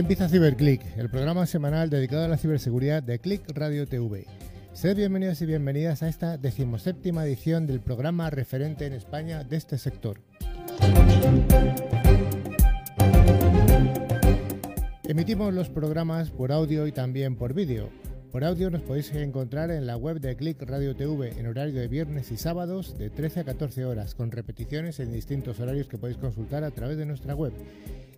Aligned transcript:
Empieza 0.00 0.30
CiberClick, 0.30 0.96
el 0.96 1.10
programa 1.10 1.44
semanal 1.44 1.90
dedicado 1.90 2.24
a 2.24 2.28
la 2.28 2.38
ciberseguridad 2.38 3.02
de 3.02 3.18
Click 3.18 3.42
Radio 3.50 3.86
TV. 3.86 4.26
Sed 4.72 4.96
bienvenidos 4.96 5.42
y 5.42 5.46
bienvenidas 5.46 6.02
a 6.02 6.08
esta 6.08 6.38
decimoséptima 6.38 7.26
edición 7.26 7.66
del 7.66 7.80
programa 7.80 8.30
referente 8.30 8.86
en 8.86 8.94
España 8.94 9.44
de 9.44 9.58
este 9.58 9.76
sector. 9.76 10.22
Emitimos 15.04 15.52
los 15.52 15.68
programas 15.68 16.30
por 16.30 16.50
audio 16.50 16.86
y 16.86 16.92
también 16.92 17.36
por 17.36 17.52
vídeo. 17.52 17.90
Por 18.32 18.44
audio 18.44 18.70
nos 18.70 18.82
podéis 18.82 19.12
encontrar 19.12 19.72
en 19.72 19.88
la 19.88 19.96
web 19.96 20.20
de 20.20 20.36
Click 20.36 20.62
Radio 20.62 20.94
TV 20.94 21.32
en 21.36 21.48
horario 21.48 21.80
de 21.80 21.88
viernes 21.88 22.30
y 22.30 22.36
sábados 22.36 22.96
de 22.96 23.10
13 23.10 23.40
a 23.40 23.44
14 23.44 23.84
horas, 23.84 24.14
con 24.14 24.30
repeticiones 24.30 25.00
en 25.00 25.12
distintos 25.12 25.58
horarios 25.58 25.88
que 25.88 25.98
podéis 25.98 26.16
consultar 26.16 26.62
a 26.62 26.70
través 26.70 26.96
de 26.96 27.06
nuestra 27.06 27.34
web. 27.34 27.52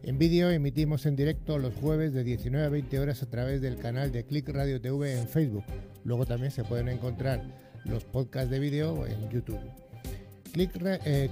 En 0.02 0.18
vídeo 0.18 0.50
emitimos 0.50 1.06
en 1.06 1.16
directo 1.16 1.58
los 1.58 1.74
jueves 1.76 2.12
de 2.12 2.24
19 2.24 2.66
a 2.66 2.68
20 2.68 2.98
horas 3.00 3.22
a 3.22 3.30
través 3.30 3.62
del 3.62 3.78
canal 3.78 4.12
de 4.12 4.24
Click 4.24 4.50
Radio 4.50 4.82
TV 4.82 5.18
en 5.18 5.28
Facebook. 5.28 5.64
Luego 6.04 6.26
también 6.26 6.50
se 6.50 6.64
pueden 6.64 6.88
encontrar 6.88 7.42
los 7.86 8.04
podcasts 8.04 8.50
de 8.50 8.58
vídeo 8.58 9.06
en 9.06 9.30
YouTube. 9.30 9.60
Click, 10.52 10.70
eh, 11.06 11.30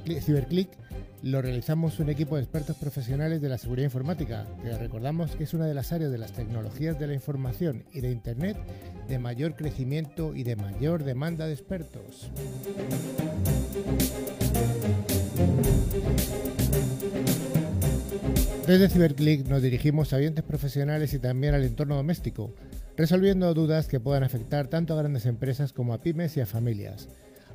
lo 1.23 1.43
realizamos 1.43 2.01
un 2.01 2.09
equipo 2.09 2.37
de 2.37 2.43
expertos 2.43 2.77
profesionales 2.77 3.43
de 3.43 3.51
la 3.51 3.59
seguridad 3.59 3.85
informática, 3.85 4.47
que 4.63 4.77
recordamos 4.79 5.37
que 5.37 5.45
es 5.45 5.53
una 5.53 5.67
de 5.67 5.75
las 5.75 5.93
áreas 5.93 6.11
de 6.11 6.17
las 6.17 6.33
tecnologías 6.33 6.99
de 6.99 7.07
la 7.07 7.15
información 7.15 7.85
y 7.93 8.01
de 8.01 8.11
Internet 8.11 8.57
de 9.09 9.19
mayor 9.19 9.57
crecimiento 9.57 10.35
y 10.35 10.45
de 10.45 10.57
mayor 10.57 11.05
demanda 11.05 11.47
de 11.47 11.53
expertos. 11.53 12.31
Desde 18.67 18.89
CiberClick 18.89 19.49
nos 19.49 19.63
dirigimos 19.63 20.13
a 20.13 20.17
oyentes 20.17 20.45
profesionales 20.45 21.13
y 21.13 21.19
también 21.19 21.55
al 21.55 21.65
entorno 21.65 21.97
doméstico, 21.97 22.55
resolviendo 22.97 23.53
dudas 23.53 23.89
que 23.89 24.01
puedan 24.01 24.23
afectar 24.23 24.69
tanto 24.69 24.95
a 24.95 24.99
grandes 24.99 25.27
empresas 25.27 25.73
como 25.73 25.93
a 25.93 26.01
pymes 26.01 26.37
y 26.37 26.41
a 26.41 26.47
familias. 26.47 27.09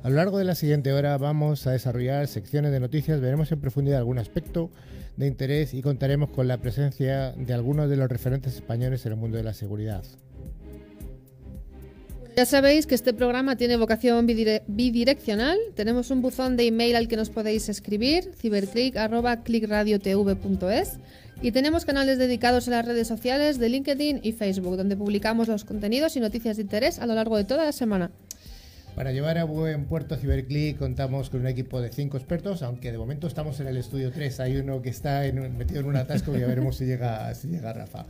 A 0.06 0.08
lo 0.08 0.14
largo 0.14 0.38
de 0.38 0.44
la 0.44 0.54
siguiente 0.54 0.92
hora 0.92 1.18
vamos 1.18 1.66
a 1.66 1.72
desarrollar 1.72 2.28
secciones 2.28 2.70
de 2.70 2.78
noticias, 2.78 3.20
veremos 3.20 3.50
en 3.50 3.60
profundidad 3.60 3.98
algún 3.98 4.20
aspecto 4.20 4.70
de 5.16 5.26
interés 5.26 5.74
y 5.74 5.82
contaremos 5.82 6.30
con 6.30 6.46
la 6.46 6.58
presencia 6.58 7.32
de 7.32 7.52
algunos 7.52 7.90
de 7.90 7.96
los 7.96 8.08
referentes 8.08 8.54
españoles 8.54 9.04
en 9.04 9.14
el 9.14 9.18
mundo 9.18 9.36
de 9.36 9.42
la 9.42 9.52
seguridad. 9.52 10.04
Ya 12.36 12.46
sabéis 12.46 12.86
que 12.86 12.94
este 12.94 13.14
programa 13.14 13.56
tiene 13.56 13.76
vocación 13.76 14.28
bidireccional. 14.28 15.58
Tenemos 15.74 16.12
un 16.12 16.22
buzón 16.22 16.56
de 16.56 16.68
email 16.68 16.94
al 16.94 17.08
que 17.08 17.16
nos 17.16 17.30
podéis 17.30 17.68
escribir, 17.68 18.30
ciberclick.clickradiotv.es. 18.40 21.00
Y 21.42 21.50
tenemos 21.50 21.84
canales 21.84 22.18
dedicados 22.18 22.68
a 22.68 22.70
las 22.70 22.86
redes 22.86 23.08
sociales 23.08 23.58
de 23.58 23.70
LinkedIn 23.70 24.20
y 24.22 24.30
Facebook, 24.30 24.76
donde 24.76 24.96
publicamos 24.96 25.48
los 25.48 25.64
contenidos 25.64 26.16
y 26.16 26.20
noticias 26.20 26.58
de 26.58 26.62
interés 26.62 27.00
a 27.00 27.06
lo 27.06 27.14
largo 27.14 27.36
de 27.36 27.42
toda 27.42 27.64
la 27.64 27.72
semana. 27.72 28.12
Para 28.96 29.12
llevar 29.12 29.36
a 29.36 29.44
buen 29.44 29.84
puerto 29.84 30.16
Ciberclick 30.16 30.78
contamos 30.78 31.28
con 31.28 31.40
un 31.40 31.48
equipo 31.48 31.82
de 31.82 31.90
cinco 31.90 32.16
expertos, 32.16 32.62
aunque 32.62 32.90
de 32.90 32.96
momento 32.96 33.26
estamos 33.26 33.60
en 33.60 33.66
el 33.66 33.76
estudio 33.76 34.10
3. 34.10 34.40
Hay 34.40 34.56
uno 34.56 34.80
que 34.80 34.88
está 34.88 35.20
metido 35.34 35.80
en 35.80 35.86
un 35.86 35.96
atasco 35.96 36.34
y 36.34 36.40
ya 36.40 36.46
veremos 36.46 36.78
si 36.78 36.86
llega, 36.86 37.34
si 37.34 37.48
llega 37.48 37.74
Rafa. 37.74 38.06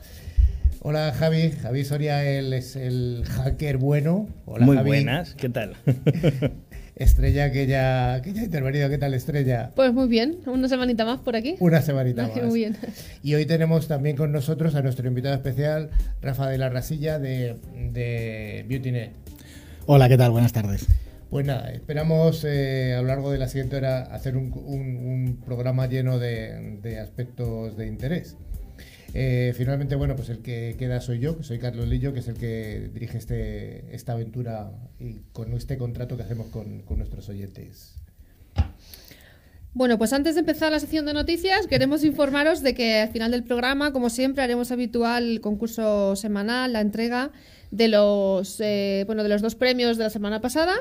Hola 0.82 1.12
Javi, 1.12 1.50
Javi 1.50 1.84
Soria 1.84 2.24
él 2.24 2.52
es 2.52 2.76
el 2.76 3.24
hacker 3.26 3.78
bueno. 3.78 4.28
Hola, 4.44 4.64
Muy 4.64 4.76
buenas, 4.76 5.34
¿qué 5.34 5.48
tal? 5.48 5.74
Estrella 6.94 7.50
que 7.50 7.66
ya, 7.66 8.22
que 8.22 8.32
ya 8.32 8.42
ha 8.42 8.44
intervenido, 8.44 8.88
¿qué 8.88 8.96
tal 8.96 9.12
Estrella? 9.14 9.72
Pues 9.74 9.92
muy 9.92 10.06
bien, 10.06 10.38
una 10.46 10.68
semanita 10.68 11.04
más 11.04 11.18
por 11.18 11.34
aquí. 11.34 11.56
Una 11.58 11.82
semanita 11.82 12.28
más. 12.28 12.44
Muy 12.44 12.60
bien. 12.60 12.76
Y 13.24 13.34
hoy 13.34 13.44
tenemos 13.44 13.88
también 13.88 14.14
con 14.14 14.30
nosotros 14.30 14.76
a 14.76 14.82
nuestro 14.82 15.08
invitado 15.08 15.34
especial, 15.34 15.90
Rafa 16.22 16.48
de 16.48 16.58
la 16.58 16.68
Rasilla 16.68 17.18
de, 17.18 17.56
de 17.92 18.64
BeautyNet. 18.68 19.25
Hola, 19.88 20.08
¿qué 20.08 20.16
tal? 20.16 20.32
Buenas 20.32 20.52
tardes. 20.52 20.86
Pues 21.30 21.46
nada, 21.46 21.70
esperamos 21.70 22.44
eh, 22.44 22.94
a 22.98 23.02
lo 23.02 23.06
largo 23.06 23.30
de 23.30 23.38
la 23.38 23.48
siguiente 23.48 23.76
hora 23.76 24.02
hacer 24.02 24.36
un, 24.36 24.52
un, 24.52 25.40
programa 25.44 25.86
lleno 25.86 26.18
de, 26.18 26.78
de 26.82 26.98
aspectos 26.98 27.76
de 27.76 27.86
interés. 27.86 28.36
Eh, 29.14 29.54
finalmente, 29.56 29.94
bueno, 29.94 30.16
pues 30.16 30.28
el 30.28 30.38
que 30.38 30.74
queda 30.76 31.00
soy 31.00 31.20
yo, 31.20 31.38
que 31.38 31.44
soy 31.44 31.58
Carlos 31.60 31.86
Lillo, 31.86 32.12
que 32.12 32.18
es 32.18 32.28
el 32.28 32.34
que 32.34 32.90
dirige 32.92 33.16
este, 33.16 33.94
esta 33.94 34.12
aventura 34.12 34.72
y 34.98 35.20
con 35.32 35.52
este 35.52 35.78
contrato 35.78 36.16
que 36.16 36.24
hacemos 36.24 36.48
con, 36.48 36.84
nuestros 36.96 37.28
oyentes. 37.28 37.94
Bueno, 39.72 39.98
pues 39.98 40.12
antes 40.12 40.34
de 40.34 40.40
empezar 40.40 40.72
la 40.72 40.80
sección 40.80 41.06
de 41.06 41.12
noticias, 41.12 41.66
queremos 41.68 42.02
informaros 42.02 42.62
de 42.62 42.74
que 42.74 43.02
al 43.02 43.10
final 43.10 43.30
del 43.30 43.44
programa, 43.44 43.92
como 43.92 44.10
siempre, 44.10 44.42
haremos 44.42 44.72
habitual 44.72 45.24
el 45.24 45.40
concurso 45.40 46.16
semanal, 46.16 46.72
la 46.72 46.80
entrega 46.80 47.30
de 47.76 47.88
los, 47.88 48.60
eh, 48.60 49.04
bueno, 49.06 49.22
de 49.22 49.28
los 49.28 49.42
dos 49.42 49.54
premios 49.54 49.98
de 49.98 50.04
la 50.04 50.10
semana 50.10 50.40
pasada. 50.40 50.74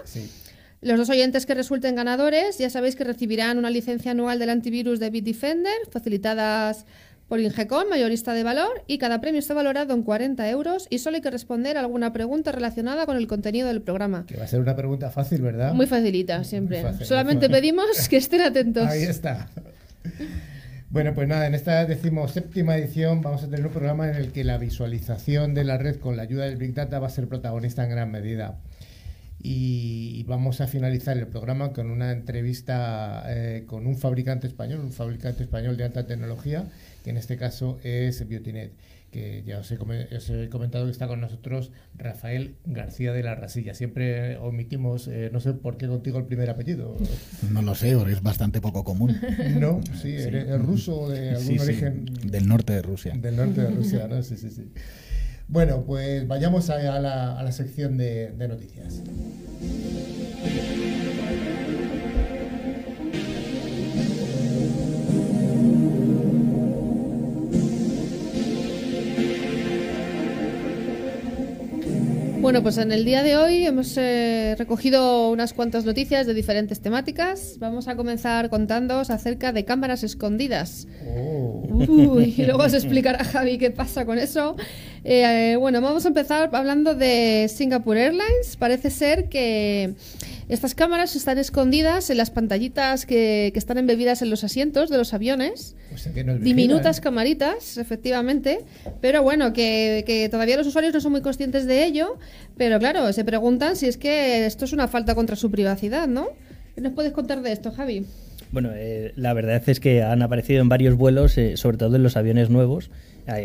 Los 0.82 0.98
dos 0.98 1.10
oyentes 1.10 1.46
que 1.46 1.54
resulten 1.54 1.96
ganadores, 1.96 2.58
ya 2.58 2.70
sabéis 2.70 2.96
que 2.96 3.04
recibirán 3.04 3.58
una 3.58 3.70
licencia 3.70 4.12
anual 4.12 4.40
del 4.40 4.50
antivirus 4.50 5.00
de 5.00 5.10
Bitdefender, 5.10 5.74
facilitadas 5.90 6.86
por 7.28 7.40
Ingecon, 7.40 7.90
mayorista 7.90 8.34
de 8.34 8.44
valor, 8.44 8.84
y 8.86 8.98
cada 9.00 9.20
premio 9.20 9.40
está 9.40 9.54
valorado 9.56 9.94
en 9.96 10.04
40 10.04 10.48
euros 10.50 10.88
y 10.92 11.00
solo 11.00 11.16
hay 11.16 11.22
que 11.22 11.32
responder 11.32 11.76
a 11.78 11.80
alguna 11.80 12.14
pregunta 12.14 12.52
relacionada 12.52 13.06
con 13.08 13.18
el 13.18 13.26
contenido 13.26 13.68
del 13.68 13.82
programa. 13.82 14.26
Que 14.28 14.38
va 14.38 14.44
a 14.44 14.48
ser 14.48 14.60
una 14.60 14.76
pregunta 14.76 15.10
fácil, 15.10 15.42
¿verdad? 15.42 15.74
Muy 15.74 15.88
facilita, 15.88 16.44
siempre. 16.44 16.84
Solamente 17.04 17.50
pedimos 17.58 18.08
que 18.08 18.18
estén 18.18 18.42
atentos. 18.42 18.88
Ahí 18.88 19.04
está. 19.04 19.50
Bueno, 20.96 21.14
pues 21.14 21.28
nada, 21.28 21.46
en 21.46 21.56
esta 21.56 21.86
decimoséptima 21.86 22.78
edición 22.78 23.22
vamos 23.22 23.44
a 23.44 23.50
tener 23.50 23.66
un 23.66 23.74
programa 23.74 24.08
en 24.08 24.16
el 24.16 24.32
que 24.32 24.46
la 24.46 24.58
visualización 24.58 25.54
de 25.54 25.66
la 25.66 25.78
red 25.78 25.98
con 25.98 26.16
la 26.16 26.24
ayuda 26.24 26.46
del 26.46 26.56
Big 26.56 26.74
Data 26.74 27.00
va 27.00 27.08
a 27.08 27.10
ser 27.10 27.28
protagonista 27.28 27.84
en 27.84 27.90
gran 27.90 28.10
medida. 28.10 28.62
Y 29.42 30.24
vamos 30.24 30.62
a 30.62 30.68
finalizar 30.68 31.18
el 31.18 31.28
programa 31.28 31.74
con 31.74 31.92
una 31.92 32.14
entrevista 32.14 33.26
eh, 33.28 33.66
con 33.68 33.88
un 33.88 33.98
fabricante 33.98 34.48
español, 34.48 34.80
un 34.80 34.94
fabricante 34.94 35.44
español 35.44 35.76
de 35.76 35.84
alta 35.84 36.08
tecnología, 36.08 36.64
que 37.04 37.10
en 37.10 37.18
este 37.18 37.36
caso 37.36 37.78
es 37.84 38.26
Biotinet, 38.26 38.72
que 39.16 39.44
ya 39.46 39.60
os 39.60 39.72
he, 39.72 40.50
comentado 40.50 40.86
que 40.86 40.92
está 40.92 41.08
con 41.08 41.22
nosotros 41.22 41.72
Rafael 41.98 42.58
García 42.66 43.14
de 43.14 43.24
la 43.24 43.34
Rasilla. 43.34 43.74
Siempre 43.74 44.36
omitimos, 44.38 45.08
eh, 45.08 45.30
no 45.32 45.40
sé 45.40 45.54
por 45.54 45.78
qué 45.78 45.88
contigo 45.88 46.20
el 46.20 46.26
primer 46.26 46.50
apellido. 46.50 46.98
No 47.50 47.62
lo 47.62 47.76
sé, 47.76 47.92
es 47.92 48.22
bastante 48.22 48.60
poco 48.60 48.84
común. 48.84 49.16
No, 49.56 49.80
sí, 50.02 50.14
¿Es 50.14 50.62
ruso 50.62 51.08
de 51.08 51.32
algún 51.32 51.60
origen? 51.60 52.06
Del 52.26 52.48
norte 52.48 52.74
de 52.74 52.82
Rusia. 52.82 53.14
Del 53.16 53.38
norte 53.38 53.62
de 53.62 53.70
Rusia, 53.70 54.08
¿no? 54.08 54.22
Sí, 54.22 54.36
sí, 54.36 54.50
sí. 54.50 54.70
Bueno, 55.48 55.86
pues 55.86 56.28
vayamos 56.28 56.70
a, 56.70 56.78
la, 57.00 57.40
a 57.40 57.44
la, 57.44 57.52
sección 57.52 57.98
de, 57.98 58.32
de 58.32 58.48
noticias. 58.48 59.02
Bueno, 72.46 72.62
pues 72.62 72.78
en 72.78 72.92
el 72.92 73.06
día 73.06 73.24
de 73.24 73.38
hoy 73.38 73.66
hemos 73.66 73.98
eh, 73.98 74.54
recogido 74.60 75.32
unas 75.32 75.54
cuantas 75.54 75.84
noticias 75.84 76.28
de 76.28 76.36
diferentes 76.36 76.80
temáticas. 76.80 77.58
Vamos 77.58 77.88
a 77.88 77.96
comenzar 77.96 78.52
contándoos 78.52 79.10
acerca 79.10 79.52
de 79.52 79.66
cámaras 79.66 80.04
escondidas. 80.04 80.88
Oh. 81.08 82.20
y 82.22 82.46
luego 82.46 82.62
os 82.62 82.74
explicará 82.76 83.24
Javi 83.24 83.58
qué 83.58 83.72
pasa 83.72 84.06
con 84.06 84.20
eso. 84.20 84.56
Eh, 85.08 85.56
bueno, 85.60 85.82
vamos 85.82 86.04
a 86.06 86.08
empezar 86.08 86.50
hablando 86.52 86.96
de 86.96 87.46
Singapore 87.48 88.06
Airlines. 88.06 88.58
Parece 88.58 88.90
ser 88.90 89.30
que 89.30 89.94
estas 90.50 90.74
cámaras 90.74 91.16
están 91.16 91.38
escondidas 91.38 92.10
en 92.10 92.18
las 92.18 92.32
pantallitas 92.32 93.06
que, 93.06 93.54
están 93.54 93.78
embebidas 93.78 94.24
en 94.24 94.32
los 94.32 94.44
asientos 94.44 94.90
de 94.90 94.98
los 94.98 95.14
aviones. 95.14 95.76
diminutas 96.40 97.02
camaritas, 97.02 97.78
efectivamente. 97.78 98.62
Pero 99.00 99.22
bueno, 99.22 99.54
que, 99.54 100.28
todavía 100.32 100.58
los 100.58 100.66
usuarios 100.66 100.92
no 100.92 101.00
son 101.00 101.12
muy 101.12 101.22
conscientes 101.22 101.68
de 101.68 101.86
ello. 101.86 102.18
Pero 102.58 102.80
claro, 102.80 103.14
se 103.14 103.24
preguntan 103.24 103.76
si 103.76 103.86
es 103.86 103.98
que 103.98 104.48
esto 104.48 104.66
es 104.66 104.74
una 104.74 104.88
falta 104.88 105.14
contra 105.14 105.36
su 105.36 105.52
privacidad, 105.52 106.08
¿no? 106.08 106.30
¿Qué 106.74 106.82
nos 106.82 106.94
puedes 106.94 107.12
contar 107.12 107.44
de 107.44 107.52
esto, 107.52 107.72
Javi? 107.72 108.08
Bueno, 108.52 108.72
eh, 108.74 109.14
la 109.16 109.34
verdad 109.34 109.62
es 109.68 109.80
que 109.80 110.02
han 110.02 110.24
aparecido 110.24 110.62
en 110.62 110.70
varios 110.70 110.96
vuelos, 110.96 111.38
eh, 111.38 111.58
sobre 111.58 111.78
todo 111.78 111.96
en 111.96 112.04
los 112.04 112.18
aviones 112.18 112.50
nuevos, 112.50 112.90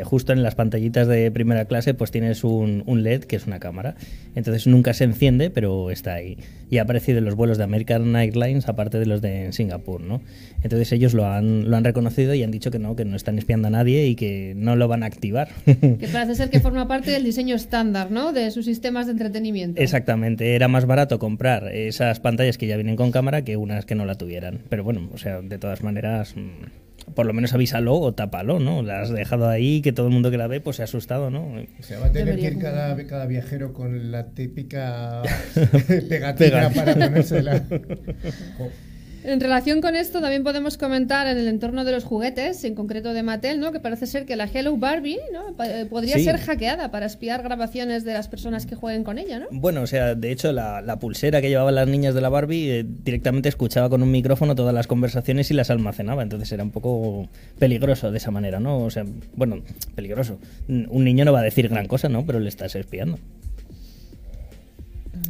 justo 0.05 0.33
en 0.33 0.43
las 0.43 0.55
pantallitas 0.55 1.09
de 1.09 1.31
primera 1.31 1.65
clase 1.65 1.95
pues 1.95 2.11
tienes 2.11 2.45
un, 2.45 2.85
LED 2.87 3.25
que 3.25 3.37
es 3.37 3.47
una 3.47 3.59
cámara. 3.59 3.95
Entonces 4.35 4.67
nunca 4.67 4.93
se 4.95 5.05
enciende, 5.05 5.51
pero 5.51 5.91
está 5.91 6.15
ahí. 6.15 6.39
Y 6.71 6.79
ha 6.79 6.83
aparecido 6.83 7.19
en 7.19 7.25
los 7.25 7.35
vuelos 7.35 7.59
de 7.59 7.65
American 7.65 8.15
Airlines, 8.15 8.69
aparte 8.69 8.99
de 8.99 9.07
los 9.07 9.21
de 9.21 9.53
Singapur, 9.53 10.01
¿no? 10.01 10.23
Entonces 10.63 10.93
ellos 10.93 11.15
lo 11.15 11.27
han, 11.27 11.71
lo 11.71 11.77
han 11.77 11.85
reconocido 11.85 12.35
y 12.35 12.43
han 12.43 12.51
dicho 12.51 12.71
que 12.71 12.79
no, 12.79 12.95
que 12.95 13.05
no 13.05 13.17
están 13.17 13.39
espiando 13.39 13.69
a 13.69 13.71
nadie 13.71 14.07
y 14.07 14.15
que 14.15 14.55
no 14.57 14.77
lo 14.77 14.87
van 14.89 15.03
a 15.03 15.07
activar. 15.07 15.49
Que 15.65 16.09
parece 16.13 16.35
ser 16.35 16.51
que 16.51 16.61
forma 16.61 16.87
parte 16.87 17.11
del 17.11 17.25
diseño 17.25 17.57
estándar, 17.57 18.11
¿no? 18.11 18.33
De 18.33 18.51
sus 18.51 18.67
sistemas 18.67 19.07
de 19.07 19.13
entretenimiento. 19.13 19.81
Exactamente. 19.81 20.55
Era 20.55 20.69
más 20.69 20.87
barato 20.87 21.19
comprar 21.19 21.75
esas 21.75 22.21
pantallas 22.21 22.59
que 22.59 22.67
ya 22.67 22.77
vienen 22.77 22.97
con 22.97 23.11
cámara 23.11 23.43
que 23.43 23.57
unas 23.57 23.87
que 23.87 23.95
no 23.95 24.05
la 24.05 24.17
tuvieran. 24.17 24.61
Pero 24.69 24.85
bueno, 24.85 25.09
o 25.13 25.19
sea, 25.19 25.41
de 25.41 25.59
todas 25.59 25.83
maneras... 25.83 26.35
Mm, 26.37 26.80
por 27.15 27.27
lo 27.27 27.33
menos 27.33 27.53
avísalo 27.55 27.95
o 27.97 28.13
tápalo, 28.13 28.61
¿no? 28.61 28.83
La 28.83 29.03
has 29.03 29.11
dejado 29.11 29.49
ahí, 29.49 29.83
que 29.83 29.93
todo 29.93 30.07
el 30.07 30.13
mundo 30.13 30.31
que 30.31 30.39
la 30.39 30.47
ve 30.47 30.61
pues 30.61 30.77
se 30.77 30.83
ha 30.83 30.85
asustado, 30.85 31.31
¿no? 31.31 31.43
O 31.79 31.83
sea, 31.83 31.99
va 32.01 32.07
a 32.07 32.13
tener 32.13 32.37
que 32.37 32.47
ir 32.47 32.59
cada 32.59 33.27
viajero 33.27 33.73
con 33.73 34.11
la 34.11 34.31
típica 34.31 35.23
pegatina 35.55 36.09
Pegatina. 36.09 36.71
para 36.71 36.93
ponérsela. 36.95 37.65
En 39.23 39.39
relación 39.41 39.81
con 39.81 39.97
esto, 39.97 40.21
también 40.21 40.43
podemos 40.45 40.79
comentar 40.79 41.27
en 41.27 41.37
el 41.37 41.47
entorno 41.49 41.85
de 41.85 41.93
los 41.93 42.05
juguetes, 42.05 42.65
en 42.65 42.75
concreto 42.75 43.13
de 43.13 43.23
Mattel, 43.23 43.61
¿no? 43.61 43.71
que 43.73 43.81
parece 43.81 44.07
ser 44.07 44.25
que 44.25 44.35
la 44.37 44.45
Hello 44.53 44.77
Barbie 44.77 45.19
¿no? 45.33 45.63
Eh, 45.65 45.87
podría 45.89 46.17
Sí. 46.17 46.25
ser 46.25 46.39
hackeada 46.39 46.91
para 46.91 47.07
espiar 47.07 47.43
grabaciones 47.43 48.05
de 48.05 48.15
las 48.15 48.29
personas 48.29 48.65
que 48.67 48.77
jueguen 48.77 49.05
con 49.05 49.19
ella. 49.19 49.39
¿no? 49.41 49.47
Bueno, 49.51 49.83
o 49.83 49.87
sea, 49.87 50.15
de 50.15 50.33
hecho, 50.33 50.53
la, 50.53 50.81
la 50.81 50.99
pulsera 50.99 51.41
que 51.43 51.49
llevaban 51.49 51.75
las 51.75 51.87
niñas 51.89 52.15
de 52.15 52.21
la 52.21 52.29
Barbie 52.31 52.71
eh, 52.71 52.85
directamente 52.87 53.49
escuchaba 53.49 53.91
con 53.91 54.03
un 54.03 54.11
micrófono 54.11 54.55
todas 54.55 54.75
las 54.75 54.87
conversaciones 54.87 55.51
y 55.51 55.55
las 55.55 55.71
almacenaba. 55.71 56.23
Entonces 56.23 56.51
era 56.53 56.63
un 56.63 56.71
poco 56.71 57.29
peligroso 57.59 58.11
de 58.11 58.17
esa 58.19 58.31
manera, 58.31 58.59
¿no? 58.61 58.79
O 58.79 58.91
sea, 58.91 59.05
bueno, 59.35 59.63
peligroso. 59.95 60.39
Un 60.69 61.05
niño 61.05 61.25
no 61.25 61.33
va 61.33 61.41
a 61.41 61.45
decir 61.45 61.69
gran 61.69 61.87
cosa, 61.87 62.09
¿no? 62.09 62.25
Pero 62.25 62.41
le 62.41 62.49
estás 62.49 62.75
espiando. 62.75 63.19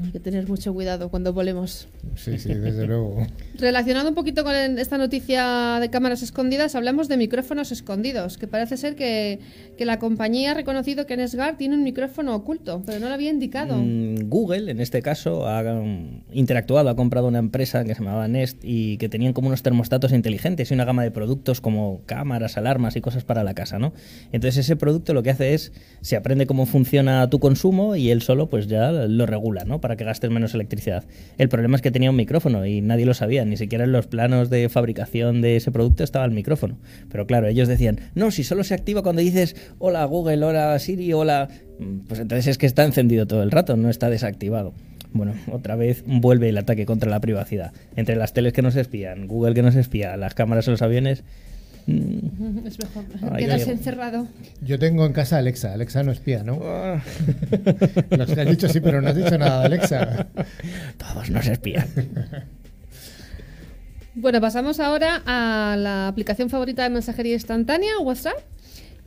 Hay 0.05 0.11
que 0.13 0.21
tener 0.21 0.49
mucho 0.49 0.73
cuidado 0.73 1.09
cuando 1.09 1.33
volemos. 1.33 1.89
Sí, 2.17 2.39
sí, 2.39 2.55
desde 2.55 2.87
luego. 2.87 3.27
Relacionado 3.59 4.09
un 4.09 4.15
poquito 4.15 4.45
con 4.45 4.55
esta 4.55 4.99
noticia 4.99 5.79
de 5.81 5.91
cámaras 5.91 6.23
escondidas, 6.23 6.75
hablamos 6.75 7.09
de 7.09 7.17
micrófonos 7.17 7.73
escondidos, 7.73 8.39
que 8.39 8.47
parece 8.47 8.77
ser 8.77 8.97
que, 8.97 9.41
que 9.77 9.85
la 9.85 9.99
compañía 9.99 10.53
ha 10.53 10.55
reconocido 10.55 11.07
que 11.07 11.17
Nesgar 11.17 11.57
tiene 11.57 11.75
un 11.75 11.83
micrófono 11.83 12.35
oculto, 12.35 12.83
pero 12.87 12.99
no 13.01 13.09
lo 13.09 13.15
había 13.15 13.31
indicado. 13.31 13.77
Mm, 13.77 14.29
Google, 14.29 14.71
en 14.71 14.81
este 14.81 15.03
caso, 15.03 15.47
ha 15.47 15.63
um, 15.63 16.23
interactuado, 16.33 16.89
ha 16.89 16.97
comprado 16.97 17.29
una 17.29 17.39
empresa 17.39 17.85
que 17.85 17.95
se 17.95 18.03
llamaba 18.03 18.29
Nest 18.29 18.59
y 18.63 18.97
que 18.99 19.09
tenían 19.09 19.33
como 19.33 19.49
unos 19.49 19.63
termostatos 19.63 20.13
inteligentes 20.13 20.71
y 20.71 20.75
una 20.75 20.85
gama 20.85 21.03
de 21.03 21.11
productos 21.11 21.61
como 21.61 22.03
cámaras, 22.07 22.57
alarmas 22.57 22.97
y 22.97 23.01
cosas 23.01 23.25
para 23.25 23.45
la 23.45 23.55
casa, 23.55 23.79
¿no? 23.79 23.93
Entonces 24.33 24.59
ese 24.65 24.77
producto 24.77 25.15
lo 25.15 25.23
que 25.23 25.31
hace 25.31 25.55
es, 25.55 25.73
se 26.01 26.17
aprende 26.17 26.47
cómo 26.47 26.67
funciona 26.67 27.29
tu 27.31 27.39
consumo 27.39 27.97
y 27.97 28.11
él 28.11 28.23
solo 28.23 28.49
pues 28.49 28.67
ya 28.67 28.93
lo 28.93 29.27
regula, 29.27 29.65
¿no? 29.65 29.80
Para 29.81 29.97
que 29.97 30.05
gastes 30.05 30.31
menos 30.31 30.55
electricidad. 30.55 31.05
El 31.39 31.49
problema 31.49 31.77
es 31.77 31.83
que 31.83 31.91
tenía 31.91 32.11
un 32.11 32.17
micrófono 32.17 32.67
y 32.67 32.81
nadie 32.81 33.07
lo 33.07 33.15
sabía, 33.15 33.45
ni 33.45 33.57
siquiera 33.57 33.85
en 33.85 33.93
los 33.93 34.07
planos 34.07 34.51
de 34.51 34.69
fabricación 34.69 35.41
de 35.41 35.57
ese 35.57 35.73
producto 35.73 36.05
estaba 36.05 36.25
el 36.25 36.33
micrófono. 36.33 36.79
Pero 37.11 37.27
claro, 37.27 37.47
ellos 37.49 37.69
decían, 37.69 38.01
no, 38.15 38.31
si 38.31 38.45
solo 38.45 38.65
se 38.65 38.75
activa 38.75 39.03
cuando 39.03 39.23
dices 39.23 39.57
hola 39.79 40.05
Google, 40.05 40.45
hola 40.45 40.79
Siri, 40.79 41.13
hola... 41.13 41.49
Pues 42.09 42.21
entonces 42.21 42.47
es 42.47 42.59
que 42.59 42.67
está 42.67 42.85
encendido 42.85 43.27
todo 43.27 43.43
el 43.43 43.51
rato, 43.51 43.77
no 43.77 43.89
está 43.89 44.11
desactivado. 44.11 44.75
Bueno, 45.13 45.33
otra 45.51 45.77
vez 45.77 46.05
vuelve 46.07 46.51
el 46.51 46.59
ataque 46.59 46.85
contra 46.87 47.11
la 47.11 47.21
privacidad. 47.21 47.73
Entre 47.97 48.17
las 48.17 48.33
teles 48.33 48.53
que 48.53 48.63
nos 48.63 48.77
espían, 48.77 49.27
Google 49.27 49.55
que 49.55 49.63
nos 49.63 49.77
espía, 49.77 50.17
las 50.17 50.35
cámaras 50.35 50.67
en 50.69 50.73
los 50.73 50.83
aviones... 50.83 51.25
mm, 51.91 52.67
Es 52.67 52.79
mejor 52.79 53.05
Ay, 53.33 53.45
quedarse 53.45 53.71
ay. 53.71 53.77
encerrado. 53.77 54.27
Yo 54.63 54.79
tengo 54.79 55.07
en 55.07 55.13
casa 55.13 55.37
a 55.37 55.39
Alexa. 55.41 55.73
Alexa 55.73 56.03
no 56.03 56.13
espía, 56.13 56.43
¿no? 56.43 56.59
ah, 56.63 57.03
Lo 58.11 58.27
que 58.27 58.41
has 58.41 58.49
dicho 58.49 58.69
sí, 58.69 58.81
pero 58.81 59.01
no 59.01 59.09
has 59.09 59.17
dicho 59.17 59.37
nada 59.39 59.61
de 59.61 59.67
Alexa. 59.67 60.27
Todos 60.99 61.31
nos 61.31 61.47
espían. 61.47 61.87
Bueno, 64.15 64.41
pasamos 64.41 64.81
ahora 64.81 65.23
a 65.25 65.77
la 65.79 66.09
aplicación 66.09 66.51
favorita 66.51 66.83
de 66.83 66.91
mensajería 66.91 67.35
instantánea, 67.35 67.99
WhatsApp. 68.01 68.35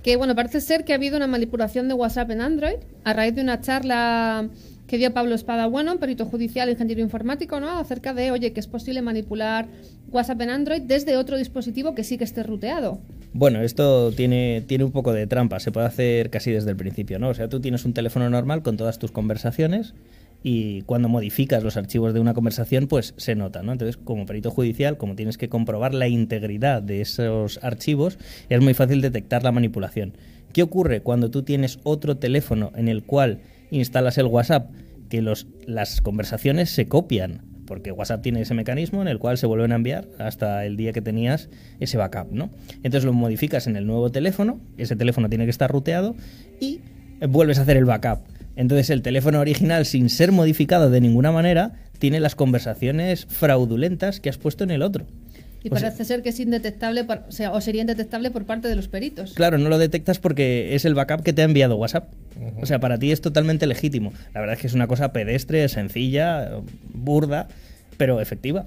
Que 0.02 0.16
bueno, 0.18 0.36
parece 0.36 0.60
ser 0.62 0.84
que 0.84 0.92
ha 0.94 0.96
habido 0.96 1.16
una 1.18 1.28
manipulación 1.28 1.88
de 1.88 1.94
WhatsApp 1.94 2.32
en 2.32 2.42
Android 2.42 2.75
a 3.06 3.13
raíz 3.13 3.36
de 3.36 3.42
una 3.42 3.62
charla 3.62 4.50
que 4.93 5.00
dio 5.00 5.12
Pablo 5.12 5.33
Espada 5.33 5.65
Bueno, 5.65 5.97
perito 5.97 6.23
judicial, 6.27 6.69
ingeniero 6.69 7.01
informático, 7.01 7.59
¿no? 7.59 7.67
Acerca 7.79 8.13
de, 8.13 8.29
oye, 8.29 8.53
que 8.53 8.59
es 8.59 8.67
posible 8.67 9.01
manipular 9.01 9.65
WhatsApp 10.12 10.41
en 10.41 10.51
Android 10.51 10.83
desde 10.83 11.17
otro 11.17 11.35
dispositivo 11.35 11.95
que 11.95 12.03
sí 12.03 12.19
que 12.19 12.23
esté 12.23 12.43
ruteado. 12.43 13.00
Bueno, 13.33 13.62
esto 13.62 14.12
tiene, 14.12 14.63
tiene 14.67 14.83
un 14.83 14.91
poco 14.91 15.12
de 15.12 15.25
trampa, 15.25 15.59
se 15.59 15.71
puede 15.71 15.88
hacer 15.88 16.29
casi 16.29 16.51
desde 16.51 16.69
el 16.69 16.77
principio, 16.77 17.17
¿no? 17.17 17.29
O 17.29 17.33
sea, 17.33 17.50
tú 17.50 17.59
tienes 17.59 17.85
un 17.85 17.93
teléfono 17.95 18.29
normal 18.29 18.62
con 18.62 18.77
todas 18.77 19.00
tus 19.00 19.12
conversaciones 19.12 19.95
y 20.43 20.83
cuando 20.83 21.09
modificas 21.09 21.63
los 21.63 21.75
archivos 21.75 22.13
de 22.13 22.19
una 22.19 22.35
conversación, 22.35 22.85
pues 22.85 23.15
se 23.17 23.33
nota, 23.33 23.63
¿no? 23.63 23.71
Entonces, 23.71 23.97
como 23.97 24.27
perito 24.27 24.51
judicial, 24.51 24.97
como 24.97 25.15
tienes 25.15 25.39
que 25.39 25.50
comprobar 25.50 25.95
la 25.95 26.07
integridad 26.07 26.83
de 26.83 27.01
esos 27.01 27.59
archivos, 27.63 28.19
es 28.47 28.62
muy 28.62 28.75
fácil 28.75 29.01
detectar 29.01 29.43
la 29.43 29.51
manipulación. 29.51 30.13
¿Qué 30.53 30.62
ocurre 30.62 31.01
cuando 31.01 31.31
tú 31.31 31.41
tienes 31.41 31.79
otro 31.81 32.17
teléfono 32.17 32.71
en 32.75 32.89
el 32.89 33.01
cual 33.01 33.39
instalas 33.71 34.19
el 34.19 34.27
WhatsApp? 34.27 34.69
Que 35.13 35.22
los, 35.22 35.46
las 35.67 36.01
conversaciones 36.01 36.72
se 36.72 36.88
copian 36.88 37.43
porque 37.67 37.91
WhatsApp 37.91 38.24
tiene 38.24 38.41
ese 38.41 38.55
mecanismo 38.55 39.00
en 39.03 39.08
el 39.08 39.20
cual 39.20 39.38
se 39.38 39.46
vuelven 39.46 39.72
a 39.72 39.75
enviar 39.75 40.08
hasta 40.17 40.65
el 40.65 40.75
día 40.75 40.91
que 40.91 41.03
tenías 41.03 41.50
ese 41.79 41.98
backup, 41.98 42.32
¿no? 42.32 42.50
Entonces 42.77 43.03
lo 43.03 43.13
modificas 43.13 43.67
en 43.67 43.75
el 43.75 43.86
nuevo 43.86 44.12
teléfono, 44.12 44.60
ese 44.75 44.96
teléfono 44.96 45.29
tiene 45.29 45.43
que 45.43 45.51
estar 45.51 45.72
ruteado 45.72 46.15
y 46.60 46.79
vuelves 47.29 47.60
a 47.60 47.62
hacer 47.62 47.77
el 47.77 47.86
backup. 47.86 48.22
Entonces 48.55 48.89
el 48.89 49.03
teléfono 49.03 49.39
original, 49.39 49.86
sin 49.86 50.10
ser 50.10 50.32
modificado 50.32 50.89
de 50.89 51.00
ninguna 51.00 51.32
manera, 51.32 51.74
tiene 52.00 52.20
las 52.20 52.34
conversaciones 52.34 53.27
fraudulentas 53.27 54.20
que 54.20 54.32
has 54.32 54.39
puesto 54.39 54.63
en 54.63 54.72
el 54.72 54.82
otro. 54.82 55.05
Y 55.63 55.70
O 55.70 55.77
sea- 55.77 55.89
parece 55.89 56.03
ser 56.05 56.22
que 56.22 56.29
es 56.29 56.39
indetectable, 56.39 57.05
por- 57.05 57.24
o, 57.27 57.32
sea, 57.32 57.51
o 57.53 57.62
sería 57.62 57.82
indetectable 57.82 58.32
por 58.32 58.46
parte 58.46 58.67
de 58.67 58.75
los 58.75 58.88
peritos. 58.89 59.34
Claro, 59.34 59.58
no 59.58 59.70
lo 59.70 59.77
detectas 59.77 60.20
porque 60.20 60.75
es 60.75 60.84
el 60.86 60.93
backup 60.93 61.24
que 61.24 61.32
te 61.34 61.41
ha 61.41 61.46
enviado 61.46 61.77
WhatsApp. 61.77 62.12
O 62.62 62.65
sea, 62.65 62.79
para 62.79 62.98
ti 63.00 63.12
es 63.12 63.22
totalmente 63.22 63.65
legítimo. 63.67 64.12
La 64.34 64.41
verdad 64.41 64.55
es 64.55 64.62
que 64.62 64.67
es 64.67 64.74
una 64.74 64.88
cosa 64.88 65.13
pedestre, 65.13 65.67
sencilla, 65.70 66.51
burda, 66.93 67.48
pero 67.98 68.20
efectiva. 68.20 68.65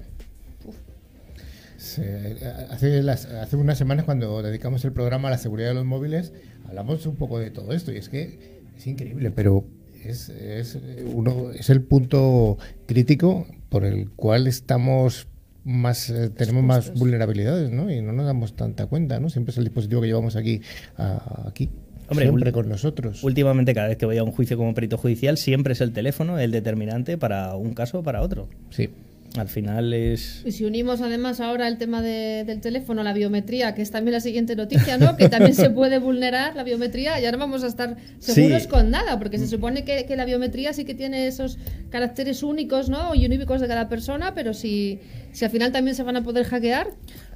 Hace, 2.71 3.03
las- 3.03 3.25
hace 3.25 3.55
unas 3.55 3.77
semanas 3.77 4.05
cuando 4.05 4.41
dedicamos 4.41 4.83
el 4.85 4.91
programa 4.91 5.27
a 5.27 5.31
la 5.31 5.37
seguridad 5.37 5.69
de 5.69 5.75
los 5.75 5.85
móviles, 5.85 6.33
hablamos 6.67 7.05
un 7.05 7.15
poco 7.15 7.39
de 7.39 7.51
todo 7.51 7.73
esto 7.73 7.91
y 7.91 7.97
es 7.97 8.09
que 8.09 8.39
es 8.77 8.87
increíble, 8.87 9.31
pero 9.31 9.63
es, 10.03 10.29
es, 10.29 10.77
uno, 11.13 11.51
es 11.51 11.69
el 11.69 11.81
punto 11.81 12.57
crítico 12.87 13.47
por 13.69 13.85
el 13.85 14.09
cual 14.09 14.47
estamos 14.47 15.27
más 15.67 16.09
eh, 16.09 16.29
tenemos 16.29 16.63
más 16.63 16.93
vulnerabilidades, 16.97 17.69
¿no? 17.71 17.91
Y 17.91 18.01
no 18.01 18.13
nos 18.13 18.25
damos 18.25 18.55
tanta 18.55 18.85
cuenta, 18.87 19.19
¿no? 19.19 19.29
Siempre 19.29 19.51
es 19.51 19.57
el 19.57 19.65
dispositivo 19.65 20.01
que 20.01 20.07
llevamos 20.07 20.35
aquí, 20.35 20.61
a- 20.97 21.43
aquí, 21.47 21.69
Hombre, 22.09 22.25
siempre 22.25 22.51
con 22.53 22.69
nosotros. 22.69 23.21
Últimamente, 23.23 23.73
cada 23.73 23.89
vez 23.89 23.97
que 23.97 24.05
voy 24.05 24.17
a 24.17 24.23
un 24.23 24.31
juicio 24.31 24.55
como 24.55 24.73
perito 24.73 24.97
judicial, 24.97 25.37
siempre 25.37 25.73
es 25.73 25.81
el 25.81 25.91
teléfono 25.91 26.39
el 26.39 26.51
determinante 26.51 27.17
para 27.17 27.53
un 27.55 27.73
caso 27.73 27.99
o 27.99 28.03
para 28.03 28.21
otro. 28.21 28.47
Sí. 28.69 28.89
Al 29.39 29.47
final 29.47 29.93
es... 29.93 30.41
Y 30.45 30.51
si 30.51 30.65
unimos 30.65 31.01
además 31.01 31.39
ahora 31.39 31.67
el 31.67 31.77
tema 31.77 32.01
de- 32.01 32.43
del 32.45 32.61
teléfono, 32.61 33.03
la 33.03 33.13
biometría, 33.13 33.73
que 33.75 33.81
es 33.81 33.91
también 33.91 34.13
la 34.13 34.19
siguiente 34.19 34.55
noticia, 34.55 34.97
¿no? 34.97 35.15
Que 35.17 35.29
también 35.29 35.53
se 35.55 35.69
puede 35.69 35.99
vulnerar 35.99 36.55
la 36.55 36.63
biometría 36.63 37.19
y 37.19 37.25
ahora 37.25 37.37
vamos 37.37 37.63
a 37.63 37.67
estar 37.67 37.97
seguros 38.19 38.63
Sí. 38.63 38.67
con 38.69 38.89
nada, 38.91 39.17
porque 39.19 39.37
se 39.37 39.47
supone 39.47 39.83
que, 39.83 40.05
que 40.05 40.15
la 40.15 40.25
biometría 40.25 40.73
sí 40.73 40.85
que 40.85 40.95
tiene 40.95 41.27
esos 41.27 41.57
caracteres 41.89 42.43
únicos, 42.43 42.89
¿no? 42.89 43.15
Y 43.15 43.25
uníquos 43.25 43.61
de 43.61 43.67
cada 43.67 43.87
persona, 43.89 44.33
pero 44.33 44.53
si, 44.53 44.99
si 45.31 45.45
al 45.45 45.51
final 45.51 45.71
también 45.71 45.95
se 45.95 46.03
van 46.03 46.17
a 46.17 46.23
poder 46.23 46.45
hackear, 46.45 46.87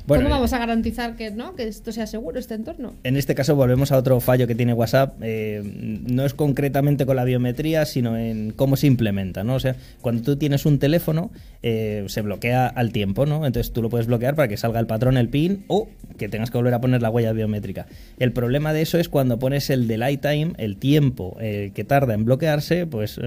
Bueno, 0.07 0.23
¿cómo 0.23 0.35
eh, 0.35 0.37
vamos 0.37 0.53
a 0.53 0.59
garantizar 0.59 1.15
que, 1.15 1.31
¿no? 1.31 1.55
que 1.55 1.67
esto 1.67 1.91
sea 1.91 2.07
seguro, 2.07 2.39
este 2.39 2.55
entorno? 2.55 2.93
En 3.03 3.17
este 3.17 3.35
caso 3.35 3.55
volvemos 3.55 3.91
a 3.91 3.97
otro 3.97 4.19
fallo 4.19 4.47
que 4.47 4.55
tiene 4.55 4.73
WhatsApp. 4.73 5.15
eh, 5.21 5.61
no 5.63 6.25
es 6.25 6.33
concretamente 6.33 7.05
con 7.05 7.15
la 7.15 7.23
biometría, 7.23 7.85
sino 7.85 8.17
en 8.17 8.51
cómo 8.51 8.75
se 8.75 8.87
implementa, 8.87 9.43
¿no? 9.43 9.55
O 9.55 9.59
sea, 9.59 9.75
cuando 10.01 10.23
tú 10.23 10.35
tienes 10.35 10.65
un 10.65 10.79
teléfono, 10.79 11.31
eh, 11.63 12.03
se 12.07 12.21
bloquea 12.21 12.67
al 12.67 12.91
tiempo, 12.91 13.25
¿no? 13.25 13.45
Entonces 13.45 13.71
tú 13.73 13.81
lo 13.81 13.89
puedes 13.89 14.07
bloquear 14.07 14.35
para 14.35 14.47
que 14.47 14.57
salga 14.57 14.79
el 14.79 14.87
patrón, 14.87 15.17
el 15.17 15.29
PIN, 15.29 15.65
o 15.67 15.87
que 16.17 16.29
tengas 16.29 16.51
que 16.51 16.57
volver 16.57 16.73
a 16.73 16.81
poner 16.81 17.01
la 17.01 17.09
huella 17.09 17.31
biométrica. 17.33 17.87
El 18.19 18.31
problema 18.33 18.73
de 18.73 18.81
eso 18.81 18.97
es 18.97 19.09
cuando 19.09 19.39
pones 19.39 19.69
el 19.69 19.87
delay 19.87 20.17
time, 20.17 20.53
el 20.57 20.77
tiempo 20.77 21.37
eh, 21.39 21.71
que 21.73 21.83
tarda 21.83 22.13
en 22.13 22.25
bloquearse, 22.25 22.85
pues 22.85 23.19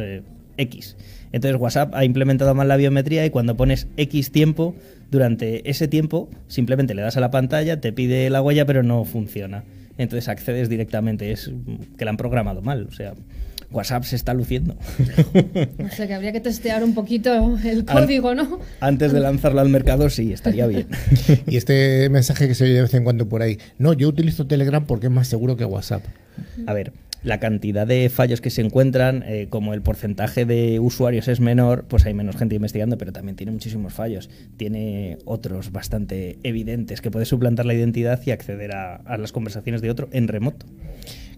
X. 0.56 0.96
Entonces 1.32 1.60
WhatsApp 1.60 1.94
ha 1.94 2.04
implementado 2.04 2.54
mal 2.54 2.68
la 2.68 2.76
biometría 2.76 3.26
y 3.26 3.30
cuando 3.30 3.56
pones 3.56 3.88
X 3.96 4.30
tiempo, 4.30 4.74
durante 5.14 5.70
ese 5.70 5.88
tiempo 5.88 6.28
simplemente 6.48 6.94
le 6.94 7.02
das 7.02 7.16
a 7.16 7.20
la 7.20 7.30
pantalla, 7.30 7.80
te 7.80 7.92
pide 7.92 8.28
la 8.28 8.42
huella 8.42 8.66
pero 8.66 8.82
no 8.82 9.04
funciona. 9.04 9.64
Entonces 9.96 10.28
accedes 10.28 10.68
directamente, 10.68 11.30
es 11.30 11.52
que 11.96 12.04
la 12.04 12.10
han 12.10 12.16
programado 12.16 12.62
mal, 12.62 12.88
o 12.88 12.92
sea, 12.92 13.14
WhatsApp 13.70 14.02
se 14.02 14.16
está 14.16 14.34
luciendo. 14.34 14.76
O 15.78 15.96
sea 15.96 16.06
que 16.08 16.14
habría 16.14 16.32
que 16.32 16.40
testear 16.40 16.82
un 16.82 16.94
poquito 16.94 17.56
el 17.64 17.84
código, 17.84 18.34
¿no? 18.34 18.58
Antes 18.80 19.12
de 19.12 19.20
lanzarlo 19.20 19.60
al 19.60 19.68
mercado 19.68 20.10
sí, 20.10 20.32
estaría 20.32 20.66
bien. 20.66 20.88
Y 21.46 21.56
este 21.56 22.08
mensaje 22.08 22.48
que 22.48 22.54
se 22.54 22.64
oye 22.64 22.74
de 22.74 22.82
vez 22.82 22.94
en 22.94 23.04
cuando 23.04 23.28
por 23.28 23.42
ahí, 23.42 23.58
no, 23.78 23.92
yo 23.92 24.08
utilizo 24.08 24.46
Telegram 24.46 24.84
porque 24.84 25.06
es 25.06 25.12
más 25.12 25.28
seguro 25.28 25.56
que 25.56 25.64
WhatsApp. 25.64 26.02
A 26.66 26.72
ver, 26.72 26.92
la 27.24 27.40
cantidad 27.40 27.86
de 27.86 28.08
fallos 28.10 28.40
que 28.40 28.50
se 28.50 28.60
encuentran, 28.60 29.24
eh, 29.26 29.46
como 29.50 29.74
el 29.74 29.82
porcentaje 29.82 30.44
de 30.44 30.78
usuarios 30.78 31.26
es 31.28 31.40
menor, 31.40 31.86
pues 31.88 32.04
hay 32.06 32.14
menos 32.14 32.36
gente 32.36 32.54
investigando, 32.54 32.98
pero 32.98 33.12
también 33.12 33.34
tiene 33.34 33.50
muchísimos 33.50 33.92
fallos. 33.94 34.30
Tiene 34.56 35.18
otros 35.24 35.72
bastante 35.72 36.38
evidentes 36.42 37.00
que 37.00 37.10
puede 37.10 37.24
suplantar 37.24 37.64
la 37.66 37.74
identidad 37.74 38.20
y 38.26 38.30
acceder 38.30 38.72
a, 38.72 38.96
a 38.96 39.16
las 39.18 39.32
conversaciones 39.32 39.80
de 39.82 39.90
otro 39.90 40.08
en 40.12 40.28
remoto. 40.28 40.66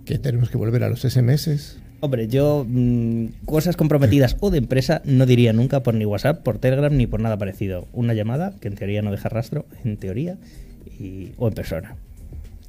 Que 0.05 0.19
tenemos 0.19 0.51
que 0.51 0.57
volver 0.59 0.83
a 0.85 0.89
los 0.89 1.01
SMS. 1.03 1.79
Hombre, 2.01 2.29
yo 2.29 2.67
mm, 2.69 3.27
cosas 3.47 3.77
comprometidas 3.77 4.37
o 4.41 4.51
de 4.51 4.59
empresa 4.59 5.03
no 5.05 5.25
diría 5.25 5.53
nunca 5.53 5.83
por 5.83 5.95
ni 5.95 6.05
WhatsApp, 6.05 6.43
por 6.43 6.59
Telegram 6.59 6.95
ni 6.97 7.07
por 7.07 7.21
nada 7.21 7.39
parecido. 7.39 7.89
Una 7.93 8.13
llamada, 8.13 8.55
que 8.61 8.69
en 8.69 8.75
teoría 8.75 9.03
no 9.03 9.11
deja 9.11 9.29
rastro, 9.29 9.67
en 9.85 9.97
teoría, 9.97 10.37
y- 11.01 11.33
o 11.39 11.49
en 11.49 11.55
persona. 11.55 11.97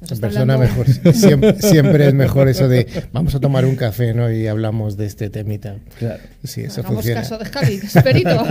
Nos 0.00 0.12
En 0.12 0.18
persona 0.20 0.54
hablando- 0.54 0.84
mejor. 0.84 1.14
Siempre, 1.14 1.60
siempre 1.60 2.06
es 2.08 2.14
mejor 2.14 2.48
eso 2.48 2.68
de 2.68 2.86
vamos 3.12 3.34
a 3.34 3.40
tomar 3.40 3.64
un 3.64 3.74
café, 3.74 4.14
¿no? 4.14 4.30
Y 4.32 4.46
hablamos 4.46 4.96
de 4.96 5.06
este 5.06 5.28
temita. 5.28 5.76
Claro. 5.98 6.22
Sí, 6.44 6.60
eso 6.62 6.80
Hagamos 6.82 6.98
funciona. 7.04 7.20
caso 7.22 7.38
de 7.38 7.44
Javi, 7.46 7.80
que 7.80 7.86
es 7.86 7.92
perito. 7.94 8.46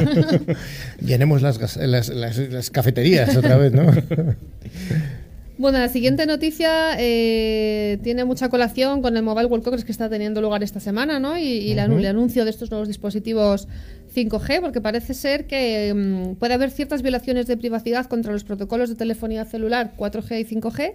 Llenemos 1.02 1.42
las, 1.42 1.78
las, 1.78 2.10
las- 2.10 2.38
las 2.38 2.70
cafeterías 2.70 3.36
otra 3.38 3.58
vez, 3.58 3.72
¿no? 3.72 3.86
Bueno, 5.60 5.80
la 5.80 5.90
siguiente 5.90 6.28
noticia 6.28 6.92
eh, 7.00 7.98
tiene 8.04 8.26
mucha 8.26 8.48
colación 8.50 9.02
con 9.02 9.18
el 9.18 9.24
Mobile 9.24 9.48
World 9.48 9.64
Congress 9.64 9.84
que 9.86 9.92
está 9.92 10.08
teniendo 10.08 10.40
lugar 10.40 10.62
esta 10.62 10.80
semana, 10.80 11.18
¿no? 11.18 11.36
Y, 11.40 11.72
el 11.72 11.80
anuncio 11.80 12.44
de 12.46 12.52
estos 12.52 12.70
nuevos 12.70 12.88
dispositivos 12.88 13.68
5G, 14.16 14.62
porque 14.62 14.82
parece 14.82 15.16
ser 15.16 15.48
que 15.48 15.96
mm, 15.96 16.36
puede 16.36 16.54
haber 16.54 16.70
ciertas 16.70 17.02
violaciones 17.02 17.48
de 17.48 17.58
privacidad 17.58 18.06
contra 18.06 18.32
los 18.34 18.44
protocolos 18.44 18.90
de 18.90 18.96
telefonía 18.98 19.46
celular 19.46 19.94
4G 19.98 20.42
y 20.42 20.46
5G 20.46 20.94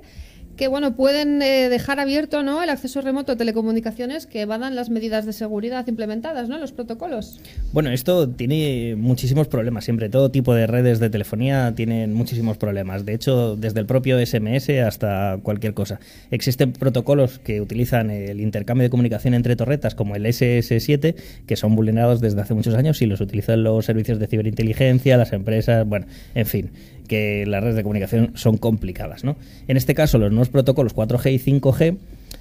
que 0.56 0.68
bueno 0.68 0.94
pueden 0.94 1.40
eh, 1.42 1.68
dejar 1.68 2.00
abierto 2.00 2.42
¿no? 2.42 2.62
el 2.62 2.70
acceso 2.70 3.00
remoto 3.00 3.32
a 3.32 3.36
telecomunicaciones 3.36 4.26
que 4.26 4.42
evadan 4.42 4.74
las 4.74 4.90
medidas 4.90 5.26
de 5.26 5.32
seguridad 5.32 5.86
implementadas 5.86 6.48
¿no? 6.48 6.58
los 6.58 6.72
protocolos. 6.72 7.40
Bueno, 7.72 7.90
esto 7.90 8.28
tiene 8.28 8.94
muchísimos 8.96 9.48
problemas. 9.48 9.84
Siempre 9.84 10.08
todo 10.08 10.30
tipo 10.30 10.54
de 10.54 10.66
redes 10.66 11.00
de 11.00 11.10
telefonía 11.10 11.72
tienen 11.74 12.12
muchísimos 12.12 12.58
problemas. 12.58 13.04
De 13.04 13.14
hecho, 13.14 13.56
desde 13.56 13.80
el 13.80 13.86
propio 13.86 14.24
SMS 14.24 14.68
hasta 14.70 15.38
cualquier 15.42 15.74
cosa. 15.74 16.00
Existen 16.30 16.72
protocolos 16.72 17.38
que 17.38 17.60
utilizan 17.60 18.10
el 18.10 18.40
intercambio 18.40 18.84
de 18.84 18.90
comunicación 18.90 19.34
entre 19.34 19.56
torretas, 19.56 19.94
como 19.94 20.16
el 20.16 20.26
SS7, 20.26 21.14
que 21.46 21.56
son 21.56 21.74
vulnerados 21.74 22.20
desde 22.20 22.40
hace 22.40 22.54
muchos 22.54 22.74
años 22.74 23.00
y 23.02 23.06
los 23.06 23.20
utilizan 23.20 23.62
los 23.62 23.84
servicios 23.84 24.18
de 24.18 24.26
ciberinteligencia, 24.26 25.16
las 25.16 25.32
empresas, 25.32 25.86
bueno, 25.86 26.06
en 26.34 26.46
fin, 26.46 26.70
que 27.12 27.44
las 27.46 27.62
redes 27.62 27.76
de 27.76 27.82
comunicación 27.82 28.32
son 28.36 28.56
complicadas, 28.56 29.22
¿no? 29.22 29.36
En 29.68 29.76
este 29.76 29.94
caso, 29.94 30.16
los 30.16 30.30
nuevos 30.30 30.48
protocolos 30.48 30.96
4G 30.96 31.34
y 31.34 31.38
5G 31.38 31.98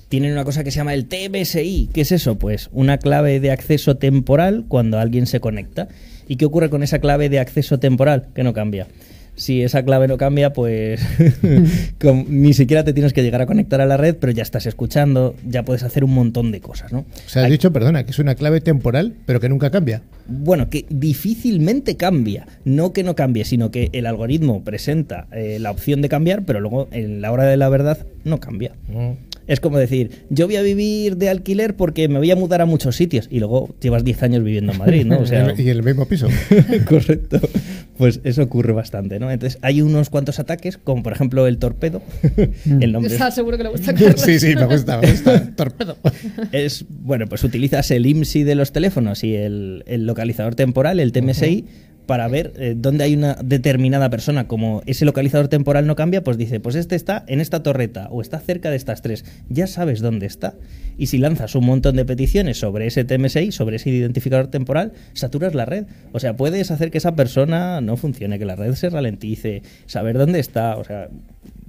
tienen 0.07 0.31
una 0.31 0.45
cosa 0.45 0.63
que 0.63 0.71
se 0.71 0.77
llama 0.77 0.93
el 0.93 1.07
TMSI. 1.07 1.89
¿Qué 1.93 1.99
es 1.99 2.13
eso? 2.13 2.39
Pues 2.39 2.69
una 2.71 2.97
clave 2.97 3.41
de 3.41 3.51
acceso 3.51 3.97
temporal 3.97 4.63
cuando 4.69 4.97
alguien 4.97 5.27
se 5.27 5.41
conecta. 5.41 5.89
¿Y 6.25 6.37
qué 6.37 6.45
ocurre 6.45 6.69
con 6.69 6.83
esa 6.83 6.99
clave 6.99 7.27
de 7.27 7.39
acceso 7.39 7.79
temporal? 7.79 8.29
Que 8.33 8.45
no 8.45 8.53
cambia. 8.53 8.87
Si 9.35 9.63
esa 9.63 9.83
clave 9.83 10.07
no 10.07 10.17
cambia, 10.17 10.53
pues 10.53 11.01
ni 12.27 12.53
siquiera 12.53 12.83
te 12.83 12.93
tienes 12.93 13.13
que 13.13 13.23
llegar 13.23 13.41
a 13.41 13.45
conectar 13.45 13.81
a 13.81 13.85
la 13.85 13.97
red, 13.97 14.15
pero 14.19 14.31
ya 14.31 14.43
estás 14.43 14.65
escuchando, 14.65 15.35
ya 15.47 15.63
puedes 15.63 15.83
hacer 15.83 16.03
un 16.03 16.13
montón 16.13 16.51
de 16.51 16.59
cosas, 16.61 16.91
¿no? 16.91 16.99
O 16.99 17.05
sea, 17.29 17.41
has 17.43 17.45
Hay- 17.47 17.51
dicho, 17.51 17.71
perdona, 17.71 18.03
que 18.05 18.11
es 18.11 18.19
una 18.19 18.35
clave 18.35 18.61
temporal, 18.61 19.15
pero 19.25 19.39
que 19.39 19.49
nunca 19.49 19.71
cambia. 19.71 20.01
bueno, 20.27 20.69
que 20.69 20.85
difícilmente 20.89 21.97
cambia. 21.97 22.45
No 22.65 22.93
que 22.93 23.03
no 23.03 23.15
cambie, 23.15 23.45
sino 23.45 23.71
que 23.71 23.89
el 23.93 24.05
algoritmo 24.05 24.63
presenta 24.63 25.27
eh, 25.31 25.57
la 25.59 25.71
opción 25.71 26.01
de 26.01 26.09
cambiar, 26.09 26.43
pero 26.45 26.59
luego 26.59 26.87
en 26.91 27.21
la 27.21 27.31
hora 27.31 27.45
de 27.45 27.57
la 27.57 27.69
verdad 27.69 28.05
no 28.23 28.39
cambia. 28.39 28.73
Es 29.47 29.59
como 29.59 29.77
decir, 29.77 30.11
yo 30.29 30.45
voy 30.45 30.55
a 30.55 30.61
vivir 30.61 31.17
de 31.17 31.29
alquiler 31.29 31.75
porque 31.75 32.07
me 32.07 32.19
voy 32.19 32.29
a 32.31 32.35
mudar 32.35 32.61
a 32.61 32.65
muchos 32.65 32.95
sitios 32.95 33.27
y 33.29 33.39
luego 33.39 33.75
llevas 33.81 34.03
10 34.03 34.23
años 34.23 34.43
viviendo 34.43 34.71
en 34.71 34.77
Madrid, 34.77 35.05
¿no? 35.05 35.19
O 35.19 35.25
sea, 35.27 35.53
y 35.57 35.61
en 35.63 35.67
el 35.69 35.83
mismo 35.83 36.05
piso. 36.07 36.27
correcto. 36.87 37.39
Pues 37.97 38.19
eso 38.23 38.43
ocurre 38.43 38.73
bastante, 38.73 39.19
¿no? 39.19 39.29
Entonces 39.31 39.59
hay 39.61 39.81
unos 39.81 40.09
cuantos 40.09 40.39
ataques, 40.39 40.77
como 40.77 41.03
por 41.03 41.13
ejemplo 41.13 41.45
el 41.47 41.57
torpedo. 41.57 42.01
el 42.65 42.91
nombre 42.91 43.07
es- 43.07 43.13
Está 43.13 43.31
seguro 43.31 43.57
que 43.57 43.63
le 43.63 43.69
gusta 43.69 43.93
Carlos. 43.93 44.21
sí, 44.21 44.39
sí, 44.39 44.55
me 44.55 44.65
gusta, 44.65 44.99
me 44.99 45.11
gusta. 45.11 45.55
Torpedo. 45.55 45.97
es, 46.51 46.85
bueno, 46.89 47.27
pues 47.27 47.43
utilizas 47.43 47.91
el 47.91 48.05
IMSI 48.05 48.43
de 48.43 48.55
los 48.55 48.71
teléfonos 48.71 49.23
y 49.23 49.35
el, 49.35 49.83
el 49.87 50.05
localizador 50.05 50.55
temporal, 50.55 50.99
el 50.99 51.11
TMSI, 51.11 51.65
para 52.11 52.27
ver 52.27 52.51
eh, 52.57 52.73
dónde 52.75 53.05
hay 53.05 53.15
una 53.15 53.35
determinada 53.41 54.09
persona. 54.09 54.45
Como 54.45 54.81
ese 54.85 55.05
localizador 55.05 55.47
temporal 55.47 55.87
no 55.87 55.95
cambia, 55.95 56.21
pues 56.21 56.35
dice, 56.35 56.59
pues 56.59 56.75
este 56.75 56.97
está 56.97 57.23
en 57.29 57.39
esta 57.39 57.63
torreta 57.63 58.09
o 58.11 58.21
está 58.21 58.37
cerca 58.41 58.69
de 58.69 58.75
estas 58.75 59.01
tres. 59.01 59.23
Ya 59.47 59.65
sabes 59.65 60.01
dónde 60.01 60.25
está. 60.25 60.55
Y 60.97 61.05
si 61.05 61.19
lanzas 61.19 61.55
un 61.55 61.65
montón 61.65 61.95
de 61.95 62.03
peticiones 62.03 62.57
sobre 62.57 62.85
ese 62.85 63.05
TMSI, 63.05 63.53
sobre 63.53 63.77
ese 63.77 63.91
identificador 63.91 64.47
temporal, 64.47 64.91
saturas 65.13 65.55
la 65.55 65.63
red. 65.63 65.85
O 66.11 66.19
sea, 66.19 66.35
puedes 66.35 66.69
hacer 66.69 66.91
que 66.91 66.97
esa 66.97 67.15
persona 67.15 67.79
no 67.79 67.95
funcione, 67.95 68.37
que 68.37 68.43
la 68.43 68.57
red 68.57 68.73
se 68.73 68.89
ralentice, 68.89 69.61
saber 69.85 70.17
dónde 70.17 70.41
está. 70.41 70.75
O 70.75 70.83
sea, 70.83 71.07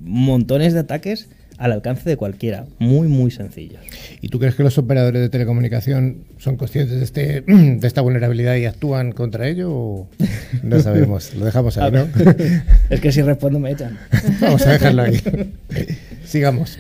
montones 0.01 0.73
de 0.73 0.81
ataques 0.81 1.29
al 1.63 1.71
alcance 1.71 2.11
de 2.11 2.17
cualquiera. 2.17 2.67
Muy, 2.81 3.07
muy 3.07 3.31
sencillos. 3.31 3.81
¿Y 4.21 4.29
tú 4.29 4.41
crees 4.41 4.57
que 4.57 4.65
los 4.65 4.77
operadores 4.79 5.23
de 5.23 5.29
telecomunicación 5.29 6.25
son 6.39 6.57
conscientes 6.57 6.99
de, 6.99 7.05
este, 7.05 7.41
de 7.47 7.87
esta 7.87 8.01
vulnerabilidad 8.01 8.57
y 8.57 8.67
actúan 8.67 9.13
contra 9.13 9.49
ello? 9.49 9.71
O 9.73 10.09
no 10.65 10.81
sabemos, 10.81 11.35
lo 11.37 11.45
dejamos 11.45 11.79
ahí, 11.79 11.93
¿no? 11.93 12.09
es 12.91 13.01
que 13.01 13.13
si 13.13 13.23
respondo 13.23 13.61
me 13.61 13.71
echan. 13.71 13.97
Vamos 14.41 14.67
a 14.67 14.73
dejarlo 14.73 15.03
ahí. 15.03 15.21
Sigamos. 16.25 16.79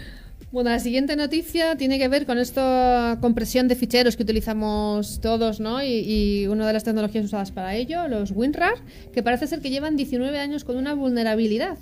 Bueno, 0.51 0.71
la 0.71 0.81
siguiente 0.81 1.15
noticia 1.15 1.77
tiene 1.77 1.99
que 1.99 2.09
ver 2.09 2.27
con 2.27 2.39
esta 2.39 3.19
compresión 3.21 3.69
de 3.69 3.77
ficheros 3.77 4.17
que 4.17 4.25
utilizamos 4.25 5.21
todos, 5.21 5.61
¿no? 5.61 5.81
Y, 5.83 5.87
y 5.87 6.47
una 6.49 6.67
de 6.67 6.73
las 6.73 6.83
tecnologías 6.83 7.25
usadas 7.25 7.53
para 7.53 7.77
ello, 7.77 8.09
los 8.09 8.33
WinRAR, 8.33 8.75
que 9.15 9.23
parece 9.23 9.47
ser 9.47 9.61
que 9.61 9.71
llevan 9.71 9.97
19 9.97 10.37
años 10.39 10.65
con 10.65 10.77
una 10.77 10.93
vulnerabilidad, 10.93 11.79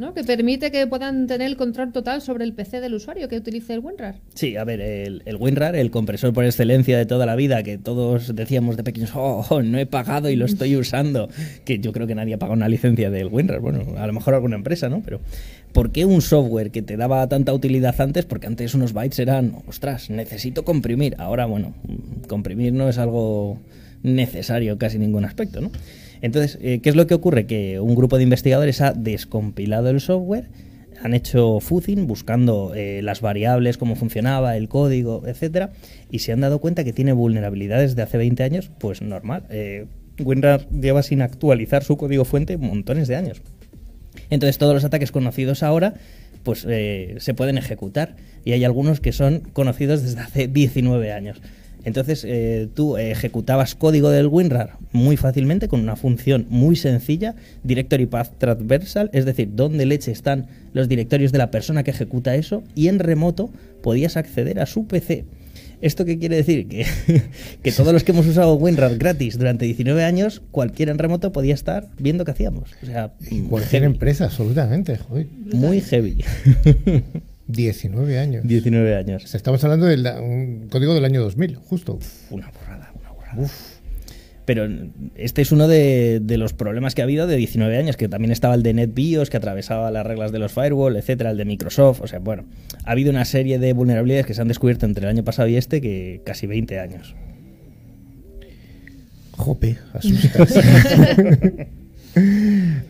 ¿no? 0.00 0.14
Que 0.14 0.24
permite 0.24 0.70
que 0.70 0.86
puedan 0.86 1.26
tener 1.26 1.46
el 1.46 1.56
control 1.56 1.92
total 1.92 2.22
sobre 2.22 2.44
el 2.44 2.54
PC 2.54 2.80
del 2.80 2.94
usuario 2.94 3.28
que 3.28 3.36
utilice 3.36 3.74
el 3.74 3.80
WinRAR. 3.80 4.16
Sí, 4.34 4.56
a 4.56 4.64
ver, 4.64 4.80
el, 4.80 5.22
el 5.26 5.36
WinRAR, 5.36 5.76
el 5.76 5.90
compresor 5.90 6.32
por 6.32 6.44
excelencia 6.44 6.96
de 6.98 7.06
toda 7.06 7.26
la 7.26 7.36
vida, 7.36 7.62
que 7.62 7.78
todos 7.78 8.34
decíamos 8.34 8.76
de 8.76 8.82
pequeños, 8.82 9.12
oh, 9.14 9.46
oh, 9.48 9.62
no 9.62 9.78
he 9.78 9.86
pagado 9.86 10.30
y 10.30 10.36
lo 10.36 10.46
estoy 10.46 10.74
usando, 10.78 11.28
que 11.64 11.78
yo 11.78 11.92
creo 11.92 12.06
que 12.06 12.14
nadie 12.14 12.34
ha 12.34 12.38
pagado 12.38 12.56
una 12.56 12.68
licencia 12.68 13.10
del 13.10 13.28
WinRAR, 13.28 13.60
bueno, 13.60 13.84
a 13.98 14.06
lo 14.06 14.12
mejor 14.12 14.34
alguna 14.34 14.56
empresa, 14.56 14.88
¿no? 14.88 15.02
Pero, 15.04 15.20
¿por 15.72 15.92
qué 15.92 16.06
un 16.06 16.22
software 16.22 16.70
que 16.70 16.82
te 16.82 16.96
daba 16.96 17.28
tanta 17.28 17.52
utilidad 17.52 18.00
antes? 18.00 18.24
Porque 18.24 18.46
antes 18.46 18.74
unos 18.74 18.94
bytes 18.94 19.18
eran, 19.18 19.56
ostras, 19.66 20.08
necesito 20.08 20.64
comprimir. 20.64 21.14
Ahora, 21.18 21.44
bueno, 21.44 21.74
comprimir 22.26 22.72
no 22.72 22.88
es 22.88 22.96
algo 22.96 23.60
necesario 24.02 24.72
en 24.72 24.78
casi 24.78 24.98
ningún 24.98 25.26
aspecto, 25.26 25.60
¿no? 25.60 25.70
Entonces, 26.22 26.58
eh, 26.60 26.80
¿qué 26.82 26.90
es 26.90 26.96
lo 26.96 27.06
que 27.06 27.14
ocurre? 27.14 27.46
Que 27.46 27.80
un 27.80 27.94
grupo 27.94 28.16
de 28.16 28.24
investigadores 28.24 28.80
ha 28.80 28.92
descompilado 28.92 29.88
el 29.88 30.00
software, 30.00 30.48
han 31.02 31.14
hecho 31.14 31.60
fuzzing 31.60 32.06
buscando 32.06 32.72
eh, 32.74 33.00
las 33.02 33.20
variables, 33.20 33.78
cómo 33.78 33.96
funcionaba, 33.96 34.56
el 34.56 34.68
código, 34.68 35.22
etcétera, 35.26 35.72
y 36.10 36.18
se 36.20 36.32
han 36.32 36.40
dado 36.40 36.60
cuenta 36.60 36.84
que 36.84 36.92
tiene 36.92 37.12
vulnerabilidades 37.12 37.96
de 37.96 38.02
hace 38.02 38.18
20 38.18 38.42
años, 38.42 38.70
pues 38.78 39.00
normal. 39.00 39.44
Eh, 39.50 39.86
WinRAR 40.18 40.68
lleva 40.68 41.02
sin 41.02 41.22
actualizar 41.22 41.84
su 41.84 41.96
código 41.96 42.24
fuente 42.24 42.58
montones 42.58 43.08
de 43.08 43.16
años. 43.16 43.40
Entonces 44.28 44.58
todos 44.58 44.74
los 44.74 44.84
ataques 44.84 45.12
conocidos 45.12 45.62
ahora 45.62 45.94
pues 46.42 46.66
eh, 46.68 47.16
se 47.18 47.34
pueden 47.34 47.58
ejecutar 47.58 48.16
y 48.44 48.52
hay 48.52 48.64
algunos 48.64 49.00
que 49.00 49.12
son 49.12 49.40
conocidos 49.52 50.02
desde 50.02 50.20
hace 50.20 50.48
19 50.48 51.12
años. 51.12 51.40
Entonces 51.84 52.24
eh, 52.26 52.68
tú 52.74 52.96
ejecutabas 52.96 53.74
código 53.74 54.10
del 54.10 54.26
WinRAR 54.26 54.76
muy 54.92 55.16
fácilmente 55.16 55.68
con 55.68 55.80
una 55.80 55.96
función 55.96 56.46
muy 56.50 56.76
sencilla, 56.76 57.34
Directory 57.64 58.06
Path 58.06 58.32
Transversal, 58.38 59.10
es 59.12 59.24
decir, 59.24 59.50
dónde 59.54 59.86
leche 59.86 60.12
están 60.12 60.46
los 60.72 60.88
directorios 60.88 61.32
de 61.32 61.38
la 61.38 61.50
persona 61.50 61.82
que 61.82 61.90
ejecuta 61.90 62.34
eso 62.36 62.62
y 62.74 62.88
en 62.88 62.98
remoto 62.98 63.50
podías 63.82 64.16
acceder 64.16 64.60
a 64.60 64.66
su 64.66 64.86
PC. 64.86 65.24
¿Esto 65.80 66.04
qué 66.04 66.18
quiere 66.18 66.36
decir? 66.36 66.68
Que, 66.68 66.84
que 67.62 67.72
todos 67.72 67.94
los 67.94 68.04
que 68.04 68.12
hemos 68.12 68.26
usado 68.26 68.54
WinRAR 68.56 68.98
gratis 68.98 69.38
durante 69.38 69.64
19 69.64 70.04
años, 70.04 70.42
cualquiera 70.50 70.92
en 70.92 70.98
remoto 70.98 71.32
podía 71.32 71.54
estar 71.54 71.88
viendo 71.98 72.26
qué 72.26 72.32
hacíamos. 72.32 72.70
O 72.82 72.86
sea, 72.86 73.14
Y 73.30 73.40
cualquier 73.40 73.82
heavy. 73.82 73.94
empresa, 73.94 74.26
absolutamente. 74.26 74.98
Joder. 74.98 75.26
Muy 75.54 75.80
heavy. 75.80 76.22
19 77.50 78.18
años. 78.18 78.46
19 78.46 78.94
O 78.94 78.98
años. 78.98 79.22
sea, 79.24 79.38
estamos 79.38 79.62
hablando 79.64 79.86
de 79.86 79.96
un 80.20 80.68
código 80.70 80.94
del 80.94 81.04
año 81.04 81.20
2000, 81.22 81.56
justo. 81.56 81.98
Una 82.30 82.50
borrada, 82.50 82.92
una 83.00 83.10
borrada. 83.12 83.48
Pero 84.46 84.68
este 85.14 85.42
es 85.42 85.52
uno 85.52 85.68
de, 85.68 86.18
de 86.20 86.36
los 86.36 86.54
problemas 86.54 86.94
que 86.96 87.02
ha 87.02 87.04
habido 87.04 87.26
de 87.28 87.36
19 87.36 87.76
años, 87.76 87.96
que 87.96 88.08
también 88.08 88.32
estaba 88.32 88.54
el 88.54 88.62
de 88.64 88.74
NetBIOS, 88.74 89.30
que 89.30 89.36
atravesaba 89.36 89.90
las 89.92 90.04
reglas 90.04 90.32
de 90.32 90.40
los 90.40 90.50
firewall, 90.52 90.96
etcétera, 90.96 91.30
el 91.30 91.36
de 91.36 91.44
Microsoft. 91.44 92.00
O 92.00 92.06
sea, 92.08 92.18
bueno, 92.18 92.44
ha 92.84 92.90
habido 92.90 93.10
una 93.10 93.24
serie 93.24 93.58
de 93.60 93.72
vulnerabilidades 93.74 94.26
que 94.26 94.34
se 94.34 94.40
han 94.42 94.48
descubierto 94.48 94.86
entre 94.86 95.04
el 95.04 95.10
año 95.10 95.22
pasado 95.22 95.46
y 95.48 95.56
este, 95.56 95.80
que 95.80 96.22
casi 96.24 96.46
20 96.48 96.80
años. 96.80 97.14
Jope, 99.36 99.78
asustas. 99.92 100.54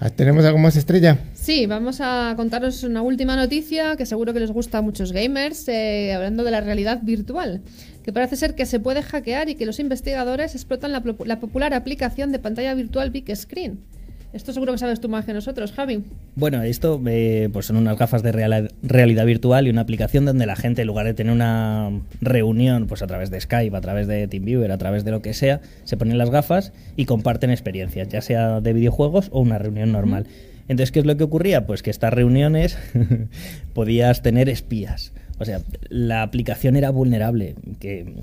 Ah, 0.01 0.09
¿Tenemos 0.11 0.45
algo 0.45 0.59
más 0.59 0.77
estrella? 0.77 1.19
Sí, 1.35 1.67
vamos 1.67 2.01
a 2.01 2.33
contaros 2.37 2.85
una 2.85 3.03
última 3.03 3.37
noticia 3.37 3.97
que 3.97 4.07
seguro 4.07 4.33
que 4.33 4.41
les 4.41 4.51
gusta 4.51 4.79
a 4.79 4.83
muchos 4.83 5.13
gamers, 5.13 5.69
eh, 5.69 6.15
hablando 6.15 6.43
de 6.43 6.51
la 6.51 6.61
realidad 6.61 7.01
virtual, 7.03 7.61
que 8.03 8.13
parece 8.13 8.37
ser 8.37 8.55
que 8.55 8.67
se 8.67 8.81
puede 8.81 9.03
hackear 9.03 9.49
y 9.49 9.57
que 9.57 9.67
los 9.67 9.79
investigadores 9.79 10.55
explotan 10.55 10.93
la, 10.93 11.03
la 11.25 11.41
popular 11.41 11.75
aplicación 11.75 12.33
de 12.33 12.39
pantalla 12.39 12.75
virtual 12.75 13.11
Big 13.11 13.35
Screen. 13.37 13.81
Esto 14.33 14.53
seguro 14.53 14.73
que 14.73 14.79
sabes 14.79 15.01
tú 15.01 15.09
más 15.09 15.25
que 15.25 15.33
nosotros, 15.33 15.73
Javi. 15.73 16.05
Bueno, 16.37 16.63
esto 16.63 17.03
eh, 17.07 17.49
pues 17.53 17.67
son 17.67 17.77
unas 17.77 17.99
gafas 17.99 18.23
de 18.23 18.31
realidad 18.31 19.27
virtual 19.27 19.67
y 19.67 19.71
una 19.71 19.81
aplicación 19.81 20.25
donde 20.25 20.47
la 20.47 20.55
gente, 20.55 20.83
en 20.83 20.87
lugar 20.87 21.07
de 21.07 21.15
tener 21.15 21.33
una 21.33 21.91
reunión 22.21 22.87
pues 22.87 23.03
a 23.03 23.09
través 23.09 23.31
de 23.31 23.41
Skype, 23.41 23.77
a 23.77 23.81
través 23.81 24.07
de 24.07 24.29
TeamViewer, 24.29 24.71
a 24.71 24.79
través 24.79 25.05
de 25.05 25.11
lo 25.11 25.21
que 25.21 25.35
sea, 25.35 25.61
se 25.83 25.97
ponen 25.97 26.17
las 26.17 26.31
gafas 26.31 26.73
y 26.97 27.07
comparten 27.07 27.51
experiencias, 27.51 28.09
ya 28.09 28.21
sea 28.21 28.61
de 28.61 28.73
videojuegos 28.73 29.31
o 29.33 29.41
una 29.41 29.59
reunión 29.59 29.91
normal. 29.91 30.27
Entonces, 30.69 30.93
¿qué 30.93 31.01
es 31.01 31.07
lo 31.07 31.17
que 31.17 31.25
ocurría? 31.25 31.67
Pues 31.67 31.83
que 31.83 31.91
estas 31.91 32.13
reuniones 32.15 32.79
podías 33.75 34.23
tener 34.23 34.49
espías. 34.49 35.13
O 35.41 35.45
sea, 35.45 35.63
la 35.89 36.23
aplicación 36.23 36.77
era 36.77 36.91
vulnerable, 36.91 37.57
que 37.81 38.15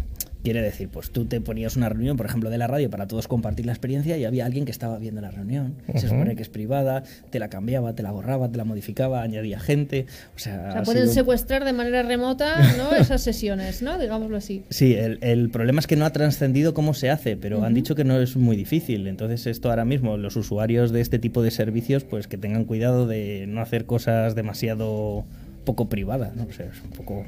quiere 0.48 0.62
decir, 0.62 0.88
pues 0.88 1.10
tú 1.12 1.26
te 1.26 1.42
ponías 1.42 1.76
una 1.76 1.90
reunión, 1.90 2.16
por 2.16 2.26
ejemplo, 2.26 2.50
de 2.50 2.58
la 2.58 2.68
radio 2.68 2.90
para 2.90 3.06
todos 3.06 3.28
compartir 3.28 3.66
la 3.66 3.74
experiencia 3.74 4.18
y 4.18 4.24
había 4.24 4.46
alguien 4.46 4.64
que 4.64 4.72
estaba 4.72 4.98
viendo 4.98 5.20
la 5.20 5.30
reunión. 5.30 5.74
Se 5.96 6.08
supone 6.08 6.38
que 6.38 6.42
es 6.42 6.48
privada, 6.48 7.04
te 7.32 7.38
la 7.40 7.50
cambiaba, 7.50 7.92
te 7.96 8.02
la 8.02 8.12
borraba, 8.12 8.50
te 8.50 8.58
la 8.58 8.64
modificaba, 8.64 9.22
añadía 9.24 9.60
gente. 9.60 10.06
O 10.38 10.40
sea, 10.40 10.68
O 10.70 10.72
sea, 10.72 10.84
pueden 10.84 11.04
sido- 11.04 11.14
secuestrar 11.16 11.66
de 11.66 11.74
manera 11.74 12.02
remota 12.02 12.56
¿no? 12.78 12.96
esas 12.96 13.22
sesiones, 13.22 13.82
¿no? 13.82 14.00
Digámoslo 14.00 14.38
así. 14.38 14.64
Sí, 14.70 14.94
el, 14.94 15.20
el 15.22 15.50
problema 15.50 15.82
es 15.82 15.88
que 15.88 15.98
no 15.98 16.06
ha 16.06 16.14
trascendido 16.14 16.74
cómo 16.74 16.94
se 16.94 17.10
hace, 17.10 17.36
pero 17.36 17.66
han 17.66 17.74
dicho 17.74 17.94
que 17.94 18.06
no 18.06 18.18
es 18.22 18.38
muy 18.38 18.56
difícil. 18.56 19.06
Entonces 19.08 19.48
esto 19.48 19.70
ahora 19.70 19.84
mismo, 19.84 20.16
los 20.16 20.38
usuarios 20.38 20.94
de 20.94 21.02
este 21.02 21.20
tipo 21.20 21.44
de 21.44 21.52
servicios, 21.52 22.06
pues 22.06 22.28
que 22.28 22.38
tengan 22.38 22.64
cuidado 22.64 23.06
de 23.06 23.48
no 23.50 23.60
hacer 23.60 23.86
cosas 23.86 24.34
demasiado 24.34 25.26
poco 25.66 25.90
privadas, 25.90 26.38
¿no? 26.38 26.44
O 26.50 26.54
sea, 26.54 26.68
es 26.68 26.82
un 26.82 26.92
poco... 26.92 27.26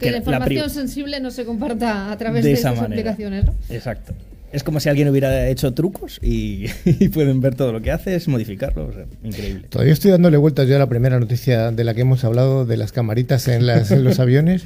Que 0.00 0.10
la 0.10 0.18
información 0.18 0.70
sensible 0.70 1.20
no 1.20 1.30
se 1.30 1.44
comparta 1.44 2.10
a 2.10 2.16
través 2.18 2.44
de, 2.44 2.52
esa 2.52 2.70
esas 2.70 2.82
manera. 2.82 3.00
aplicaciones, 3.12 3.44
¿no? 3.44 3.54
Exacto. 3.68 4.12
Es 4.52 4.64
como 4.64 4.80
si 4.80 4.88
alguien 4.88 5.08
hubiera 5.08 5.48
hecho 5.48 5.72
trucos 5.74 6.18
y, 6.22 6.66
y 6.84 7.08
pueden 7.08 7.40
ver 7.40 7.54
todo 7.54 7.72
lo 7.72 7.80
que 7.80 7.92
hace, 7.92 8.16
es 8.16 8.26
modificarlo. 8.26 8.86
o 8.88 8.92
sea, 8.92 9.04
increíble. 9.22 9.66
Todavía 9.68 9.92
estoy 9.92 10.10
dándole 10.10 10.36
vueltas 10.38 10.66
yo 10.66 10.74
a 10.74 10.78
la 10.80 10.88
primera 10.88 11.20
noticia 11.20 11.70
de 11.70 11.84
la 11.84 11.94
que 11.94 12.00
hemos 12.00 12.24
hablado, 12.24 12.66
de 12.66 12.76
las 12.76 12.90
camaritas 12.90 13.46
en, 13.46 13.66
las- 13.66 13.90
en 13.92 14.02
los 14.02 14.18
aviones. 14.20 14.64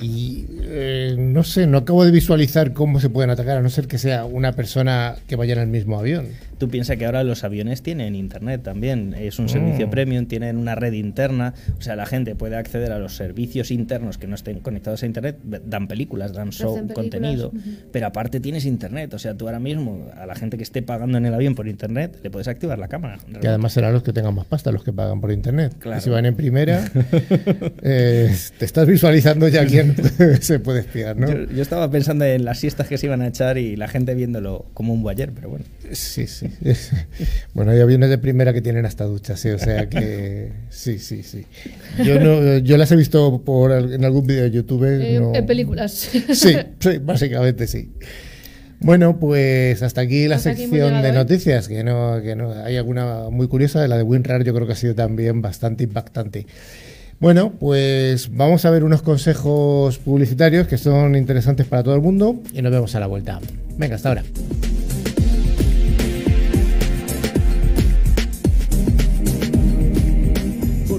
Y 0.00 0.44
eh, 0.60 1.16
no 1.18 1.42
sé, 1.42 1.66
no 1.66 1.78
acabo 1.78 2.04
de 2.04 2.10
visualizar 2.10 2.74
cómo 2.74 3.00
se 3.00 3.08
pueden 3.08 3.30
atacar, 3.30 3.56
a 3.56 3.62
no 3.62 3.70
ser 3.70 3.86
que 3.88 3.96
sea 3.96 4.26
una 4.26 4.52
persona 4.52 5.16
que 5.26 5.36
vaya 5.36 5.54
en 5.54 5.60
el 5.60 5.68
mismo 5.68 5.98
avión. 5.98 6.26
Tú 6.58 6.68
piensas 6.68 6.96
que 6.96 7.06
ahora 7.06 7.22
los 7.24 7.44
aviones 7.44 7.82
tienen 7.82 8.14
internet 8.14 8.62
también, 8.62 9.14
es 9.14 9.38
un 9.38 9.48
servicio 9.48 9.86
Mm. 9.86 9.90
premium, 9.90 10.26
tienen 10.26 10.56
una 10.56 10.74
red 10.74 10.92
interna, 10.92 11.54
o 11.78 11.82
sea, 11.82 11.96
la 11.96 12.06
gente 12.06 12.34
puede 12.34 12.56
acceder 12.56 12.92
a 12.92 12.98
los 12.98 13.14
servicios 13.16 13.70
internos 13.70 14.18
que 14.18 14.26
no 14.26 14.34
estén 14.34 14.60
conectados 14.60 15.02
a 15.02 15.06
internet, 15.06 15.36
dan 15.66 15.86
películas, 15.88 16.32
dan 16.32 16.50
show, 16.50 16.74
películas, 16.74 16.94
contenido, 16.94 17.52
pero 17.92 18.06
aparte 18.06 18.40
tienes 18.40 18.64
internet, 18.64 19.12
o 19.14 19.18
sea, 19.18 19.34
tú 19.34 19.46
ahora 19.46 19.60
mismo 19.60 20.08
a 20.16 20.26
la 20.26 20.34
gente 20.34 20.56
que 20.56 20.62
esté 20.62 20.82
pagando 20.82 21.18
en 21.18 21.26
el 21.26 21.34
avión 21.34 21.54
por 21.54 21.68
internet 21.68 22.18
le 22.22 22.30
puedes 22.30 22.48
activar 22.48 22.78
la 22.78 22.88
cámara. 22.88 23.18
Que 23.40 23.48
además 23.48 23.72
serán 23.72 23.92
los 23.92 24.02
que 24.02 24.12
tengan 24.12 24.34
más 24.34 24.46
pasta, 24.46 24.72
los 24.72 24.82
que 24.84 24.92
pagan 24.92 25.20
por 25.20 25.32
internet. 25.32 25.74
Claro. 25.78 25.98
Y 25.98 26.00
si 26.02 26.10
van 26.10 26.24
en 26.26 26.34
primera, 26.36 26.90
eh, 27.82 28.34
te 28.58 28.64
estás 28.64 28.86
visualizando 28.86 29.48
ya 29.48 29.66
quién 29.66 29.94
se 30.40 30.58
puede 30.58 30.80
espiar, 30.80 31.16
¿no? 31.16 31.28
Yo, 31.28 31.50
yo 31.50 31.62
estaba 31.62 31.90
pensando 31.90 32.24
en 32.24 32.44
las 32.44 32.58
siestas 32.60 32.88
que 32.88 32.98
se 32.98 33.06
iban 33.06 33.22
a 33.22 33.28
echar 33.28 33.58
y 33.58 33.76
la 33.76 33.88
gente 33.88 34.14
viéndolo 34.14 34.66
como 34.74 34.92
un 34.92 35.02
boyer, 35.02 35.32
pero 35.32 35.50
bueno. 35.50 35.64
Sí, 35.92 36.26
sí. 36.26 36.45
Bueno, 37.54 37.72
hay 37.72 37.80
aviones 37.80 38.10
de 38.10 38.18
primera 38.18 38.52
que 38.52 38.60
tienen 38.62 38.84
hasta 38.86 39.04
duchas, 39.04 39.40
sí, 39.40 39.48
o 39.50 39.58
sea 39.58 39.88
que 39.88 40.52
sí, 40.70 40.98
sí, 40.98 41.22
sí. 41.22 41.46
Yo 42.04 42.20
no, 42.20 42.58
yo 42.58 42.76
las 42.76 42.90
he 42.92 42.96
visto 42.96 43.42
por 43.44 43.72
en 43.72 44.04
algún 44.04 44.26
vídeo 44.26 44.42
de 44.44 44.50
YouTube. 44.50 44.84
Eh, 44.84 45.18
no- 45.20 45.34
En 45.34 45.46
películas. 45.46 46.10
Sí, 46.34 46.54
sí, 46.80 46.98
básicamente 47.02 47.66
sí. 47.66 47.90
Bueno, 48.78 49.18
pues 49.18 49.82
hasta 49.82 50.02
aquí 50.02 50.28
la 50.28 50.36
Hasta 50.36 50.54
sección 50.54 51.00
de 51.02 51.08
¿eh? 51.08 51.12
noticias, 51.12 51.66
que 51.66 51.82
no, 51.82 52.20
que 52.22 52.36
no 52.36 52.52
hay 52.52 52.76
alguna 52.76 53.30
muy 53.30 53.48
curiosa, 53.48 53.86
la 53.88 53.96
de 53.96 54.02
WinRAR 54.02 54.44
yo 54.44 54.52
creo 54.54 54.66
que 54.66 54.74
ha 54.74 54.76
sido 54.76 54.94
también 54.94 55.40
bastante 55.40 55.84
impactante. 55.84 56.46
Bueno, 57.18 57.54
pues 57.58 58.28
vamos 58.30 58.66
a 58.66 58.70
ver 58.70 58.84
unos 58.84 59.00
consejos 59.00 59.96
publicitarios 59.96 60.66
que 60.66 60.76
son 60.76 61.16
interesantes 61.16 61.66
para 61.66 61.82
todo 61.82 61.94
el 61.94 62.02
mundo 62.02 62.42
y 62.52 62.60
nos 62.60 62.70
vemos 62.70 62.94
a 62.94 63.00
la 63.00 63.06
vuelta. 63.06 63.40
Venga, 63.78 63.94
hasta 63.96 64.10
ahora. 64.10 64.22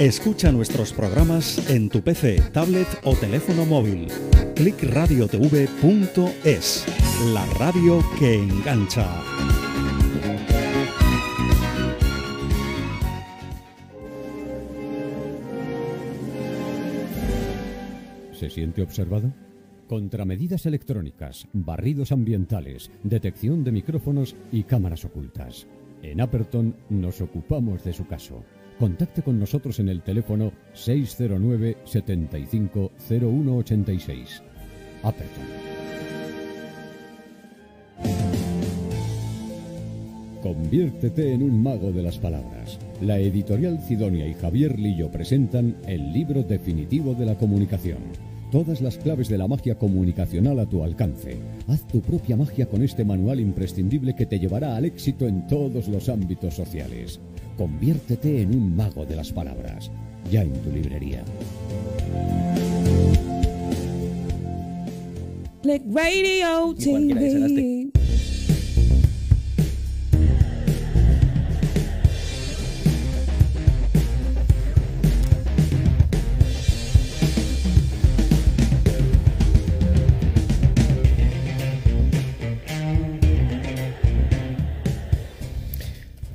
Escucha 0.00 0.50
nuestros 0.50 0.92
programas 0.94 1.68
en 1.68 1.90
tu 1.90 2.00
PC, 2.00 2.40
tablet 2.54 2.88
o 3.04 3.14
teléfono 3.14 3.66
móvil. 3.66 4.06
clickradiotv.es, 4.56 6.86
la 7.34 7.44
radio 7.58 8.02
que 8.18 8.36
engancha. 8.36 9.06
¿Se 18.32 18.48
siente 18.48 18.80
observado? 18.80 19.34
Contramedidas 19.86 20.64
electrónicas, 20.64 21.46
barridos 21.52 22.10
ambientales, 22.10 22.90
detección 23.02 23.64
de 23.64 23.72
micrófonos 23.72 24.34
y 24.50 24.62
cámaras 24.62 25.04
ocultas. 25.04 25.66
En 26.02 26.22
Aperton 26.22 26.74
nos 26.88 27.20
ocupamos 27.20 27.84
de 27.84 27.92
su 27.92 28.06
caso. 28.06 28.42
Contacte 28.80 29.20
con 29.20 29.38
nosotros 29.38 29.78
en 29.78 29.90
el 29.90 30.00
teléfono 30.00 30.52
609 30.72 31.76
75 31.84 32.92
0186. 32.96 34.42
Aperton. 35.02 35.44
Conviértete 40.42 41.34
en 41.34 41.42
un 41.42 41.62
mago 41.62 41.92
de 41.92 42.02
las 42.02 42.18
palabras. 42.18 42.78
La 43.02 43.18
editorial 43.18 43.80
Cidonia 43.86 44.26
y 44.26 44.32
Javier 44.32 44.78
Lillo 44.78 45.10
presentan 45.10 45.76
el 45.86 46.14
libro 46.14 46.42
definitivo 46.42 47.12
de 47.14 47.26
la 47.26 47.34
comunicación. 47.34 48.29
Todas 48.50 48.80
las 48.80 48.96
claves 48.98 49.28
de 49.28 49.38
la 49.38 49.46
magia 49.46 49.78
comunicacional 49.78 50.58
a 50.58 50.66
tu 50.66 50.82
alcance. 50.82 51.36
Haz 51.68 51.86
tu 51.86 52.00
propia 52.00 52.36
magia 52.36 52.66
con 52.66 52.82
este 52.82 53.04
manual 53.04 53.38
imprescindible 53.38 54.16
que 54.16 54.26
te 54.26 54.40
llevará 54.40 54.74
al 54.74 54.84
éxito 54.86 55.28
en 55.28 55.46
todos 55.46 55.86
los 55.86 56.08
ámbitos 56.08 56.54
sociales. 56.54 57.20
Conviértete 57.56 58.42
en 58.42 58.52
un 58.52 58.74
mago 58.74 59.06
de 59.06 59.14
las 59.14 59.32
palabras. 59.32 59.92
Ya 60.32 60.42
en 60.42 60.52
tu 60.52 60.70
librería. 60.72 61.22
Click 65.62 65.82
Radio 65.94 66.74
TV. 66.74 67.99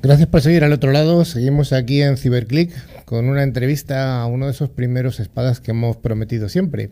Gracias 0.06 0.28
por 0.28 0.40
seguir 0.40 0.62
al 0.62 0.72
otro 0.72 0.92
lado. 0.92 1.24
Seguimos 1.24 1.72
aquí 1.72 2.00
en 2.00 2.16
Cyberclick 2.16 2.70
con 3.06 3.28
una 3.28 3.42
entrevista 3.42 4.22
a 4.22 4.26
uno 4.26 4.46
de 4.46 4.52
esos 4.52 4.70
primeros 4.70 5.18
espadas 5.18 5.58
que 5.58 5.72
hemos 5.72 5.96
prometido 5.96 6.48
siempre, 6.48 6.90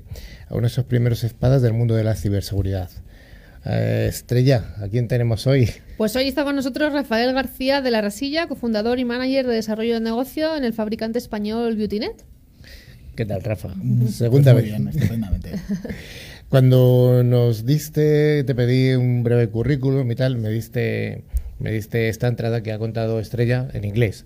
a 0.48 0.55
uno 0.55 0.62
de 0.62 0.66
esos 0.66 0.85
primeros 0.85 1.22
espadas 1.22 1.62
del 1.62 1.74
mundo 1.74 1.94
de 1.94 2.03
la 2.03 2.16
ciberseguridad. 2.16 2.90
Eh, 3.66 4.07
Estrella, 4.09 4.74
¿a 4.79 4.88
quién 4.88 5.07
tenemos 5.07 5.46
hoy? 5.46 5.70
Pues 5.96 6.16
hoy 6.16 6.27
está 6.27 6.42
con 6.42 6.57
nosotros 6.57 6.92
Rafael 6.92 7.33
García 7.33 7.81
de 7.81 7.92
la 7.92 8.00
Rasilla, 8.00 8.48
cofundador 8.48 8.98
y 8.98 9.05
manager 9.05 9.46
de 9.46 9.55
desarrollo 9.55 9.94
de 9.94 10.00
negocio 10.00 10.57
en 10.57 10.64
el 10.64 10.72
fabricante 10.72 11.20
español 11.20 11.77
BeautyNet. 11.77 12.24
¿Qué 13.14 13.24
tal, 13.24 13.44
Rafa? 13.44 13.68
Pues 14.00 14.16
Segunda 14.16 14.55
muy 14.55 14.62
vez. 14.62 14.70
bien, 14.72 14.88
estupendamente. 14.88 15.53
Cuando 16.48 17.22
nos 17.24 17.64
diste, 17.64 18.42
te 18.42 18.55
pedí 18.57 18.94
un 18.94 19.22
breve 19.22 19.48
currículum 19.50 20.11
y 20.11 20.16
tal, 20.16 20.37
me 20.37 20.48
diste, 20.48 21.22
me 21.59 21.71
diste 21.73 22.09
esta 22.09 22.29
entrada 22.29 22.62
que 22.62 22.73
ha 22.73 22.79
contado 22.79 23.21
Estrella 23.21 23.69
en 23.73 23.85
inglés. 23.85 24.25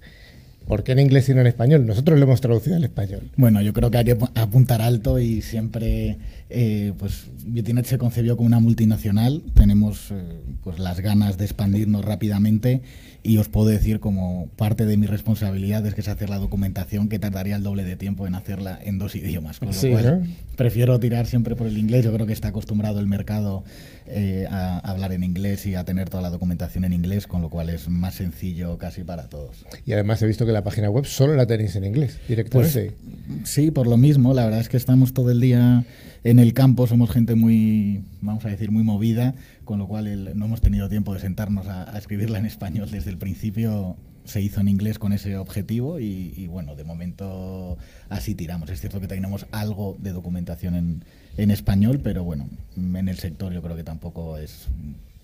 ¿Por 0.67 0.85
qué 0.85 0.93
en 0.93 0.99
inglés 0.99 1.27
y 1.31 1.35
no 1.35 1.41
en 1.41 1.47
español? 1.47 1.87
Nosotros 1.87 2.19
lo 2.19 2.25
hemos 2.27 2.43
traducido 2.43 2.77
al 2.77 2.85
español. 2.85 3.31
Bueno, 3.37 3.63
yo 3.63 3.73
creo 3.73 3.91
que 3.91 3.97
hay 3.99 4.05
que 4.05 4.11
ap- 4.13 4.37
apuntar 4.37 4.83
alto 4.83 5.19
y 5.19 5.41
siempre, 5.41 6.19
eh, 6.51 6.93
pues, 6.99 7.25
Biotinet 7.47 7.87
se 7.87 7.97
concebió 7.97 8.37
como 8.37 8.49
una 8.49 8.61
multinacional. 8.61 9.43
Tenemos, 9.55 10.11
eh, 10.11 10.15
pues, 10.63 10.79
las 10.79 11.01
ganas 11.01 11.39
de 11.39 11.47
expandirnos 11.47 12.05
rápidamente 12.05 12.83
y 13.23 13.39
os 13.39 13.49
puedo 13.49 13.69
decir 13.69 13.99
como 13.99 14.49
parte 14.57 14.85
de 14.85 14.99
mi 14.99 15.07
responsabilidad 15.07 15.87
es 15.87 15.95
que 15.95 16.03
es 16.03 16.09
hacer 16.09 16.29
la 16.29 16.37
documentación 16.37 17.09
que 17.09 17.19
tardaría 17.19 17.57
el 17.57 17.63
doble 17.63 17.85
de 17.85 17.97
tiempo 17.97 18.27
en 18.27 18.35
hacerla 18.35 18.79
en 18.85 18.99
dos 18.99 19.15
idiomas. 19.17 19.61
Con 19.61 19.69
lo 19.69 19.75
Sí, 19.75 19.89
cual, 19.91 20.21
¿no? 20.21 20.27
prefiero 20.57 21.01
tirar 21.01 21.27
siempre 21.27 21.57
por 21.57 21.67
el 21.67 21.79
inglés. 21.79 22.05
Yo 22.05 22.13
creo 22.13 22.27
que 22.27 22.35
está 22.35 22.49
acostumbrado 22.49 23.01
el 23.01 23.07
mercado 23.07 23.65
eh, 24.11 24.47
a 24.51 24.79
hablar 24.79 25.13
en 25.13 25.23
inglés 25.23 25.67
y 25.67 25.75
a 25.75 25.85
tener 25.85 26.09
toda 26.09 26.23
la 26.23 26.31
documentación 26.31 26.85
en 26.85 26.93
inglés, 26.93 27.27
con 27.27 27.43
lo 27.43 27.51
cual 27.51 27.69
es 27.71 27.89
más 27.89 28.15
sencillo 28.15 28.79
casi 28.79 29.05
para 29.05 29.29
todos. 29.29 29.67
Y 29.85 29.93
además 29.93 30.23
he 30.23 30.27
visto 30.27 30.47
que 30.47 30.53
la 30.53 30.65
página 30.65 30.89
web 30.89 31.05
solo 31.05 31.35
la 31.35 31.47
tenéis 31.47 31.77
en 31.77 31.85
inglés 31.85 32.19
directamente. 32.29 32.93
Pues, 33.27 33.49
sí, 33.49 33.71
por 33.71 33.87
lo 33.87 33.97
mismo. 33.97 34.35
La 34.35 34.45
verdad 34.45 34.61
es 34.61 34.69
que 34.69 34.77
estamos 34.77 35.13
todo 35.13 35.31
el 35.31 35.41
día 35.41 35.85
en 36.25 36.39
el 36.39 36.55
campo, 36.55 36.87
somos 36.87 37.11
gente 37.11 37.35
muy, 37.35 38.05
vamos 38.21 38.45
a 38.45 38.49
decir, 38.49 38.71
muy 38.71 38.83
movida, 38.83 39.35
con 39.65 39.79
lo 39.79 39.87
cual 39.87 40.37
no 40.37 40.47
hemos 40.47 40.61
tenido 40.61 40.89
tiempo 40.89 41.15
de 41.15 41.21
sentarnos 41.21 41.67
a, 41.69 41.97
escribirla 41.97 42.39
en 42.39 42.47
español 42.47 42.91
desde 42.91 43.11
el 43.11 43.19
principio. 43.19 43.97
Se 44.25 44.43
hizo 44.43 44.61
en 44.61 44.69
inglés 44.69 44.99
con 44.99 45.15
ese 45.15 45.37
objetivo 45.39 45.99
y, 46.01 46.47
bueno, 46.49 46.77
de 46.77 46.85
momento 46.85 47.79
así 48.11 48.35
tiramos. 48.35 48.69
Es 48.69 48.81
cierto 48.81 49.01
que 49.01 49.09
tenemos 49.09 49.47
algo 49.53 49.97
de 50.01 50.13
documentación 50.13 50.75
en, 50.75 51.05
en 51.39 51.51
español, 51.51 52.01
pero 52.03 52.25
bueno, 52.25 52.49
en 52.77 53.09
el 53.09 53.17
sector 53.17 53.53
yo 53.53 53.63
creo 53.63 53.77
que 53.77 53.85
tampoco 53.85 54.37
es 54.37 54.67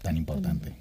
tan 0.01 0.17
importante. 0.17 0.73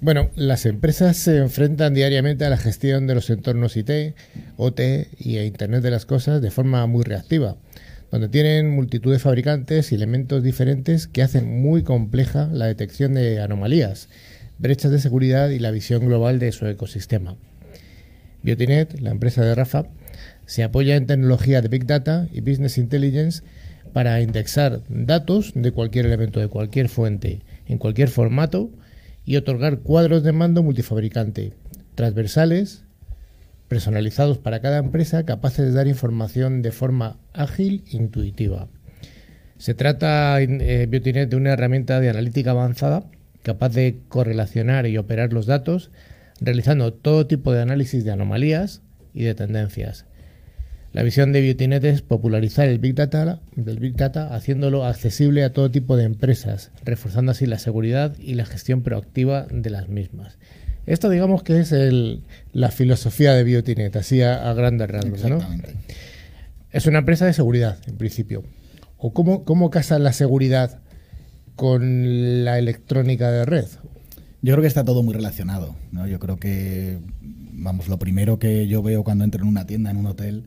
Bueno, 0.00 0.30
las 0.34 0.66
empresas 0.66 1.16
se 1.16 1.38
enfrentan 1.38 1.94
diariamente 1.94 2.44
a 2.44 2.50
la 2.50 2.56
gestión 2.56 3.06
de 3.06 3.14
los 3.14 3.30
entornos 3.30 3.76
IT, 3.76 4.14
OT 4.56 4.80
y 5.18 5.36
a 5.36 5.44
Internet 5.44 5.82
de 5.82 5.92
las 5.92 6.04
Cosas 6.04 6.42
de 6.42 6.50
forma 6.50 6.84
muy 6.86 7.04
reactiva 7.04 7.56
donde 8.10 8.28
tienen 8.28 8.70
multitud 8.70 9.12
de 9.12 9.18
fabricantes 9.18 9.90
y 9.90 9.94
elementos 9.94 10.42
diferentes 10.42 11.06
que 11.06 11.22
hacen 11.22 11.60
muy 11.60 11.82
compleja 11.82 12.48
la 12.52 12.66
detección 12.66 13.14
de 13.14 13.40
anomalías, 13.40 14.08
brechas 14.58 14.90
de 14.90 15.00
seguridad 15.00 15.50
y 15.50 15.58
la 15.58 15.70
visión 15.70 16.06
global 16.06 16.38
de 16.38 16.52
su 16.52 16.66
ecosistema. 16.66 17.36
Biotinet, 18.42 19.00
la 19.00 19.10
empresa 19.10 19.44
de 19.44 19.54
Rafa, 19.54 19.86
se 20.46 20.62
apoya 20.62 20.94
en 20.94 21.06
tecnología 21.06 21.60
de 21.60 21.68
Big 21.68 21.86
Data 21.86 22.28
y 22.32 22.40
Business 22.40 22.78
Intelligence 22.78 23.42
para 23.96 24.20
indexar 24.20 24.82
datos 24.90 25.52
de 25.54 25.72
cualquier 25.72 26.04
elemento, 26.04 26.38
de 26.38 26.48
cualquier 26.48 26.90
fuente, 26.90 27.40
en 27.64 27.78
cualquier 27.78 28.10
formato 28.10 28.68
y 29.24 29.36
otorgar 29.36 29.78
cuadros 29.78 30.22
de 30.22 30.32
mando 30.32 30.62
multifabricante, 30.62 31.54
transversales, 31.94 32.84
personalizados 33.68 34.36
para 34.36 34.60
cada 34.60 34.76
empresa, 34.76 35.24
capaces 35.24 35.64
de 35.64 35.72
dar 35.72 35.88
información 35.88 36.60
de 36.60 36.72
forma 36.72 37.16
ágil 37.32 37.84
e 37.90 37.96
intuitiva. 37.96 38.68
Se 39.56 39.72
trata, 39.72 40.42
eh, 40.42 40.86
Biotinet, 40.90 41.30
de 41.30 41.36
una 41.36 41.54
herramienta 41.54 41.98
de 41.98 42.10
analítica 42.10 42.50
avanzada 42.50 43.04
capaz 43.42 43.70
de 43.70 44.00
correlacionar 44.10 44.86
y 44.86 44.98
operar 44.98 45.32
los 45.32 45.46
datos, 45.46 45.90
realizando 46.38 46.92
todo 46.92 47.26
tipo 47.26 47.50
de 47.50 47.62
análisis 47.62 48.04
de 48.04 48.12
anomalías 48.12 48.82
y 49.14 49.24
de 49.24 49.34
tendencias. 49.34 50.04
La 50.96 51.02
visión 51.02 51.30
de 51.30 51.42
Biotinet 51.42 51.84
es 51.84 52.00
popularizar 52.00 52.68
el 52.68 52.78
Big 52.78 52.94
Data, 52.94 53.42
el 53.54 53.78
Big 53.78 53.96
Data 53.96 54.34
haciéndolo 54.34 54.86
accesible 54.86 55.44
a 55.44 55.52
todo 55.52 55.70
tipo 55.70 55.94
de 55.94 56.04
empresas, 56.04 56.70
reforzando 56.86 57.32
así 57.32 57.44
la 57.44 57.58
seguridad 57.58 58.16
y 58.18 58.32
la 58.32 58.46
gestión 58.46 58.80
proactiva 58.80 59.46
de 59.50 59.68
las 59.68 59.90
mismas. 59.90 60.38
Esto 60.86 61.10
digamos 61.10 61.42
que 61.42 61.60
es 61.60 61.72
el, 61.72 62.22
la 62.54 62.70
filosofía 62.70 63.34
de 63.34 63.44
Biotinet, 63.44 63.94
así 63.94 64.22
a, 64.22 64.50
grandes 64.54 64.88
rasgos, 64.88 65.22
¿no? 65.28 65.38
Es 66.70 66.86
una 66.86 67.00
empresa 67.00 67.26
de 67.26 67.34
seguridad, 67.34 67.76
en 67.86 67.98
principio. 67.98 68.42
¿O 68.96 69.12
cómo, 69.12 69.44
cómo 69.44 69.68
casa 69.68 69.98
la 69.98 70.14
seguridad 70.14 70.78
con 71.56 72.42
la 72.42 72.58
electrónica 72.58 73.30
de 73.30 73.44
red? 73.44 73.66
Yo 74.40 74.54
creo 74.54 74.62
que 74.62 74.68
está 74.68 74.82
todo 74.82 75.02
muy 75.02 75.12
relacionado, 75.12 75.76
¿no? 75.92 76.06
Yo 76.06 76.18
creo 76.18 76.38
que, 76.38 77.00
vamos, 77.20 77.86
lo 77.86 77.98
primero 77.98 78.38
que 78.38 78.66
yo 78.66 78.82
veo 78.82 79.04
cuando 79.04 79.24
entro 79.24 79.42
en 79.42 79.48
una 79.48 79.66
tienda, 79.66 79.90
en 79.90 79.98
un 79.98 80.06
hotel, 80.06 80.46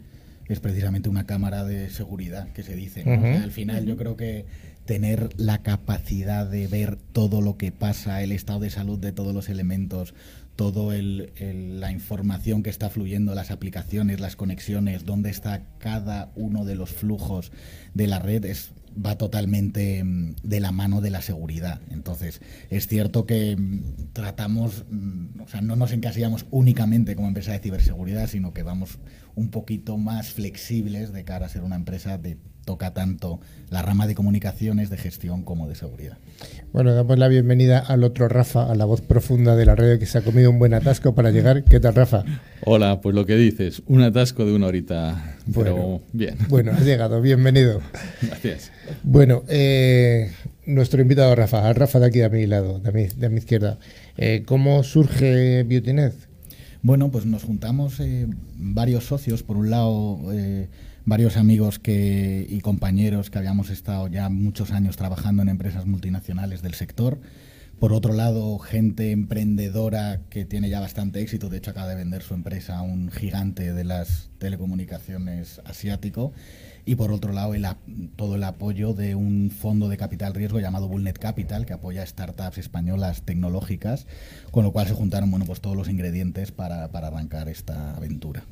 es 0.49 0.59
precisamente 0.59 1.09
una 1.09 1.25
cámara 1.25 1.63
de 1.63 1.89
seguridad 1.89 2.51
que 2.51 2.63
se 2.63 2.75
dice. 2.75 3.03
al 3.03 3.51
final 3.51 3.85
yo 3.85 3.95
creo 3.95 4.17
que 4.17 4.45
tener 4.85 5.29
la 5.37 5.59
capacidad 5.59 6.47
de 6.47 6.67
ver 6.67 6.97
todo 6.97 7.41
lo 7.41 7.57
que 7.57 7.71
pasa, 7.71 8.23
el 8.23 8.31
estado 8.31 8.61
de 8.61 8.71
salud 8.71 8.97
de 8.97 9.11
todos 9.11 9.35
los 9.35 9.47
elementos, 9.47 10.15
toda 10.55 10.95
la 10.99 11.91
información 11.91 12.63
que 12.63 12.71
está 12.71 12.89
fluyendo, 12.89 13.35
las 13.35 13.51
aplicaciones, 13.51 14.19
las 14.19 14.35
conexiones, 14.35 15.05
dónde 15.05 15.29
está 15.29 15.61
cada 15.77 16.31
uno 16.35 16.65
de 16.65 16.75
los 16.75 16.89
flujos 16.89 17.51
de 17.93 18.07
la 18.07 18.19
red, 18.19 18.43
es, 18.43 18.71
va 19.03 19.17
totalmente 19.17 20.03
mm, 20.03 20.35
de 20.43 20.59
la 20.59 20.71
mano 20.71 21.01
de 21.01 21.09
la 21.09 21.21
seguridad. 21.21 21.81
Entonces, 21.89 22.41
es 22.69 22.87
cierto 22.87 23.25
que 23.25 23.55
mm, 23.55 24.11
tratamos, 24.13 24.85
mm, 24.89 25.41
o 25.41 25.47
sea, 25.47 25.61
no 25.61 25.75
nos 25.75 25.91
encasillamos 25.91 26.45
únicamente 26.51 27.15
como 27.15 27.27
empresa 27.27 27.51
de 27.51 27.59
ciberseguridad, 27.59 28.27
sino 28.27 28.53
que 28.53 28.63
vamos 28.63 28.99
un 29.35 29.49
poquito 29.49 29.97
más 29.97 30.31
flexibles 30.31 31.13
de 31.13 31.23
cara 31.23 31.45
a 31.45 31.49
ser 31.49 31.63
una 31.63 31.75
empresa 31.75 32.17
de 32.17 32.37
toca 32.65 32.93
tanto 32.93 33.39
la 33.69 33.81
rama 33.81 34.07
de 34.07 34.15
comunicaciones, 34.15 34.89
de 34.89 34.97
gestión 34.97 35.43
como 35.43 35.67
de 35.67 35.75
seguridad. 35.75 36.17
Bueno, 36.71 36.93
damos 36.93 37.17
la 37.17 37.27
bienvenida 37.27 37.79
al 37.79 38.03
otro 38.03 38.27
Rafa, 38.27 38.69
a 38.69 38.75
la 38.75 38.85
voz 38.85 39.01
profunda 39.01 39.55
de 39.55 39.65
la 39.65 39.75
radio 39.75 39.97
que 39.97 40.05
se 40.05 40.17
ha 40.17 40.21
comido 40.21 40.49
un 40.49 40.59
buen 40.59 40.73
atasco 40.73 41.15
para 41.15 41.31
llegar. 41.31 41.63
¿Qué 41.63 41.79
tal, 41.79 41.95
Rafa? 41.95 42.23
Hola, 42.63 43.01
pues 43.01 43.15
lo 43.15 43.25
que 43.25 43.35
dices, 43.35 43.81
un 43.87 44.01
atasco 44.01 44.45
de 44.45 44.53
una 44.53 44.67
horita, 44.67 45.37
pero 45.53 46.01
bien. 46.13 46.37
Bueno, 46.47 46.71
has 46.71 46.85
llegado, 46.85 47.21
bienvenido. 47.21 47.81
Gracias. 48.21 48.71
Bueno, 49.03 49.43
eh, 49.47 50.31
nuestro 50.65 51.01
invitado 51.01 51.33
Rafa, 51.35 51.73
Rafa 51.73 51.99
de 51.99 52.05
aquí 52.05 52.21
a 52.21 52.29
mi 52.29 52.45
lado, 52.45 52.79
de 52.79 52.91
mi, 52.91 53.07
de 53.07 53.29
mi 53.29 53.37
izquierda. 53.37 53.79
Eh, 54.17 54.43
¿Cómo 54.45 54.83
surge 54.83 55.63
Beautynet? 55.63 56.28
Bueno, 56.81 57.11
pues 57.11 57.25
nos 57.25 57.43
juntamos 57.43 57.99
eh, 57.99 58.27
varios 58.55 59.05
socios, 59.05 59.43
por 59.43 59.57
un 59.57 59.69
lado 59.69 60.19
varios 61.05 61.37
amigos 61.37 61.79
que, 61.79 62.45
y 62.47 62.61
compañeros 62.61 63.29
que 63.29 63.39
habíamos 63.39 63.71
estado 63.71 64.07
ya 64.07 64.29
muchos 64.29 64.71
años 64.71 64.95
trabajando 64.95 65.41
en 65.41 65.49
empresas 65.49 65.85
multinacionales 65.87 66.61
del 66.61 66.75
sector. 66.75 67.19
Por 67.79 67.93
otro 67.93 68.11
lado, 68.11 68.59
gente 68.59 69.11
emprendedora 69.11 70.23
que 70.29 70.43
tiene 70.43 70.69
ya 70.69 70.81
bastante 70.81 71.21
éxito, 71.21 71.47
de 71.47 71.59
hecho 71.59 71.71
acaba 71.71 71.87
de 71.87 71.95
vender 71.95 72.21
su 72.23 72.33
empresa 72.33 72.77
a 72.77 72.81
un 72.81 73.09
gigante 73.09 73.71
de 73.71 73.85
las 73.85 74.31
telecomunicaciones 74.37 75.61
asiático. 75.63 76.33
Y 76.83 76.95
por 76.95 77.13
otro 77.13 77.31
lado, 77.31 77.53
todo 78.17 78.35
el 78.35 78.43
apoyo 78.43 78.93
de 78.93 79.15
un 79.15 79.49
fondo 79.49 79.87
de 79.87 79.95
capital 79.95 80.33
riesgo 80.33 80.59
llamado 80.59 80.89
Bullnet 80.89 81.17
Capital, 81.17 81.65
que 81.65 81.71
apoya 81.71 82.05
startups 82.05 82.57
españolas 82.57 83.21
tecnológicas, 83.21 84.07
con 84.51 84.65
lo 84.65 84.73
cual 84.73 84.87
se 84.87 84.93
juntaron 84.93 85.31
bueno, 85.31 85.45
pues 85.45 85.61
todos 85.61 85.77
los 85.77 85.87
ingredientes 85.87 86.51
para, 86.51 86.83
arrancar 86.83 87.47
esta 87.47 87.95
aventura. 87.95 88.43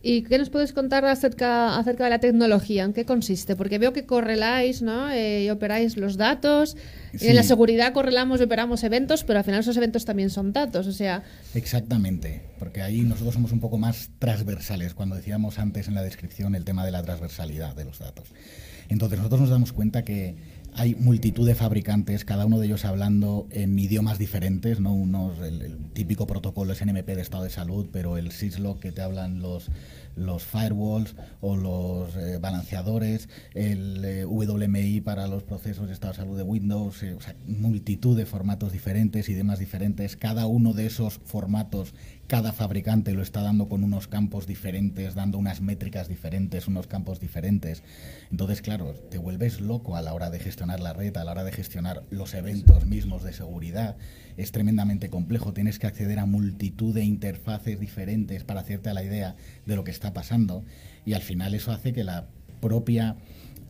¿Y 0.00 0.22
qué 0.22 0.38
nos 0.38 0.48
puedes 0.48 0.72
contar 0.72 1.04
acerca, 1.04 1.76
acerca 1.76 2.04
de 2.04 2.10
la 2.10 2.20
tecnología? 2.20 2.84
¿En 2.84 2.92
qué 2.92 3.04
consiste? 3.04 3.56
Porque 3.56 3.78
veo 3.78 3.92
que 3.92 4.06
correláis 4.06 4.80
¿no? 4.80 5.10
Eh, 5.10 5.44
y 5.44 5.50
operáis 5.50 5.96
los 5.96 6.16
datos. 6.16 6.76
En 7.12 7.34
la 7.34 7.42
seguridad 7.42 7.92
correlamos 7.92 8.40
y 8.40 8.44
operamos 8.44 8.84
eventos, 8.84 9.24
pero 9.24 9.40
al 9.40 9.44
final 9.44 9.60
esos 9.60 9.76
eventos 9.76 10.04
también 10.04 10.30
son 10.30 10.52
datos. 10.52 10.86
O 10.86 10.92
sea... 10.92 11.24
Exactamente, 11.54 12.42
porque 12.60 12.82
ahí 12.82 13.00
nosotros 13.00 13.34
somos 13.34 13.50
un 13.50 13.60
poco 13.60 13.78
más 13.78 14.10
transversales, 14.20 14.94
cuando 14.94 15.16
decíamos 15.16 15.58
antes 15.58 15.88
en 15.88 15.94
la 15.94 16.02
descripción 16.02 16.54
el 16.54 16.64
tema 16.64 16.84
de 16.84 16.92
la 16.92 17.02
transversalidad 17.02 17.74
de 17.74 17.84
los 17.84 17.98
datos. 17.98 18.28
Entonces 18.88 19.18
nosotros 19.18 19.42
nos 19.42 19.50
damos 19.50 19.72
cuenta 19.72 20.04
que 20.04 20.36
hay 20.78 20.94
multitud 20.94 21.44
de 21.44 21.56
fabricantes, 21.56 22.24
cada 22.24 22.46
uno 22.46 22.60
de 22.60 22.66
ellos 22.66 22.84
hablando 22.84 23.48
en 23.50 23.76
idiomas 23.76 24.16
diferentes, 24.16 24.78
¿no? 24.78 24.94
Unos, 24.94 25.40
el, 25.40 25.76
típico 25.92 26.26
protocolo 26.28 26.72
es 26.72 26.84
NMP 26.84 27.06
de 27.06 27.20
estado 27.20 27.42
de 27.42 27.50
salud, 27.50 27.88
pero 27.92 28.16
el 28.16 28.30
SysLock 28.30 28.78
que 28.78 28.92
te 28.92 29.02
hablan 29.02 29.40
los, 29.40 29.70
los 30.14 30.44
firewalls 30.44 31.16
o 31.40 31.56
los 31.56 32.14
eh, 32.16 32.38
balanceadores, 32.38 33.28
el 33.54 34.04
eh, 34.04 34.24
WMI 34.24 35.00
para 35.00 35.26
los 35.26 35.42
procesos 35.42 35.88
de 35.88 35.94
estado 35.94 36.12
de 36.12 36.18
salud 36.18 36.36
de 36.36 36.44
Windows, 36.44 37.02
eh, 37.02 37.16
multitud 37.46 38.16
de 38.16 38.24
formatos 38.24 38.70
diferentes, 38.70 39.28
idiomas 39.28 39.58
diferentes. 39.58 40.16
Cada 40.16 40.46
uno 40.46 40.74
de 40.74 40.86
esos 40.86 41.18
formatos 41.24 41.92
cada 42.28 42.52
fabricante 42.52 43.14
lo 43.14 43.22
está 43.22 43.40
dando 43.40 43.70
con 43.70 43.82
unos 43.82 44.06
campos 44.06 44.46
diferentes, 44.46 45.14
dando 45.14 45.38
unas 45.38 45.62
métricas 45.62 46.08
diferentes, 46.08 46.68
unos 46.68 46.86
campos 46.86 47.20
diferentes. 47.20 47.82
Entonces, 48.30 48.60
claro, 48.60 48.92
te 48.92 49.16
vuelves 49.16 49.62
loco 49.62 49.96
a 49.96 50.02
la 50.02 50.12
hora 50.12 50.28
de 50.28 50.38
gestionar 50.38 50.78
la 50.78 50.92
red, 50.92 51.16
a 51.16 51.24
la 51.24 51.32
hora 51.32 51.42
de 51.42 51.52
gestionar 51.52 52.02
los 52.10 52.34
eventos 52.34 52.84
mismos 52.84 53.22
de 53.24 53.32
seguridad. 53.32 53.96
Es 54.36 54.52
tremendamente 54.52 55.08
complejo, 55.08 55.54
tienes 55.54 55.78
que 55.78 55.86
acceder 55.86 56.18
a 56.18 56.26
multitud 56.26 56.94
de 56.94 57.02
interfaces 57.02 57.80
diferentes 57.80 58.44
para 58.44 58.60
hacerte 58.60 58.90
a 58.90 58.94
la 58.94 59.02
idea 59.02 59.34
de 59.64 59.76
lo 59.76 59.82
que 59.82 59.90
está 59.90 60.12
pasando 60.12 60.64
y 61.06 61.14
al 61.14 61.22
final 61.22 61.54
eso 61.54 61.72
hace 61.72 61.94
que 61.94 62.04
la 62.04 62.28
propia 62.60 63.16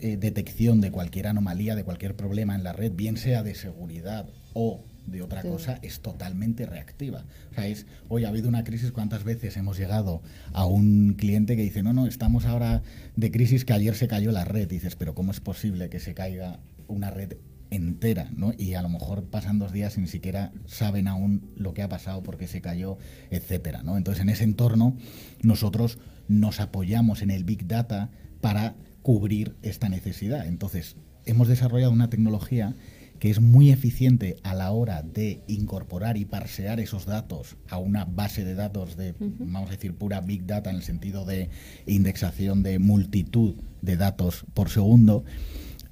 eh, 0.01 0.17
detección 0.17 0.81
de 0.81 0.91
cualquier 0.91 1.29
anomalía, 1.29 1.77
de 1.77 1.85
cualquier 1.85 2.17
problema 2.17 2.57
en 2.57 2.65
la 2.65 2.73
red, 2.73 2.91
bien 2.93 3.19
sea 3.19 3.45
de 3.45 3.55
seguridad 3.55 4.27
o 4.53 4.83
de 5.11 5.23
otra 5.23 5.43
cosa 5.43 5.79
es 5.83 6.01
totalmente 6.01 6.67
reactiva. 6.67 7.25
O 7.51 7.55
sea, 7.55 7.67
es, 7.67 7.87
hoy 8.09 8.25
ha 8.25 8.29
habido 8.29 8.49
una 8.49 8.65
crisis, 8.65 8.93
¿cuántas 8.93 9.25
veces 9.25 9.57
hemos 9.57 9.79
llegado 9.79 10.23
a 10.53 10.67
un 10.67 11.15
cliente 11.15 11.57
que 11.57 11.63
dice, 11.63 11.83
no, 11.83 11.93
no, 11.93 12.07
estamos 12.07 12.45
ahora 12.45 12.83
de 13.17 13.31
crisis 13.31 13.65
que 13.65 13.73
ayer 13.73 13.95
se 13.95 14.09
cayó 14.09 14.33
la 14.33 14.45
red? 14.45 14.69
dices, 14.69 14.97
pero 14.97 15.15
¿cómo 15.15 15.33
es 15.33 15.41
posible 15.41 15.89
que 15.89 16.01
se 16.01 16.15
caiga 16.15 16.61
una 16.87 17.11
red 17.11 17.35
entera, 17.71 18.31
¿no? 18.35 18.53
Y 18.57 18.75
a 18.75 18.83
lo 18.83 18.89
mejor 18.89 19.25
pasan 19.25 19.59
dos 19.59 19.73
días 19.73 19.97
y 19.99 20.01
ni 20.01 20.07
siquiera 20.07 20.53
saben 20.67 21.09
aún 21.09 21.51
lo 21.57 21.75
que 21.75 21.83
ha 21.83 21.89
pasado, 21.89 22.23
porque 22.23 22.47
se 22.47 22.61
cayó, 22.61 22.99
etcétera, 23.31 23.83
¿no? 23.83 23.97
Entonces, 23.97 24.23
en 24.23 24.31
ese 24.31 24.45
entorno, 24.45 24.97
nosotros 25.43 25.99
nos 26.29 26.61
apoyamos 26.61 27.23
en 27.23 27.31
el 27.31 27.45
Big 27.45 27.67
Data 27.67 28.11
para 28.41 28.75
cubrir 29.03 29.57
esta 29.63 29.89
necesidad. 29.89 30.47
Entonces, 30.47 30.97
hemos 31.27 31.49
desarrollado 31.49 31.93
una 31.93 32.11
tecnología 32.11 32.75
que 33.19 33.31
es 33.31 33.41
muy 33.41 33.71
eficiente 33.71 34.37
a 34.43 34.55
la 34.55 34.71
hora 34.71 35.03
de 35.03 35.41
incorporar 35.49 36.17
y 36.17 36.25
parsear 36.25 36.81
esos 36.81 37.07
datos 37.07 37.57
a 37.69 37.79
una 37.79 38.05
base 38.05 38.45
de 38.45 38.55
datos 38.55 38.97
de, 38.97 39.15
vamos 39.19 39.69
a 39.69 39.73
decir, 39.73 39.95
pura 39.95 40.21
big 40.21 40.47
data 40.47 40.71
en 40.71 40.77
el 40.77 40.83
sentido 40.83 41.25
de 41.25 41.51
indexación 41.87 42.63
de 42.63 42.79
multitud 42.79 43.55
de 43.83 43.97
datos 43.97 44.45
por 44.55 44.71
segundo, 44.71 45.25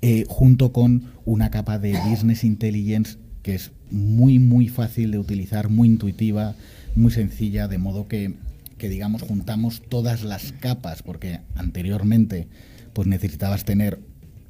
eh, 0.02 0.24
junto 0.28 0.72
con 0.72 1.12
una 1.24 1.50
capa 1.50 1.78
de 1.78 1.98
business 2.08 2.44
intelligence 2.44 3.18
que 3.42 3.54
es 3.54 3.72
muy, 3.90 4.38
muy 4.38 4.68
fácil 4.68 5.10
de 5.10 5.18
utilizar, 5.18 5.68
muy 5.68 5.88
intuitiva, 5.88 6.54
muy 6.94 7.10
sencilla, 7.10 7.68
de 7.68 7.78
modo 7.78 8.08
que, 8.08 8.34
que 8.78 8.88
digamos, 8.88 9.22
juntamos 9.22 9.82
todas 9.88 10.22
las 10.24 10.52
capas, 10.52 11.02
porque 11.02 11.40
anteriormente 11.54 12.48
pues 12.92 13.06
necesitabas 13.06 13.64
tener 13.64 14.00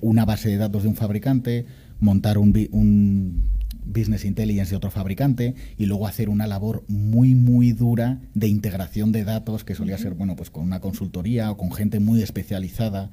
una 0.01 0.25
base 0.25 0.49
de 0.49 0.57
datos 0.57 0.83
de 0.83 0.89
un 0.89 0.97
fabricante, 0.97 1.67
montar 2.01 2.39
un, 2.39 2.53
un 2.73 3.45
business 3.87 4.25
intelligence 4.25 4.71
de 4.71 4.77
otro 4.77 4.91
fabricante 4.91 5.55
y 5.79 5.87
luego 5.87 6.07
hacer 6.07 6.29
una 6.29 6.47
labor 6.47 6.85
muy 6.89 7.35
muy 7.35 7.73
dura 7.73 8.21
de 8.35 8.49
integración 8.49 9.13
de 9.13 9.25
datos 9.25 9.65
que 9.65 9.75
solía 9.75 9.97
ser 9.97 10.15
bueno 10.15 10.37
pues 10.37 10.51
con 10.51 10.65
una 10.65 10.81
consultoría 10.81 11.51
o 11.51 11.57
con 11.57 11.73
gente 11.73 12.01
muy 12.01 12.23
especializada 12.23 13.11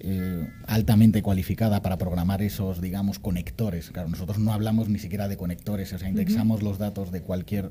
eh, 0.00 0.48
altamente 0.66 1.22
cualificada 1.22 1.82
para 1.82 1.98
programar 1.98 2.42
esos 2.42 2.80
digamos 2.80 3.18
conectores. 3.18 3.90
Claro 3.90 4.08
nosotros 4.08 4.38
no 4.38 4.52
hablamos 4.52 4.88
ni 4.88 4.98
siquiera 4.98 5.28
de 5.28 5.36
conectores 5.36 5.92
o 5.92 5.98
sea 5.98 6.08
indexamos 6.08 6.62
los 6.62 6.78
datos 6.78 7.12
de 7.12 7.20
cualquier 7.20 7.70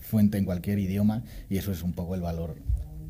fuente 0.00 0.36
en 0.36 0.44
cualquier 0.44 0.78
idioma 0.78 1.22
y 1.48 1.56
eso 1.56 1.72
es 1.72 1.82
un 1.82 1.92
poco 1.92 2.14
el 2.14 2.20
valor 2.20 2.56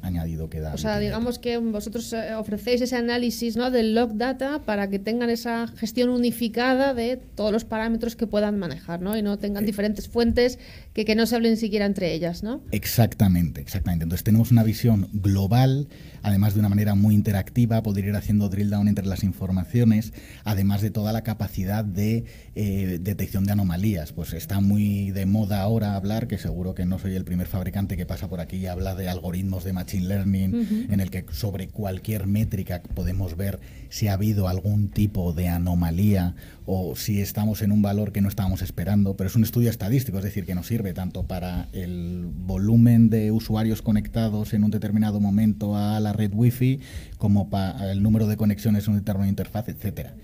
añadido 0.04 0.50
que 0.50 0.60
da. 0.60 0.74
O 0.74 0.78
sea, 0.78 0.98
digamos 0.98 1.38
que 1.38 1.56
vosotros 1.58 2.12
eh, 2.12 2.34
ofrecéis 2.34 2.80
ese 2.82 2.96
análisis 2.96 3.56
¿no? 3.56 3.70
del 3.70 3.94
log 3.94 4.14
data 4.16 4.60
para 4.60 4.88
que 4.88 4.98
tengan 4.98 5.30
esa 5.30 5.66
gestión 5.68 6.10
unificada 6.10 6.94
de 6.94 7.16
todos 7.16 7.52
los 7.52 7.64
parámetros 7.64 8.16
que 8.16 8.26
puedan 8.26 8.58
manejar, 8.58 9.00
¿no? 9.00 9.16
Y 9.16 9.22
no 9.22 9.38
tengan 9.38 9.64
diferentes 9.64 10.08
fuentes 10.08 10.58
que, 10.92 11.04
que 11.04 11.14
no 11.14 11.26
se 11.26 11.36
hablen 11.36 11.56
siquiera 11.56 11.86
entre 11.86 12.12
ellas, 12.12 12.42
¿no? 12.42 12.62
Exactamente, 12.70 13.60
exactamente. 13.60 14.04
Entonces 14.04 14.24
tenemos 14.24 14.50
una 14.52 14.62
visión 14.62 15.08
global, 15.12 15.88
además 16.22 16.54
de 16.54 16.60
una 16.60 16.68
manera 16.68 16.94
muy 16.94 17.14
interactiva, 17.14 17.82
poder 17.82 18.04
ir 18.04 18.16
haciendo 18.16 18.48
drill 18.48 18.70
down 18.70 18.88
entre 18.88 19.06
las 19.06 19.24
informaciones, 19.24 20.12
además 20.44 20.82
de 20.82 20.90
toda 20.90 21.12
la 21.12 21.22
capacidad 21.22 21.84
de 21.84 22.24
eh, 22.54 22.98
detección 23.00 23.44
de 23.44 23.52
anomalías. 23.52 24.12
Pues 24.12 24.32
está 24.32 24.60
muy 24.60 25.10
de 25.10 25.26
moda 25.26 25.62
ahora 25.62 25.94
hablar, 25.96 26.26
que 26.26 26.38
seguro 26.38 26.74
que 26.74 26.84
no 26.84 26.98
soy 26.98 27.14
el 27.14 27.24
primer 27.24 27.46
fabricante 27.46 27.96
que 27.96 28.06
pasa 28.06 28.28
por 28.28 28.40
aquí 28.40 28.56
y 28.56 28.66
habla 28.66 28.94
de 28.94 29.08
algoritmos 29.08 29.64
de 29.64 29.72
machine 29.72 29.93
learning, 30.00 30.88
en 30.90 31.00
el 31.00 31.10
que 31.10 31.24
sobre 31.32 31.68
cualquier 31.68 32.26
métrica 32.26 32.82
podemos 32.94 33.36
ver 33.36 33.60
si 33.88 34.08
ha 34.08 34.14
habido 34.14 34.48
algún 34.48 34.88
tipo 34.88 35.32
de 35.32 35.48
anomalía 35.48 36.34
o 36.66 36.96
si 36.96 37.20
estamos 37.20 37.62
en 37.62 37.72
un 37.72 37.82
valor 37.82 38.12
que 38.12 38.20
no 38.20 38.28
estábamos 38.28 38.62
esperando, 38.62 39.16
pero 39.16 39.28
es 39.28 39.36
un 39.36 39.44
estudio 39.44 39.70
estadístico, 39.70 40.18
es 40.18 40.24
decir, 40.24 40.44
que 40.44 40.54
nos 40.54 40.66
sirve 40.66 40.92
tanto 40.92 41.24
para 41.24 41.68
el 41.72 42.28
volumen 42.46 43.10
de 43.10 43.30
usuarios 43.30 43.82
conectados 43.82 44.54
en 44.54 44.64
un 44.64 44.70
determinado 44.70 45.20
momento 45.20 45.76
a 45.76 46.00
la 46.00 46.12
red 46.12 46.32
wifi 46.34 46.80
como 47.18 47.50
para 47.50 47.92
el 47.92 48.02
número 48.02 48.26
de 48.26 48.36
conexiones 48.36 48.86
en 48.86 48.94
un 48.94 48.98
determinado 49.00 49.30
interfaz, 49.30 49.68
etcétera. 49.68 50.14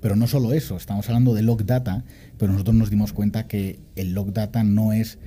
Pero 0.00 0.16
no 0.16 0.26
solo 0.26 0.52
eso, 0.52 0.76
estamos 0.76 1.08
hablando 1.08 1.34
de 1.34 1.42
log 1.42 1.64
data, 1.64 2.04
pero 2.36 2.52
nosotros 2.52 2.76
nos 2.76 2.90
dimos 2.90 3.12
cuenta 3.12 3.46
que 3.46 3.78
el 3.96 4.12
log 4.12 4.32
data 4.32 4.62
no 4.64 4.92
es 4.92 5.18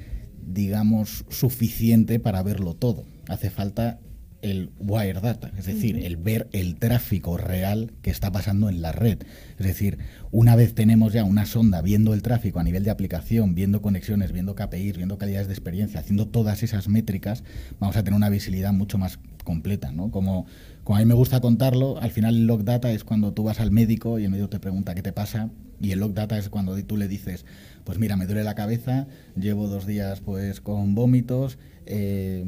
digamos, 0.47 1.25
suficiente 1.29 2.19
para 2.19 2.41
verlo 2.41 2.73
todo. 2.73 3.03
Hace 3.27 3.49
falta 3.49 3.99
el 4.41 4.71
wire 4.79 5.19
data, 5.19 5.51
es 5.57 5.65
decir, 5.65 6.05
el 6.05 6.15
ver 6.17 6.47
el 6.53 6.75
tráfico 6.75 7.37
real 7.37 7.93
que 8.01 8.11
está 8.11 8.31
pasando 8.31 8.69
en 8.69 8.81
la 8.81 8.91
red. 8.91 9.19
Es 9.57 9.65
decir, 9.65 9.97
una 10.31 10.55
vez 10.55 10.75
tenemos 10.75 11.13
ya 11.13 11.23
una 11.23 11.45
sonda 11.45 11.81
viendo 11.81 12.13
el 12.13 12.21
tráfico 12.21 12.59
a 12.59 12.63
nivel 12.63 12.83
de 12.83 12.91
aplicación, 12.91 13.55
viendo 13.55 13.81
conexiones, 13.81 14.31
viendo 14.31 14.55
KPIs, 14.55 14.97
viendo 14.97 15.17
calidades 15.17 15.47
de 15.47 15.53
experiencia, 15.53 15.99
haciendo 15.99 16.27
todas 16.27 16.61
esas 16.61 16.87
métricas, 16.87 17.43
vamos 17.79 17.97
a 17.97 18.03
tener 18.03 18.15
una 18.15 18.29
visibilidad 18.29 18.73
mucho 18.73 18.97
más 18.97 19.19
completa, 19.43 19.91
¿no? 19.91 20.11
Como, 20.11 20.45
como 20.87 20.95
a 20.95 20.99
mí 21.01 21.05
me 21.05 21.15
gusta 21.15 21.41
contarlo, 21.41 21.99
al 21.99 22.11
final 22.11 22.37
el 22.37 22.47
log 22.47 22.63
data 22.63 22.93
es 22.93 23.03
cuando 23.03 23.33
tú 23.33 23.43
vas 23.43 23.59
al 23.59 23.71
médico 23.71 24.19
y 24.19 24.23
el 24.23 24.29
médico 24.29 24.47
te 24.47 24.61
pregunta 24.61 24.95
qué 24.95 25.01
te 25.01 25.11
pasa 25.11 25.49
y 25.81 25.91
el 25.91 25.99
log 25.99 26.13
data 26.13 26.37
es 26.37 26.47
cuando 26.47 26.81
tú 26.81 26.95
le 26.95 27.09
dices, 27.09 27.45
pues 27.83 27.99
mira, 27.99 28.15
me 28.15 28.25
duele 28.25 28.45
la 28.45 28.55
cabeza, 28.55 29.05
llevo 29.35 29.67
dos 29.67 29.85
días 29.85 30.21
pues 30.21 30.61
con 30.61 30.95
vómitos 30.95 31.57
eh, 31.87 32.45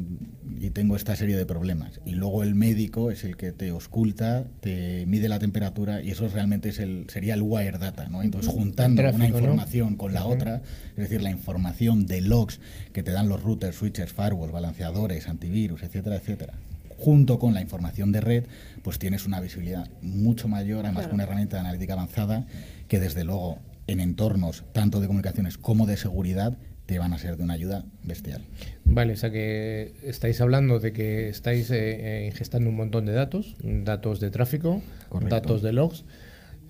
y 0.58 0.70
tengo 0.70 0.96
esta 0.96 1.16
serie 1.16 1.36
de 1.36 1.44
problemas. 1.44 2.00
Y 2.06 2.12
luego 2.12 2.42
el 2.42 2.54
médico 2.54 3.10
es 3.10 3.24
el 3.24 3.36
que 3.36 3.52
te 3.52 3.68
ausculta, 3.68 4.46
te 4.60 5.04
mide 5.04 5.28
la 5.28 5.38
temperatura 5.38 6.00
y 6.00 6.10
eso 6.10 6.26
realmente 6.26 6.70
es 6.70 6.78
el, 6.78 7.10
sería 7.10 7.34
el 7.34 7.42
wire 7.42 7.76
data, 7.76 8.08
¿no? 8.08 8.22
Entonces 8.22 8.50
juntando 8.50 9.02
una 9.02 9.28
información 9.28 9.96
con 9.96 10.14
la 10.14 10.24
otra, 10.24 10.62
es 10.92 10.96
decir, 10.96 11.20
la 11.20 11.30
información 11.30 12.06
de 12.06 12.22
logs 12.22 12.58
que 12.94 13.02
te 13.02 13.10
dan 13.10 13.28
los 13.28 13.42
routers, 13.42 13.76
switches, 13.76 14.14
firewalls, 14.14 14.50
balanceadores, 14.50 15.28
antivirus, 15.28 15.82
etcétera, 15.82 16.16
etcétera, 16.16 16.54
junto 17.00 17.38
con 17.38 17.54
la 17.54 17.62
información 17.62 18.12
de 18.12 18.20
red, 18.20 18.44
pues 18.82 18.98
tienes 18.98 19.26
una 19.26 19.40
visibilidad 19.40 19.88
mucho 20.02 20.48
mayor, 20.48 20.84
además 20.84 21.06
con 21.06 21.14
una 21.14 21.24
herramienta 21.24 21.56
de 21.56 21.60
analítica 21.60 21.94
avanzada 21.94 22.46
que 22.88 23.00
desde 23.00 23.24
luego 23.24 23.58
en 23.86 24.00
entornos 24.00 24.64
tanto 24.72 25.00
de 25.00 25.06
comunicaciones 25.06 25.56
como 25.58 25.86
de 25.86 25.96
seguridad 25.96 26.56
te 26.84 26.98
van 26.98 27.12
a 27.12 27.18
ser 27.18 27.36
de 27.36 27.44
una 27.44 27.54
ayuda 27.54 27.84
bestial. 28.02 28.42
Vale, 28.84 29.14
o 29.14 29.16
sea 29.16 29.30
que 29.30 29.94
estáis 30.02 30.40
hablando 30.40 30.78
de 30.78 30.92
que 30.92 31.28
estáis 31.28 31.70
eh, 31.70 31.76
eh, 31.78 32.26
ingestando 32.26 32.68
un 32.68 32.76
montón 32.76 33.06
de 33.06 33.12
datos, 33.12 33.56
datos 33.62 34.20
de 34.20 34.30
tráfico, 34.30 34.82
datos 35.28 35.62
de 35.62 35.72
logs, 35.72 36.04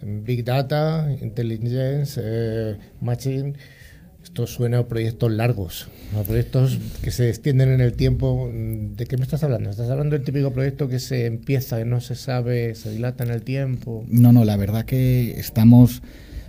Big 0.03 0.45
Data, 0.45 1.09
Intelligence, 1.21 2.21
eh, 2.23 2.79
Machine. 3.01 3.55
Esto 4.23 4.47
suena 4.47 4.79
a 4.79 4.87
proyectos 4.87 5.33
largos, 5.33 5.89
a 6.15 6.23
proyectos 6.23 6.79
que 7.03 7.11
se 7.11 7.29
extienden 7.29 7.71
en 7.71 7.81
el 7.81 7.95
tiempo. 7.95 8.51
¿De 8.53 9.07
qué 9.07 9.17
me 9.17 9.23
estás 9.23 9.43
hablando? 9.43 9.71
¿Estás 9.71 9.91
hablando 9.91 10.17
del 10.17 10.25
típico 10.25 10.53
proyecto 10.53 10.89
que 10.89 10.99
se 10.99 11.27
empieza 11.27 11.81
y 11.81 11.85
no 11.85 12.01
se 12.01 12.15
sabe, 12.15 12.75
se 12.75 12.91
dilata 12.91 13.25
en 13.25 13.31
el 13.31 13.43
tiempo? 13.43 14.05
No, 14.09 14.33
no, 14.33 14.45
la 14.45 14.57
verdad 14.57 14.85
que 14.85 15.39
estamos 15.39 16.03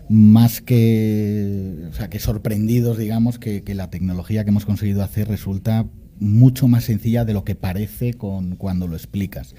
más 0.09 0.61
que, 0.61 1.87
o 1.89 1.93
sea, 1.93 2.09
que 2.09 2.19
sorprendidos, 2.19 2.97
digamos, 2.97 3.39
que, 3.39 3.63
que, 3.63 3.73
la 3.73 3.89
tecnología 3.89 4.43
que 4.43 4.49
hemos 4.49 4.65
conseguido 4.65 5.01
hacer 5.03 5.29
resulta 5.29 5.87
mucho 6.19 6.67
más 6.67 6.83
sencilla 6.83 7.25
de 7.25 7.33
lo 7.33 7.43
que 7.45 7.55
parece 7.55 8.13
con, 8.13 8.57
cuando 8.57 8.87
lo 8.87 8.95
explicas. 8.95 9.55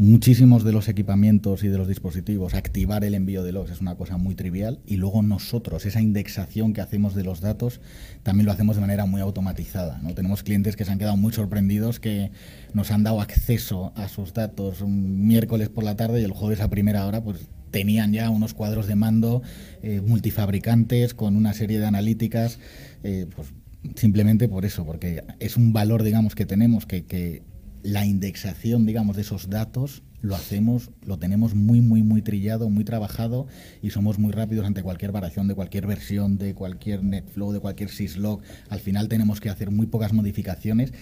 Muchísimos 0.00 0.62
de 0.62 0.70
los 0.70 0.88
equipamientos 0.88 1.64
y 1.64 1.68
de 1.68 1.76
los 1.76 1.88
dispositivos, 1.88 2.54
activar 2.54 3.02
el 3.02 3.16
envío 3.16 3.42
de 3.42 3.50
logs 3.50 3.72
es 3.72 3.80
una 3.80 3.96
cosa 3.96 4.16
muy 4.16 4.36
trivial 4.36 4.78
y 4.86 4.96
luego 4.96 5.22
nosotros, 5.22 5.86
esa 5.86 6.00
indexación 6.00 6.72
que 6.72 6.80
hacemos 6.80 7.16
de 7.16 7.24
los 7.24 7.40
datos, 7.40 7.80
también 8.22 8.46
lo 8.46 8.52
hacemos 8.52 8.76
de 8.76 8.82
manera 8.82 9.06
muy 9.06 9.20
automatizada. 9.20 9.98
¿no? 10.00 10.14
Tenemos 10.14 10.44
clientes 10.44 10.76
que 10.76 10.84
se 10.84 10.92
han 10.92 11.00
quedado 11.00 11.16
muy 11.16 11.32
sorprendidos 11.32 11.98
que 11.98 12.30
nos 12.74 12.92
han 12.92 13.02
dado 13.02 13.20
acceso 13.20 13.92
a 13.96 14.06
sus 14.06 14.34
datos 14.34 14.82
un 14.82 15.26
miércoles 15.26 15.68
por 15.68 15.82
la 15.82 15.96
tarde 15.96 16.20
y 16.20 16.24
el 16.24 16.30
jueves 16.30 16.60
a 16.60 16.70
primera 16.70 17.04
hora 17.04 17.24
pues 17.24 17.48
tenían 17.72 18.12
ya 18.12 18.30
unos 18.30 18.54
cuadros 18.54 18.86
de 18.86 18.94
mando 18.94 19.42
eh, 19.82 20.00
multifabricantes 20.00 21.12
con 21.12 21.34
una 21.34 21.54
serie 21.54 21.80
de 21.80 21.86
analíticas, 21.86 22.60
eh, 23.02 23.26
pues 23.34 23.48
simplemente 23.96 24.46
por 24.46 24.64
eso, 24.64 24.86
porque 24.86 25.24
es 25.40 25.56
un 25.56 25.72
valor, 25.72 26.04
digamos, 26.04 26.36
que 26.36 26.46
tenemos, 26.46 26.86
que, 26.86 27.04
que 27.04 27.42
la 27.88 28.04
indexación, 28.04 28.84
digamos, 28.84 29.16
de 29.16 29.22
esos 29.22 29.48
datos 29.48 30.02
lo 30.20 30.34
hacemos, 30.34 30.90
lo 31.06 31.18
tenemos 31.18 31.54
muy, 31.54 31.80
muy, 31.80 32.02
muy 32.02 32.20
trillado, 32.20 32.68
muy 32.68 32.84
trabajado 32.84 33.46
y 33.80 33.90
somos 33.90 34.18
muy 34.18 34.30
rápidos 34.30 34.66
ante 34.66 34.82
cualquier 34.82 35.10
variación 35.10 35.48
de 35.48 35.54
cualquier 35.54 35.86
versión, 35.86 36.36
de 36.36 36.54
cualquier 36.54 37.02
NetFlow, 37.02 37.52
de 37.52 37.60
cualquier 37.60 37.88
syslog. 37.88 38.42
Al 38.68 38.80
final 38.80 39.08
tenemos 39.08 39.40
que 39.40 39.48
hacer 39.48 39.70
muy 39.70 39.86
pocas 39.86 40.12
modificaciones 40.12 40.92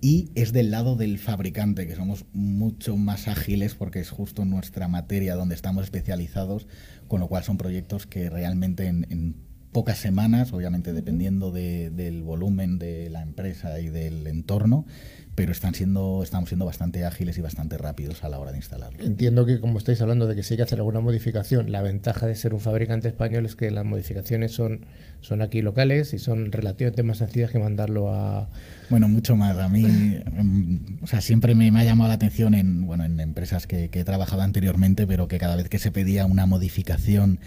y 0.00 0.30
es 0.34 0.54
del 0.54 0.70
lado 0.70 0.96
del 0.96 1.18
fabricante, 1.18 1.86
que 1.86 1.94
somos 1.94 2.24
mucho 2.32 2.96
más 2.96 3.28
ágiles 3.28 3.74
porque 3.74 4.00
es 4.00 4.08
justo 4.08 4.46
nuestra 4.46 4.88
materia 4.88 5.34
donde 5.34 5.54
estamos 5.54 5.84
especializados, 5.84 6.68
con 7.06 7.20
lo 7.20 7.28
cual 7.28 7.44
son 7.44 7.58
proyectos 7.58 8.06
que 8.06 8.30
realmente 8.30 8.86
en, 8.86 9.36
pocas 9.72 9.98
semanas, 9.98 10.52
obviamente 10.52 10.92
dependiendo 10.92 11.52
del 11.52 12.22
volumen 12.22 12.78
de 12.78 13.08
la 13.08 13.22
empresa 13.22 13.78
y 13.78 13.88
del 13.88 14.26
entorno, 14.26 14.84
pero 15.34 15.52
están 15.52 15.74
siendo, 15.74 16.22
estamos 16.22 16.50
siendo 16.50 16.66
bastante 16.66 17.04
ágiles 17.04 17.38
y 17.38 17.40
bastante 17.40 17.78
rápidos 17.78 18.24
a 18.24 18.28
la 18.28 18.38
hora 18.38 18.50
de 18.50 18.58
instalarlo. 18.58 19.02
Entiendo 19.02 19.46
que 19.46 19.60
como 19.60 19.78
estáis 19.78 20.00
hablando 20.00 20.26
de 20.26 20.34
que 20.34 20.42
si 20.42 20.54
hay 20.54 20.58
que 20.58 20.62
hacer 20.64 20.78
alguna 20.78 21.00
modificación, 21.00 21.72
la 21.72 21.82
ventaja 21.82 22.26
de 22.26 22.34
ser 22.34 22.52
un 22.52 22.60
fabricante 22.60 23.08
español 23.08 23.46
es 23.46 23.56
que 23.56 23.70
las 23.70 23.84
modificaciones 23.84 24.52
son, 24.52 24.86
son 25.20 25.40
aquí 25.40 25.62
locales 25.62 26.12
y 26.14 26.18
son 26.18 26.52
relativamente 26.52 27.02
más 27.02 27.18
sencillas 27.18 27.50
que 27.50 27.58
mandarlo 27.58 28.12
a... 28.12 28.48
Bueno, 28.90 29.08
mucho 29.08 29.36
más. 29.36 29.56
A 29.56 29.68
mí, 29.68 29.84
em, 29.84 30.98
o 31.00 31.06
sea, 31.06 31.20
siempre 31.20 31.54
me, 31.54 31.68
ha 31.68 31.84
llamado 31.84 32.08
la 32.08 32.14
atención 32.14 32.54
en, 32.54 32.86
bueno, 32.86 33.04
en 33.04 33.18
empresas 33.20 33.66
que, 33.66 33.88
que 33.88 34.00
he 34.00 34.04
trabajado 34.04 34.42
anteriormente, 34.42 35.06
pero 35.06 35.28
que 35.28 35.38
cada 35.38 35.56
vez 35.56 35.68
que 35.68 35.78
se 35.78 35.92
pedía 35.92 36.26
una 36.26 36.46
modificación 36.46 37.38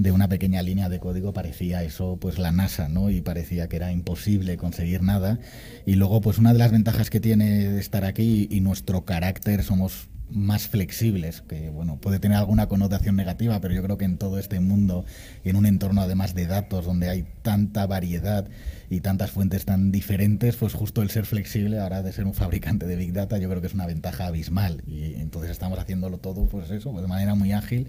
de 0.00 0.12
una 0.12 0.28
pequeña 0.28 0.62
línea 0.62 0.88
de 0.88 0.98
código 0.98 1.34
parecía 1.34 1.82
eso 1.82 2.16
pues 2.18 2.38
la 2.38 2.52
NASA, 2.52 2.88
¿no? 2.88 3.10
Y 3.10 3.20
parecía 3.20 3.68
que 3.68 3.76
era 3.76 3.92
imposible 3.92 4.56
conseguir 4.56 5.02
nada. 5.02 5.38
Y 5.84 5.96
luego 5.96 6.22
pues 6.22 6.38
una 6.38 6.54
de 6.54 6.58
las 6.58 6.72
ventajas 6.72 7.10
que 7.10 7.20
tiene 7.20 7.78
estar 7.78 8.06
aquí 8.06 8.48
y 8.50 8.62
nuestro 8.62 9.04
carácter 9.04 9.62
somos 9.62 10.08
más 10.32 10.68
flexibles, 10.68 11.42
que 11.42 11.70
bueno, 11.70 11.98
puede 12.00 12.18
tener 12.18 12.38
alguna 12.38 12.68
connotación 12.68 13.16
negativa, 13.16 13.60
pero 13.60 13.74
yo 13.74 13.82
creo 13.82 13.98
que 13.98 14.04
en 14.04 14.18
todo 14.18 14.38
este 14.38 14.60
mundo, 14.60 15.04
en 15.44 15.56
un 15.56 15.66
entorno 15.66 16.02
además 16.02 16.34
de 16.34 16.46
datos 16.46 16.84
donde 16.84 17.08
hay 17.08 17.24
tanta 17.42 17.86
variedad 17.86 18.46
y 18.88 19.00
tantas 19.00 19.30
fuentes 19.30 19.64
tan 19.64 19.92
diferentes, 19.92 20.56
pues 20.56 20.74
justo 20.74 21.02
el 21.02 21.10
ser 21.10 21.26
flexible 21.26 21.78
ahora 21.78 22.02
de 22.02 22.12
ser 22.12 22.26
un 22.26 22.34
fabricante 22.34 22.86
de 22.86 22.96
Big 22.96 23.12
Data, 23.12 23.38
yo 23.38 23.48
creo 23.48 23.60
que 23.60 23.68
es 23.68 23.74
una 23.74 23.86
ventaja 23.86 24.26
abismal. 24.26 24.82
Y 24.86 25.14
entonces 25.14 25.50
estamos 25.50 25.78
haciéndolo 25.78 26.18
todo, 26.18 26.44
pues 26.46 26.70
eso, 26.70 26.92
de 27.00 27.06
manera 27.06 27.34
muy 27.34 27.52
ágil 27.52 27.86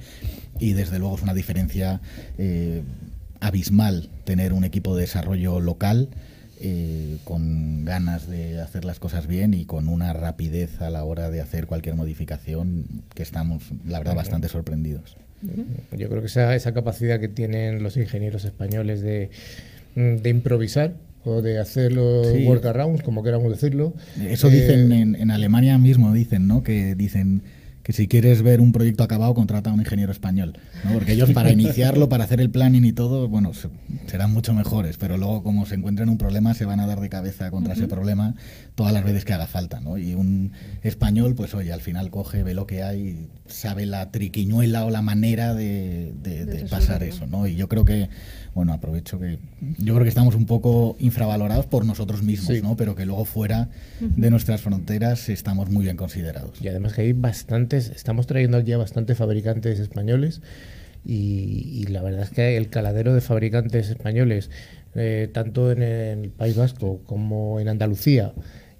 y 0.59 0.73
desde 0.73 0.99
luego 0.99 1.15
es 1.15 1.23
una 1.23 1.33
diferencia 1.33 2.01
eh, 2.37 2.83
abismal 3.39 4.09
tener 4.23 4.53
un 4.53 4.63
equipo 4.63 4.95
de 4.95 5.01
desarrollo 5.01 5.59
local 5.59 6.09
eh, 6.61 7.17
con 7.23 7.85
ganas 7.85 8.27
de 8.27 8.61
hacer 8.61 8.85
las 8.85 8.99
cosas 8.99 9.27
bien 9.27 9.53
y 9.53 9.65
con 9.65 9.89
una 9.89 10.13
rapidez 10.13 10.81
a 10.81 10.89
la 10.89 11.03
hora 11.03 11.29
de 11.29 11.41
hacer 11.41 11.67
cualquier 11.67 11.95
modificación 11.95 12.85
que 13.13 13.23
estamos, 13.23 13.63
la 13.87 13.99
verdad, 13.99 14.15
bastante 14.15 14.47
sorprendidos. 14.47 15.17
Yo 15.97 16.07
creo 16.07 16.21
que 16.21 16.27
esa, 16.27 16.55
esa 16.55 16.73
capacidad 16.73 17.19
que 17.19 17.27
tienen 17.27 17.81
los 17.81 17.97
ingenieros 17.97 18.45
españoles 18.45 19.01
de, 19.01 19.31
de 19.95 20.29
improvisar 20.29 20.93
o 21.23 21.41
de 21.41 21.59
hacer 21.59 21.91
los 21.91 22.27
workarounds, 22.45 23.03
como 23.03 23.23
queramos 23.23 23.51
decirlo. 23.51 23.93
Eso 24.19 24.49
dicen 24.49 24.91
eh, 24.91 25.01
en, 25.01 25.15
en 25.15 25.31
Alemania 25.31 25.77
mismo, 25.77 26.13
dicen, 26.13 26.47
¿no? 26.47 26.63
Que 26.63 26.95
dicen 26.95 27.41
que 27.91 27.97
si 27.97 28.07
quieres 28.07 28.41
ver 28.41 28.61
un 28.61 28.71
proyecto 28.71 29.03
acabado, 29.03 29.33
contrata 29.33 29.69
a 29.69 29.73
un 29.73 29.79
ingeniero 29.79 30.11
español. 30.11 30.57
¿no? 30.83 30.93
Porque 30.93 31.13
ellos 31.13 31.31
para 31.31 31.51
iniciarlo, 31.59 32.09
para 32.09 32.23
hacer 32.23 32.39
el 32.39 32.49
planning 32.49 32.85
y 32.85 32.93
todo, 32.93 33.27
bueno, 33.27 33.51
serán 34.07 34.31
mucho 34.31 34.53
mejores, 34.53 34.97
pero 34.97 35.17
luego 35.17 35.43
como 35.43 35.65
se 35.65 35.75
encuentren 35.75 36.09
un 36.09 36.17
problema, 36.17 36.53
se 36.53 36.65
van 36.65 36.79
a 36.79 36.87
dar 36.87 36.99
de 36.99 37.09
cabeza 37.09 37.51
contra 37.51 37.73
ese 37.73 37.87
problema 37.87 38.35
todas 38.75 38.93
las 38.93 39.03
veces 39.03 39.25
que 39.25 39.33
haga 39.33 39.47
falta. 39.47 39.79
¿no? 39.79 39.97
Y 39.97 40.15
un 40.15 40.53
español, 40.83 41.35
pues 41.35 41.53
oye, 41.53 41.73
al 41.73 41.81
final 41.81 42.09
coge, 42.11 42.43
ve 42.43 42.53
lo 42.53 42.65
que 42.67 42.83
hay, 42.83 43.27
sabe 43.47 43.85
la 43.85 44.11
triquiñuela 44.11 44.85
o 44.85 44.89
la 44.89 45.01
manera 45.01 45.53
de, 45.53 46.13
de 46.21 46.65
pasar 46.69 47.03
eso. 47.03 47.27
¿no? 47.27 47.47
Y 47.47 47.55
yo 47.55 47.67
creo 47.67 47.85
que 47.85 48.09
bueno, 48.53 48.73
aprovecho 48.73 49.17
que 49.19 49.39
yo 49.77 49.93
creo 49.93 50.03
que 50.03 50.09
estamos 50.09 50.35
un 50.35 50.45
poco 50.45 50.97
infravalorados 50.99 51.65
por 51.67 51.85
nosotros 51.85 52.21
mismos, 52.21 52.61
¿no? 52.61 52.75
Pero 52.75 52.95
que 52.95 53.05
luego 53.05 53.23
fuera 53.23 53.69
de 53.99 54.29
nuestras 54.29 54.61
fronteras 54.61 55.29
estamos 55.29 55.69
muy 55.69 55.85
bien 55.85 55.95
considerados. 55.95 56.61
Y 56.61 56.67
además 56.67 56.93
que 56.93 57.01
hay 57.01 57.13
bastantes, 57.13 57.89
estamos 57.89 58.27
trayendo 58.27 58.59
ya 58.59 58.77
bastantes 58.77 59.17
fabricantes 59.17 59.79
españoles 59.79 60.41
y, 61.05 61.85
la 61.87 62.01
verdad 62.01 62.23
es 62.23 62.29
que 62.29 62.57
el 62.57 62.69
caladero 62.69 63.13
de 63.13 63.21
fabricantes 63.21 63.89
españoles, 63.89 64.49
eh, 64.95 65.29
tanto 65.33 65.71
en 65.71 65.81
el 65.81 66.29
País 66.29 66.55
Vasco 66.57 67.01
como 67.05 67.59
en 67.59 67.69
Andalucía, 67.69 68.33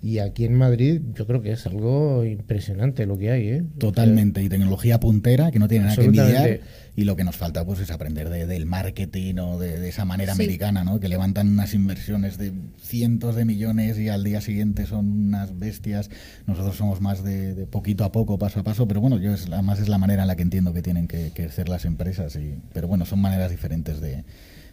y 0.03 0.17
aquí 0.17 0.45
en 0.45 0.55
Madrid 0.55 0.99
yo 1.13 1.27
creo 1.27 1.43
que 1.43 1.51
es 1.51 1.67
algo 1.67 2.25
impresionante 2.25 3.05
lo 3.05 3.19
que 3.19 3.29
hay. 3.29 3.47
¿eh? 3.49 3.63
Totalmente. 3.77 4.41
Y 4.41 4.49
tecnología 4.49 4.99
puntera 4.99 5.51
que 5.51 5.59
no 5.59 5.67
tiene 5.67 5.85
nada 5.85 5.95
que 5.95 6.05
envidiar. 6.05 6.59
Y 6.95 7.03
lo 7.03 7.15
que 7.15 7.23
nos 7.23 7.37
falta 7.37 7.63
pues 7.65 7.79
es 7.79 7.91
aprender 7.91 8.29
del 8.29 8.65
marketing 8.65 9.35
o 9.35 9.59
de, 9.59 9.87
esa 9.87 10.03
manera 10.03 10.33
americana, 10.33 10.83
¿no? 10.83 10.99
que 10.99 11.07
levantan 11.07 11.49
unas 11.49 11.73
inversiones 11.73 12.37
de 12.37 12.51
cientos 12.81 13.35
de 13.35 13.45
millones 13.45 13.97
y 13.99 14.09
al 14.09 14.23
día 14.23 14.41
siguiente 14.41 14.87
son 14.87 15.27
unas 15.27 15.57
bestias. 15.57 16.09
Nosotros 16.47 16.75
somos 16.75 16.99
más 16.99 17.23
de, 17.23 17.67
poquito 17.67 18.03
a 18.03 18.11
poco, 18.11 18.39
paso 18.39 18.59
a 18.59 18.63
paso. 18.63 18.87
Pero 18.87 19.01
bueno, 19.01 19.19
yo 19.19 19.33
es, 19.33 19.47
además 19.51 19.79
es 19.79 19.87
la 19.87 19.99
manera 19.99 20.23
en 20.23 20.27
la 20.27 20.35
que 20.35 20.41
entiendo 20.41 20.73
que 20.73 20.81
tienen 20.81 21.07
que, 21.07 21.31
que 21.31 21.49
las 21.67 21.85
empresas. 21.85 22.35
Y, 22.35 22.55
pero 22.73 22.87
bueno, 22.87 23.05
son 23.05 23.19
maneras 23.19 23.51
diferentes 23.51 24.01
de, 24.01 24.25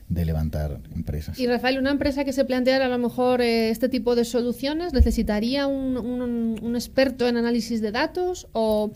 de 0.08 0.24
levantar 0.24 0.80
empresas. 0.94 1.38
Y 1.38 1.46
Rafael, 1.46 1.78
una 1.78 1.90
empresa 1.90 2.24
que 2.24 2.32
se 2.32 2.44
planteara 2.44 2.86
a 2.86 2.88
lo 2.88 2.98
mejor 2.98 3.42
eh, 3.42 3.70
este 3.70 3.88
tipo 3.88 4.16
de 4.16 4.24
soluciones, 4.24 4.92
¿necesitaría 4.92 5.66
un, 5.66 5.96
un, 5.96 6.76
experto 6.76 7.28
en 7.28 7.36
análisis 7.36 7.80
de 7.82 7.92
datos 7.92 8.46
o 8.52 8.90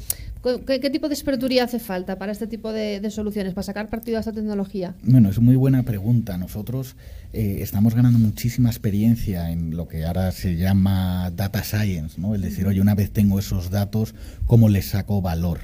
qué, 0.67 0.91
tipo 0.91 1.09
de 1.09 1.15
experturía 1.15 1.65
hace 1.65 1.79
falta 1.79 2.17
para 2.19 2.33
este 2.33 2.47
tipo 2.47 2.73
de, 2.73 3.11
soluciones, 3.11 3.53
para 3.55 3.63
sacar 3.63 3.89
partido 3.89 4.17
a 4.17 4.21
esta 4.21 4.33
tecnología? 4.33 4.95
Bueno, 5.03 5.29
es 5.29 5.39
muy 5.39 5.57
buena 5.57 5.83
pregunta. 5.83 6.39
Nosotros 6.39 6.97
eh, 7.33 7.59
estamos 7.61 7.95
ganando 7.95 8.19
muchísima 8.19 8.71
experiencia 8.71 9.51
en 9.51 9.77
lo 9.77 9.89
que 9.89 10.05
ahora 10.05 10.33
se 10.33 10.57
llama 10.57 11.31
data 11.37 11.63
science, 11.63 12.21
¿no? 12.21 12.35
Es 12.35 12.41
decir, 12.41 12.67
oye, 12.67 12.81
una 12.81 12.95
vez 12.95 13.11
tengo 13.11 13.39
esos 13.39 13.71
datos, 13.71 14.15
¿cómo 14.47 14.69
les 14.69 14.87
saco 14.87 15.21
valor? 15.21 15.61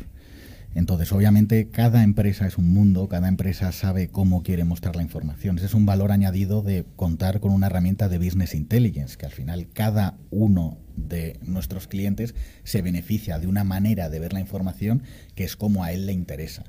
Entonces, 0.78 1.10
obviamente, 1.10 1.70
cada 1.70 2.04
empresa 2.04 2.46
es 2.46 2.56
un 2.56 2.72
mundo, 2.72 3.08
cada 3.08 3.26
empresa 3.26 3.72
sabe 3.72 4.06
cómo 4.06 4.44
quiere 4.44 4.62
mostrar 4.62 4.94
la 4.94 5.02
información. 5.02 5.56
Ese 5.56 5.66
es 5.66 5.74
un 5.74 5.86
valor 5.86 6.12
añadido 6.12 6.62
de 6.62 6.84
contar 6.94 7.40
con 7.40 7.50
una 7.50 7.66
herramienta 7.66 8.08
de 8.08 8.18
Business 8.18 8.54
Intelligence, 8.54 9.16
que 9.16 9.26
al 9.26 9.32
final 9.32 9.66
cada 9.72 10.18
uno 10.30 10.78
de 10.94 11.40
nuestros 11.42 11.88
clientes 11.88 12.36
se 12.62 12.80
beneficia 12.80 13.40
de 13.40 13.48
una 13.48 13.64
manera 13.64 14.08
de 14.08 14.20
ver 14.20 14.32
la 14.32 14.38
información 14.38 15.02
que 15.34 15.42
es 15.42 15.56
como 15.56 15.82
a 15.82 15.90
él 15.90 16.06
le 16.06 16.12
interesa. 16.12 16.62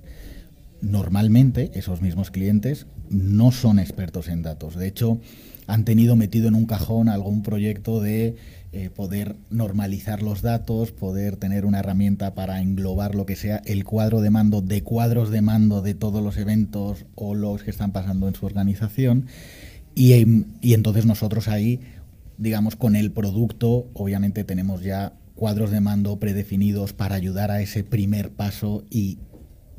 Normalmente, 0.81 1.69
esos 1.75 2.01
mismos 2.01 2.31
clientes 2.31 2.87
no 3.11 3.51
son 3.51 3.77
expertos 3.77 4.27
en 4.27 4.41
datos. 4.41 4.75
De 4.75 4.87
hecho, 4.87 5.21
han 5.67 5.85
tenido 5.85 6.15
metido 6.15 6.47
en 6.47 6.55
un 6.55 6.65
cajón 6.65 7.09
algún 7.09 7.43
proyecto 7.43 8.01
de 8.01 8.37
eh, 8.71 8.91
poder 8.91 9.35
normalizar 9.49 10.21
los 10.21 10.43
datos, 10.43 10.91
poder 10.91 11.37
tener 11.37 11.65
una 11.65 11.79
herramienta 11.79 12.35
para 12.35 12.61
englobar 12.61 13.15
lo 13.15 13.25
que 13.25 13.35
sea 13.35 13.63
el 13.65 13.83
cuadro 13.83 14.21
de 14.21 14.29
mando 14.29 14.61
de 14.61 14.83
cuadros 14.83 15.31
de 15.31 15.41
mando 15.41 15.81
de 15.81 15.95
todos 15.95 16.23
los 16.23 16.37
eventos 16.37 17.05
o 17.15 17.33
los 17.33 17.63
que 17.63 17.71
están 17.71 17.91
pasando 17.91 18.27
en 18.27 18.35
su 18.35 18.45
organización. 18.45 19.25
Y, 19.95 20.13
y 20.61 20.73
entonces 20.75 21.07
nosotros 21.07 21.47
ahí, 21.47 21.79
digamos, 22.37 22.75
con 22.75 22.95
el 22.95 23.11
producto, 23.11 23.89
obviamente 23.93 24.43
tenemos 24.43 24.83
ya 24.83 25.13
cuadros 25.33 25.71
de 25.71 25.81
mando 25.81 26.19
predefinidos 26.19 26.93
para 26.93 27.15
ayudar 27.15 27.49
a 27.49 27.61
ese 27.61 27.83
primer 27.83 28.29
paso 28.29 28.83
y 28.91 29.17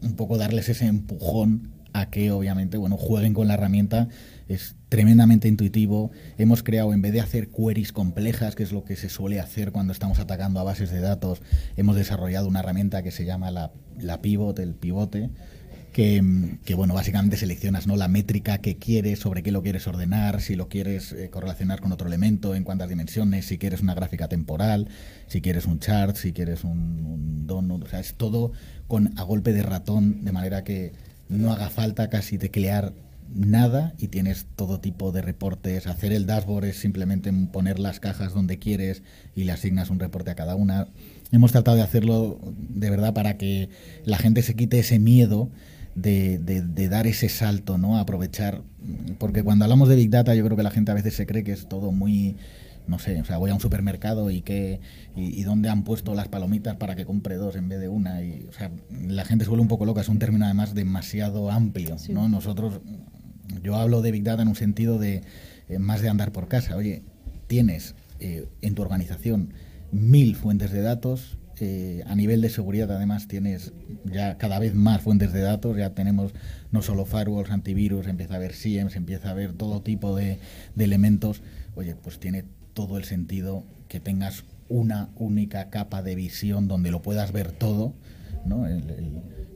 un 0.03 0.16
poco 0.16 0.36
darles 0.36 0.68
ese 0.68 0.86
empujón 0.86 1.80
a 1.93 2.11
que 2.11 2.30
obviamente 2.30 2.76
bueno 2.76 2.97
jueguen 2.97 3.34
con 3.34 3.49
la 3.49 3.55
herramienta 3.55 4.09
es 4.49 4.74
tremendamente 4.88 5.47
intuitivo. 5.47 6.11
Hemos 6.36 6.62
creado, 6.62 6.93
en 6.93 7.03
vez 7.03 7.12
de 7.12 7.20
hacer 7.20 7.49
queries 7.49 7.93
complejas, 7.93 8.57
que 8.57 8.64
es 8.64 8.72
lo 8.72 8.84
que 8.84 8.97
se 8.97 9.09
suele 9.09 9.38
hacer 9.38 9.70
cuando 9.70 9.93
estamos 9.93 10.18
atacando 10.18 10.59
a 10.59 10.64
bases 10.64 10.91
de 10.91 11.01
datos, 11.01 11.41
hemos 11.76 11.95
desarrollado 11.95 12.49
una 12.49 12.61
herramienta 12.61 13.03
que 13.03 13.12
se 13.12 13.24
llama 13.24 13.53
la, 13.53 13.72
la 13.99 14.20
pivot, 14.20 14.59
el 14.59 14.74
pivote, 14.74 15.30
que, 15.93 16.74
bueno, 16.76 16.95
básicamente 16.95 17.36
seleccionas 17.36 17.86
¿no? 17.86 17.97
la 17.97 18.09
métrica 18.09 18.59
que 18.59 18.76
quieres, 18.76 19.18
sobre 19.18 19.43
qué 19.43 19.51
lo 19.51 19.62
quieres 19.62 19.86
ordenar, 19.86 20.41
si 20.41 20.55
lo 20.55 20.68
quieres 20.68 21.12
eh, 21.12 21.30
correlacionar 21.30 21.80
con 21.80 21.93
otro 21.93 22.07
elemento, 22.07 22.55
en 22.55 22.64
cuántas 22.64 22.88
dimensiones, 22.88 23.47
si 23.47 23.59
quieres 23.59 23.80
una 23.80 23.95
gráfica 23.95 24.28
temporal, 24.28 24.88
si 25.26 25.41
quieres 25.41 25.66
un 25.66 25.80
chart, 25.80 26.16
si 26.16 26.32
quieres 26.32 26.64
un, 26.64 27.05
un 27.05 27.47
donut, 27.47 27.84
o 27.84 27.88
sea, 27.88 28.01
es 28.01 28.14
todo 28.14 28.53
con 28.86 29.18
a 29.18 29.22
golpe 29.24 29.53
de 29.53 29.62
ratón, 29.62 30.24
de 30.24 30.32
manera 30.32 30.64
que 30.64 30.93
no 31.31 31.53
haga 31.53 31.70
falta 31.70 32.11
casi 32.11 32.37
teclear 32.37 32.93
nada 33.35 33.95
y 33.99 34.09
tienes 34.09 34.47
todo 34.57 34.81
tipo 34.81 35.12
de 35.12 35.22
reportes. 35.22 35.87
Hacer 35.87 36.12
el 36.12 36.26
dashboard 36.26 36.64
es 36.66 36.76
simplemente 36.78 37.33
poner 37.53 37.78
las 37.78 38.01
cajas 38.01 38.35
donde 38.35 38.59
quieres 38.59 39.03
y 39.35 39.45
le 39.45 39.53
asignas 39.53 39.91
un 39.91 40.01
reporte 40.01 40.31
a 40.31 40.35
cada 40.35 40.57
una. 40.57 40.89
Hemos 41.33 41.53
tratado 41.53 41.76
de 41.76 41.85
hacerlo 41.85 42.41
de 42.57 42.91
verdad 42.91 43.14
para 43.14 43.39
que 43.39 43.68
la 44.05 44.18
gente 44.18 44.43
se 44.43 44.57
quite 44.57 44.81
ese 44.81 44.99
miedo 44.99 45.49
de, 45.95 46.39
de, 46.39 46.89
dar 46.89 47.07
ese 47.07 47.28
salto, 47.28 47.78
¿no? 47.78 47.99
aprovechar. 47.99 48.62
Porque 49.18 49.43
cuando 49.43 49.64
hablamos 49.64 49.89
de 49.89 49.97
Big 49.97 50.11
Data, 50.11 50.35
yo 50.35 50.45
creo 50.45 50.57
que 50.57 50.62
la 50.62 50.70
gente 50.70 50.91
a 50.91 50.95
veces 50.95 51.14
se 51.14 51.26
cree 51.26 51.45
que 51.45 51.53
es 51.53 51.68
todo 51.68 51.93
muy 51.93 52.37
no 52.91 52.99
sé, 52.99 53.20
o 53.20 53.24
sea, 53.24 53.38
voy 53.38 53.51
a 53.51 53.55
un 53.55 53.61
supermercado 53.61 54.30
y 54.30 54.43
que 54.43 54.80
y, 55.16 55.43
dónde 55.45 55.68
han 55.68 55.84
puesto 55.84 56.14
las 56.14 56.28
palomitas 56.28 56.76
para 56.76 56.97
que 56.97 57.07
compre 57.07 57.36
dos 57.36 57.57
en 57.57 57.68
vez 57.68 57.80
de 57.80 57.88
una 57.88 58.22
y 58.22 58.47
o 58.49 58.53
sea, 58.53 58.70
la 58.91 59.24
gente 59.24 59.45
se 59.45 59.49
vuelve 59.49 59.62
un 59.62 59.68
poco 59.68 59.86
loca, 59.86 60.03
es 60.03 60.09
un 60.09 60.18
término 60.18 60.45
además 60.45 60.74
demasiado 60.74 61.51
amplio, 61.51 61.97
¿no? 62.11 62.28
Nosotros 62.28 62.80
yo 63.62 63.76
hablo 63.76 64.03
de 64.03 64.12
Big 64.12 64.22
Data 64.22 64.43
en 64.43 64.49
un 64.49 64.57
sentido 64.57 64.99
de 64.99 65.22
eh, 65.68 65.78
más 65.78 66.03
de 66.03 66.09
andar 66.09 66.32
por 66.32 66.49
casa. 66.49 66.76
Oye, 66.76 67.03
tienes 67.47 67.95
eh, 68.18 68.49
en 68.61 68.74
tu 68.74 68.82
organización 68.82 69.55
mil 69.93 70.36
fuentes 70.36 70.72
de 70.72 70.82
datos. 70.82 71.38
Eh, 71.62 72.03
a 72.07 72.14
nivel 72.14 72.41
de 72.41 72.49
seguridad, 72.49 72.91
además, 72.91 73.28
tienes 73.28 73.74
ya 74.05 74.38
cada 74.38 74.59
vez 74.59 74.74
más 74.74 75.03
fuentes 75.03 75.32
de 75.32 75.41
datos. 75.41 75.76
Ya 75.76 75.91
tenemos 75.95 76.32
no 76.70 76.82
solo 76.82 77.05
firewalls, 77.05 77.51
antivirus, 77.51 78.07
empieza 78.07 78.34
a 78.34 78.36
haber 78.38 78.55
SIEMs, 78.55 78.97
empieza 78.97 79.28
a 79.28 79.32
haber 79.32 79.53
todo 79.53 79.82
tipo 79.82 80.16
de, 80.16 80.38
elementos. 80.78 81.43
Oye, 81.74 81.95
pues 81.95 82.18
tiene 82.18 82.45
todo 82.75 82.99
el 82.99 83.05
sentido 83.05 83.64
que 83.89 84.01
tengas 84.01 84.45
una 84.68 85.11
única 85.16 85.71
capa 85.71 86.03
de 86.03 86.14
visión 86.14 86.68
donde 86.68 86.91
lo 86.91 87.03
puedas 87.03 87.33
ver 87.33 87.53
todo, 87.53 87.95
¿no? 88.45 88.66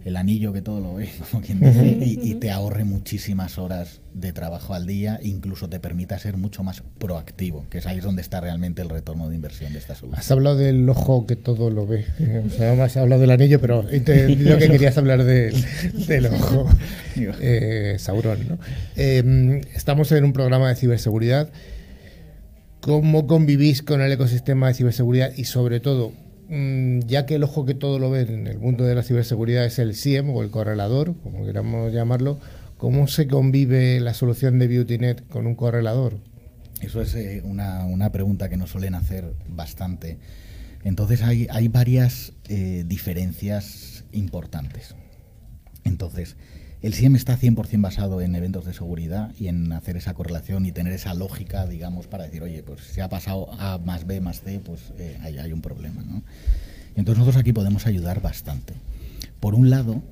el 0.05 0.17
anillo 0.17 0.53
que 0.53 0.61
todo 0.61 0.81
lo 0.81 0.95
ve, 0.95 1.09
como 1.31 1.43
quien 1.43 1.61
dice, 1.61 1.99
y, 2.01 2.35
te 2.35 2.51
ahorre 2.51 2.85
muchísimas 2.85 3.59
horas 3.59 4.01
de 4.13 4.33
trabajo 4.33 4.75
al 4.75 4.87
día, 4.87 5.19
incluso 5.23 5.69
te 5.69 5.81
permita 5.81 6.19
ser 6.19 6.37
mucho 6.37 6.63
más 6.63 6.83
proactivo, 6.99 7.67
que 7.71 7.79
es 7.79 7.87
ahí 7.87 8.01
donde 8.01 8.23
está 8.23 8.41
realmente 8.41 8.83
el 8.83 8.91
retorno 8.91 9.29
de 9.29 9.37
inversión 9.37 9.73
de 9.73 9.79
esta 9.79 9.95
solución. 9.95 10.19
Has 10.19 10.31
hablado 10.31 10.57
del 10.57 10.89
ojo 10.89 11.27
que 11.27 11.37
todo 11.37 11.71
lo 11.71 11.87
ve, 11.87 12.07
o 12.47 12.51
sea, 12.51 12.73
has 12.85 12.97
hablado 12.97 13.21
del 13.21 13.31
anillo, 13.31 13.61
pero 13.61 13.89
he 13.89 13.97
entendido 13.97 14.59
que 14.59 14.69
querías 14.71 14.97
hablar 14.99 15.25
del 15.25 15.55
ojo, 16.27 16.69
eh, 17.17 17.97
Sauron. 17.99 18.49
¿no? 18.49 18.59
Em, 18.97 19.61
estamos 19.75 20.13
en 20.13 20.25
un 20.25 20.33
programa 20.33 20.69
de 20.69 20.77
ciberseguridad. 20.77 21.51
¿Cómo 22.85 23.27
convivís 23.27 23.83
con 23.83 24.03
el 24.03 24.13
ecosistema 24.13 24.69
de 24.69 24.75
ciberseguridad 24.75 25.33
y 25.35 25.45
sobre 25.45 25.81
todo 25.81 26.13
mm, 26.51 26.99
ya 27.07 27.25
que 27.25 27.37
el 27.37 27.43
ojo 27.43 27.65
que 27.65 27.73
todo 27.73 27.99
lo 27.99 28.11
ve 28.11 28.21
en 28.21 28.47
el 28.47 28.59
mundo 28.59 28.85
de 28.85 28.95
la 28.95 29.03
ciberseguridad 29.03 29.65
es 29.65 29.79
el 29.79 29.95
SIEM 29.95 30.29
o 30.29 30.43
el 30.43 30.51
correlador, 30.51 31.15
como 31.23 31.47
queramos 31.47 31.95
llamarlo, 31.95 32.39
¿cómo 32.77 33.09
se 33.09 33.27
convive 33.27 34.01
la 34.01 34.13
solución 34.13 34.59
de 34.59 34.69
BeautyNet 34.69 35.27
con 35.29 35.47
un 35.47 35.55
correlador? 35.55 36.19
Eso 36.83 37.01
es 37.01 37.15
eh, 37.15 37.41
una, 37.43 37.87
una, 37.87 38.13
pregunta 38.13 38.51
que 38.51 38.59
nos 38.59 38.69
suelen 38.69 38.95
hacer 38.95 39.33
bastante. 39.49 40.19
Entonces 40.85 41.23
hay, 41.23 41.47
hay 41.49 41.69
varias 41.69 42.35
eh, 42.51 42.85
diferencias 42.87 44.05
importantes. 44.13 44.95
Entonces, 45.85 46.37
el 46.85 46.93
SIEM 46.93 47.17
está 47.17 47.39
100% 47.39 47.81
basado 47.81 48.21
en 48.21 48.35
eventos 48.35 48.67
de 48.67 48.75
seguridad 48.75 49.33
y 49.41 49.49
en 49.49 49.73
hacer 49.73 49.97
esa 49.97 50.13
correlación 50.13 50.67
y 50.67 50.73
tener 50.73 50.93
esa 50.93 51.15
lógica, 51.15 51.67
digamos, 51.67 52.09
para 52.09 52.25
decir, 52.25 52.43
oye, 52.43 52.63
pues 52.63 52.83
si 52.83 53.01
ha 53.01 53.09
pasado 53.09 53.51
A 53.59 53.79
más 53.79 54.07
B 54.07 54.21
más 54.21 54.43
C, 54.43 54.61
pues 54.61 54.93
eh, 54.99 55.17
hay, 55.23 55.39
hay, 55.39 55.51
un 55.55 55.63
problema, 55.63 56.03
¿no? 56.03 56.23
Entonces 56.95 57.21
nosotros 57.21 57.41
aquí 57.41 57.55
podemos 57.55 57.87
ayudar 57.87 58.21
bastante. 58.21 58.75
Por 59.41 59.55
un 59.55 59.71
lado, 59.71 60.03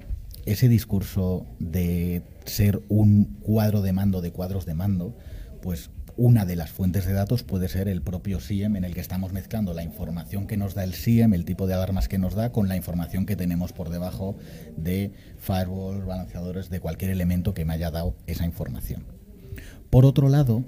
ese 0.47 0.71
discurso 0.71 1.45
de 1.59 2.23
ser 2.47 2.81
un 2.89 3.25
cuadro 3.43 3.83
de 3.83 3.93
mando 3.93 4.23
de 4.23 4.33
cuadros 4.33 4.65
de 4.65 4.73
mando, 4.73 5.15
pues 5.61 5.91
una 6.17 6.45
de 6.45 6.57
las 6.57 6.71
fuentes 6.71 7.07
de 7.07 7.13
datos 7.13 7.43
puede 7.43 7.69
ser 7.69 7.89
el 7.89 8.03
propio 8.03 8.41
SIEM 8.41 8.77
en 8.77 8.85
el 8.85 8.95
que 8.95 9.01
estamos 9.01 9.33
mezclando 9.33 9.73
la 9.75 9.83
información 9.83 10.47
que 10.47 10.57
nos 10.57 10.75
da 10.75 10.85
el 10.85 10.95
SIEM, 10.95 11.35
el 11.35 11.45
tipo 11.45 11.67
de 11.67 11.75
alarmas 11.75 12.09
que 12.09 12.19
nos 12.19 12.35
da, 12.35 12.53
con 12.53 12.69
la 12.69 12.77
información 12.77 13.27
que 13.27 13.37
tenemos 13.37 13.73
por 13.73 13.89
debajo 13.89 14.37
de 14.77 15.13
firewalls, 15.39 16.05
balanceadores, 16.05 16.71
de 16.71 16.81
cualquier 16.81 17.11
elemento 17.11 17.55
que 17.55 17.65
me 17.65 17.75
haya 17.75 17.91
dado 17.91 18.17
esa 18.27 18.45
información. 18.45 19.05
Por 19.91 20.05
otro 20.05 20.29
lado, 20.29 20.65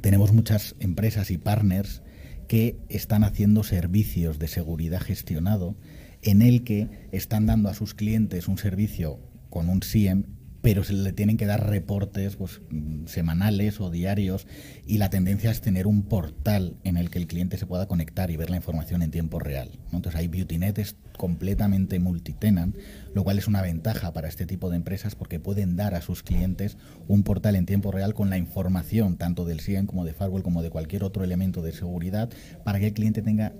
tenemos 0.00 0.32
muchas 0.32 0.74
empresas 0.78 1.30
y 1.30 1.38
partners 1.38 2.02
que 2.48 2.78
están 2.88 3.24
haciendo 3.24 3.62
servicios 3.62 4.38
de 4.38 4.48
seguridad 4.48 5.00
gestionado 5.00 5.76
en 6.22 6.42
el 6.42 6.64
que 6.64 7.08
están 7.12 7.46
dando 7.46 7.68
a 7.68 7.74
sus 7.74 7.94
clientes 7.94 8.48
un 8.48 8.58
servicio 8.58 9.18
con 9.50 9.68
un 9.68 9.82
SIEM 9.82 10.35
pero 10.66 10.82
se 10.82 10.94
le 10.94 11.12
tienen 11.12 11.36
que 11.36 11.46
dar 11.46 11.70
reportes 11.70 12.34
pues, 12.34 12.60
semanales 13.04 13.80
o 13.80 13.88
diarios 13.88 14.48
y 14.84 14.98
la 14.98 15.10
tendencia 15.10 15.52
es 15.52 15.60
tener 15.60 15.86
un 15.86 16.02
portal 16.02 16.74
en 16.82 16.96
el 16.96 17.08
que 17.08 17.20
el 17.20 17.28
cliente 17.28 17.56
se 17.56 17.66
pueda 17.66 17.86
conectar 17.86 18.32
y 18.32 18.36
ver 18.36 18.50
la 18.50 18.56
información 18.56 19.02
en 19.02 19.12
tiempo 19.12 19.38
real. 19.38 19.70
Entonces 19.92 20.16
hay 20.16 20.26
BeautyNet 20.26 20.76
es 20.80 20.96
completamente 21.16 22.00
multitenant, 22.00 22.76
lo 23.14 23.22
cual 23.22 23.38
es 23.38 23.46
una 23.46 23.62
ventaja 23.62 24.12
para 24.12 24.26
este 24.26 24.44
tipo 24.44 24.68
de 24.68 24.74
empresas 24.74 25.14
porque 25.14 25.38
pueden 25.38 25.76
dar 25.76 25.94
a 25.94 26.02
sus 26.02 26.24
clientes 26.24 26.78
un 27.06 27.22
portal 27.22 27.54
en 27.54 27.64
tiempo 27.64 27.92
real 27.92 28.12
con 28.12 28.28
la 28.28 28.36
información 28.36 29.18
tanto 29.18 29.44
del 29.44 29.60
SIEM 29.60 29.86
como 29.86 30.04
de 30.04 30.14
Firewall 30.14 30.42
como 30.42 30.62
de 30.62 30.70
cualquier 30.70 31.04
otro 31.04 31.22
elemento 31.22 31.62
de 31.62 31.70
seguridad 31.70 32.28
para 32.64 32.80
que 32.80 32.88
el 32.88 32.92
cliente 32.92 33.22
tenga 33.22 33.52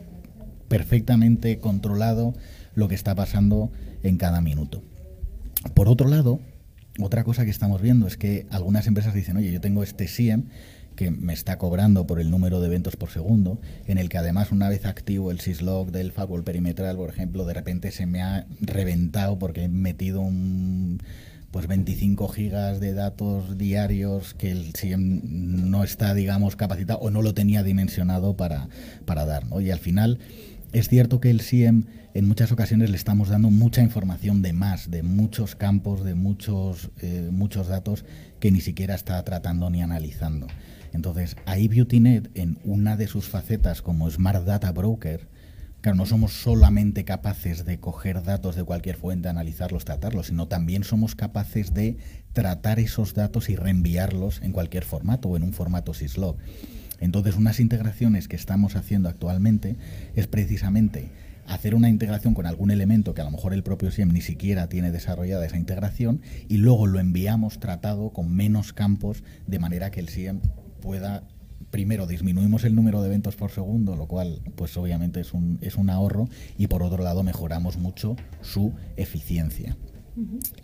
perfectamente 0.67 1.61
controlado 1.61 2.35
lo 2.75 2.89
que 2.89 2.97
está 2.97 3.15
pasando 3.15 3.71
en 4.03 4.17
cada 4.17 4.41
minuto. 4.41 4.83
Por 5.73 5.89
otro 5.89 6.09
lado, 6.09 6.41
otra 7.01 7.25
cosa 7.25 7.45
que 7.45 7.51
estamos 7.51 7.83
viendo 7.83 8.07
es 8.07 8.17
que 8.17 8.47
algunas 8.51 8.87
empresas 8.87 9.15
dicen, 9.15 9.37
oye, 9.37 9.53
yo 9.53 9.61
tengo 9.61 9.83
este 9.83 10.09
SIEM 10.09 10.45
que 10.97 11.11
me 11.11 11.35
está 11.35 11.59
cobrando 11.59 12.07
por 12.07 12.21
el 12.21 12.31
número 12.31 12.61
de 12.61 12.69
eventos 12.69 12.97
por 12.97 13.11
segundo, 13.11 13.61
en 13.87 13.99
el 13.99 14.09
que 14.09 14.19
además 14.19 14.51
una 14.51 14.69
vez 14.69 14.87
activo 14.87 15.31
el 15.31 15.41
syslog 15.41 15.93
del 15.93 16.11
firewall 16.11 16.43
perimetral, 16.43 16.97
por 16.97 17.11
ejemplo, 17.11 17.45
de 17.45 17.55
repente 17.55 17.93
se 17.93 18.07
me 18.07 18.23
ha 18.23 18.47
reventado 18.61 19.39
porque 19.39 19.65
he 19.65 19.69
metido 19.69 20.23
un 20.23 21.03
pues 21.51 21.69
25 21.69 22.29
gigas 22.29 22.81
de 22.81 22.93
datos 22.93 23.57
diarios 23.57 24.35
que 24.35 24.51
el 24.51 24.75
SIEM 24.75 25.23
no 25.71 25.85
está, 25.85 26.13
digamos, 26.13 26.57
capacitado 26.57 26.99
o 26.99 27.11
no 27.11 27.23
lo 27.23 27.35
tenía 27.35 27.63
dimensionado 27.63 28.37
para, 28.37 28.69
para 29.05 29.25
dar. 29.25 29.47
¿no? 29.47 29.61
Y 29.61 29.71
al 29.71 29.79
final 29.79 30.19
es 30.73 30.89
cierto 30.89 31.21
que 31.21 31.31
el 31.31 31.41
SIEM 31.41 31.85
en 32.15 32.27
muchas 32.27 32.51
ocasiones 32.51 32.89
le 32.91 32.97
estamos 32.97 33.29
dando 33.29 33.51
mucha 33.51 33.83
información 33.83 34.41
de 34.41 34.53
más, 34.55 34.91
de 34.91 35.03
muchos 35.03 35.55
campos, 35.55 36.03
de 36.03 36.15
muchos, 36.15 36.91
eh, 37.03 37.29
muchos 37.31 37.69
datos 37.69 38.07
que 38.41 38.51
ni 38.51 38.63
siquiera 38.63 38.95
está 38.95 39.23
tratando 39.23 39.69
ni 39.69 39.83
analizando. 39.83 40.47
Entonces, 40.95 41.37
ahí 41.45 41.69
BeautyNet, 41.69 42.31
en 42.35 42.59
una 42.65 42.97
de 42.97 43.07
sus 43.07 43.29
facetas 43.29 43.83
como 43.83 44.11
Smart 44.11 44.47
Data 44.47 44.73
Broker, 44.73 45.29
claro, 45.83 45.99
no 45.99 46.07
somos 46.07 46.33
solamente 46.33 47.05
capaces 47.05 47.67
de 47.67 47.79
coger 47.81 48.23
datos 48.23 48.57
de 48.57 48.65
cualquier 48.65 48.97
fuente, 48.97 49.29
analizarlos, 49.29 49.85
tratarlos, 49.85 50.29
sino 50.29 50.49
también 50.49 50.85
somos 50.85 51.15
capaces 51.15 51.75
de 51.75 51.99
tratar 52.33 52.81
esos 52.81 53.13
datos 53.13 53.51
y 53.51 53.57
reenviarlos 53.57 54.41
en 54.43 54.53
cualquier 54.53 54.85
formato 54.85 55.29
o 55.29 55.37
en 55.37 55.43
un 55.43 55.53
formato 55.53 55.93
syslog. 55.93 56.39
Entonces, 57.01 57.37
unas 57.37 57.61
integraciones 57.61 58.29
que 58.29 58.37
estamos 58.37 58.77
haciendo 58.77 59.09
actualmente 59.09 59.77
es 60.15 60.27
precisamente 60.27 61.11
hacer 61.47 61.75
una 61.75 61.89
integración 61.89 62.35
con 62.35 62.47
algún 62.47 62.71
elemento 62.71 63.15
que 63.15 63.21
a 63.21 63.25
lo 63.25 63.31
mejor 63.31 63.55
el 63.55 63.63
propio 63.63 63.91
SIEM 63.91 64.13
ni 64.13 64.21
siquiera 64.21 64.69
tiene 64.69 64.91
desarrollada 64.91 65.47
esa 65.47 65.57
integración 65.57 66.21
y 66.49 66.57
luego 66.57 66.87
lo 66.87 66.99
enviamos 66.99 67.61
tratado 67.61 68.11
con 68.11 68.35
menos 68.35 68.73
campos 68.73 69.23
de 69.47 69.59
manera 69.59 69.91
que 69.91 70.01
el 70.01 70.09
SIEM 70.09 70.41
pueda 70.81 71.23
primero 71.71 72.07
disminuimos 72.07 72.65
el 72.65 72.75
número 72.75 73.03
de 73.03 73.09
eventos 73.09 73.37
por 73.37 73.51
segundo, 73.51 73.97
lo 73.97 74.07
cual 74.07 74.41
pues 74.55 74.77
obviamente 74.77 75.21
es 75.21 75.35
un, 75.35 75.59
es 75.61 75.77
un 75.77 75.91
ahorro 75.91 76.29
y 76.57 76.69
por 76.69 76.83
otro 76.83 77.03
lado 77.03 77.23
mejoramos 77.23 77.77
mucho 77.77 78.17
su 78.41 78.73
eficiencia. 78.97 79.77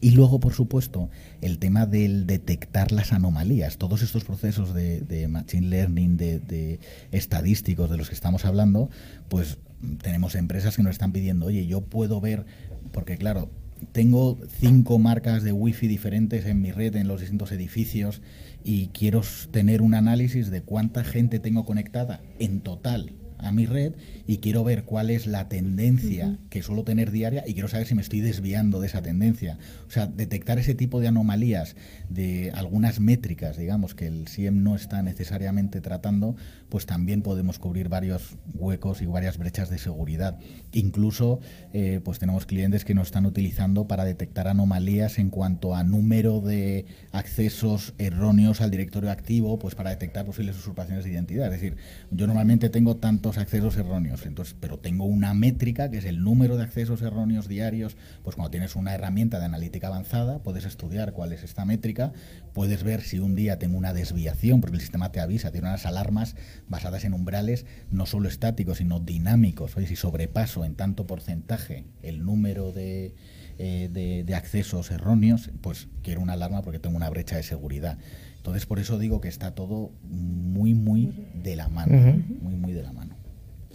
Y 0.00 0.10
luego, 0.12 0.40
por 0.40 0.54
supuesto, 0.54 1.10
el 1.40 1.58
tema 1.58 1.86
del 1.86 2.26
detectar 2.26 2.90
las 2.92 3.12
anomalías. 3.12 3.76
Todos 3.76 4.02
estos 4.02 4.24
procesos 4.24 4.72
de, 4.74 5.26
machine 5.28 5.68
learning, 5.68 6.16
de, 6.16 6.38
de, 6.40 6.80
estadísticos 7.10 7.90
de 7.90 7.98
los 7.98 8.08
que 8.08 8.14
estamos 8.14 8.44
hablando, 8.44 8.88
pues 9.28 9.58
tenemos 10.02 10.34
empresas 10.34 10.76
que 10.76 10.82
nos 10.82 10.92
están 10.92 11.12
pidiendo, 11.12 11.46
oye, 11.46 11.66
yo 11.66 11.82
puedo 11.82 12.20
ver, 12.20 12.46
porque 12.92 13.16
claro, 13.16 13.50
tengo 13.92 14.38
cinco 14.60 14.98
marcas 14.98 15.42
de 15.42 15.52
wifi 15.52 15.88
diferentes 15.88 16.46
en 16.46 16.62
mi 16.62 16.70
red, 16.72 16.94
en 16.96 17.08
los 17.08 17.20
distintos 17.20 17.52
edificios, 17.52 18.22
y 18.64 18.88
quiero 18.88 19.22
tener 19.50 19.82
un 19.82 19.94
análisis 19.94 20.50
de 20.50 20.62
cuánta 20.62 21.04
gente 21.04 21.40
tengo 21.40 21.64
conectada 21.64 22.22
en 22.38 22.60
total 22.60 23.12
a 23.42 23.52
mi 23.52 23.66
red 23.66 23.94
y 24.26 24.38
quiero 24.38 24.64
ver 24.64 24.84
cuál 24.84 25.10
es 25.10 25.26
la 25.26 25.48
tendencia 25.48 26.38
que 26.50 26.62
suelo 26.62 26.84
tener 26.84 27.10
diaria 27.10 27.44
y 27.46 27.54
quiero 27.54 27.68
saber 27.68 27.86
si 27.86 27.94
me 27.94 28.02
estoy 28.02 28.20
desviando 28.20 28.80
de 28.80 28.86
esa 28.86 29.02
tendencia. 29.02 29.58
O 29.86 29.90
sea, 29.90 30.06
detectar 30.06 30.58
ese 30.58 30.74
tipo 30.74 31.00
de 31.00 31.08
anomalías 31.08 31.76
de 32.08 32.52
algunas 32.54 33.00
métricas, 33.00 33.56
digamos, 33.56 33.94
que 33.94 34.06
el 34.06 34.28
SIEM 34.28 34.62
no 34.62 34.76
está 34.76 35.02
necesariamente 35.02 35.80
tratando, 35.80 36.36
pues 36.68 36.86
también 36.86 37.22
podemos 37.22 37.58
cubrir 37.58 37.88
varios 37.88 38.36
huecos 38.54 39.02
y 39.02 39.06
varias 39.06 39.38
brechas 39.38 39.70
de 39.70 39.78
seguridad. 39.78 40.38
Incluso, 40.72 41.40
eh, 41.72 42.00
pues 42.04 42.18
tenemos 42.18 42.46
clientes 42.46 42.84
que 42.84 42.94
nos 42.94 43.08
están 43.08 43.26
utilizando 43.26 43.86
para 43.86 44.04
detectar 44.04 44.48
anomalías 44.48 45.18
en 45.18 45.30
cuanto 45.30 45.74
a 45.74 45.84
número 45.84 46.40
de 46.40 46.86
accesos 47.12 47.94
erróneos 47.98 48.60
al 48.60 48.70
directorio 48.70 49.10
activo, 49.10 49.58
pues 49.58 49.74
para 49.74 49.90
detectar 49.90 50.24
posibles 50.24 50.56
usurpaciones 50.56 51.04
de 51.04 51.10
identidad. 51.10 51.46
Es 51.46 51.60
decir, 51.60 51.76
yo 52.10 52.26
normalmente 52.26 52.70
tengo 52.70 52.96
tantos 52.96 53.31
accesos 53.38 53.76
erróneos. 53.76 54.26
Entonces, 54.26 54.56
pero 54.58 54.78
tengo 54.78 55.04
una 55.04 55.34
métrica 55.34 55.90
que 55.90 55.98
es 55.98 56.04
el 56.04 56.22
número 56.22 56.56
de 56.56 56.64
accesos 56.64 57.02
erróneos 57.02 57.48
diarios. 57.48 57.96
Pues 58.22 58.36
cuando 58.36 58.50
tienes 58.50 58.76
una 58.76 58.94
herramienta 58.94 59.38
de 59.38 59.46
analítica 59.46 59.88
avanzada, 59.88 60.42
puedes 60.42 60.64
estudiar 60.64 61.12
cuál 61.12 61.32
es 61.32 61.42
esta 61.42 61.64
métrica, 61.64 62.12
puedes 62.52 62.82
ver 62.82 63.02
si 63.02 63.18
un 63.18 63.34
día 63.34 63.58
tengo 63.58 63.76
una 63.78 63.92
desviación, 63.92 64.60
porque 64.60 64.76
el 64.76 64.80
sistema 64.80 65.12
te 65.12 65.20
avisa, 65.20 65.52
tiene 65.52 65.68
unas 65.68 65.86
alarmas 65.86 66.36
basadas 66.68 67.04
en 67.04 67.14
umbrales 67.14 67.66
no 67.90 68.06
solo 68.06 68.28
estáticos, 68.28 68.78
sino 68.78 69.00
dinámicos. 69.00 69.76
Oye, 69.76 69.86
si 69.86 69.96
sobrepaso 69.96 70.64
en 70.64 70.74
tanto 70.74 71.06
porcentaje 71.06 71.84
el 72.02 72.24
número 72.24 72.72
de, 72.72 73.14
eh, 73.58 73.88
de, 73.92 74.24
de 74.24 74.34
accesos 74.34 74.90
erróneos, 74.90 75.50
pues 75.60 75.88
quiero 76.02 76.20
una 76.20 76.34
alarma 76.34 76.62
porque 76.62 76.78
tengo 76.78 76.96
una 76.96 77.10
brecha 77.10 77.36
de 77.36 77.42
seguridad. 77.42 77.98
Entonces, 78.42 78.66
por 78.66 78.80
eso 78.80 78.98
digo 78.98 79.20
que 79.20 79.28
está 79.28 79.54
todo 79.54 79.92
muy, 80.02 80.74
muy 80.74 81.28
de 81.32 81.54
la 81.54 81.68
mano. 81.68 81.96
Muy, 82.40 82.56
muy 82.56 82.72
de 82.72 82.82
la 82.82 82.92
mano. 82.92 83.11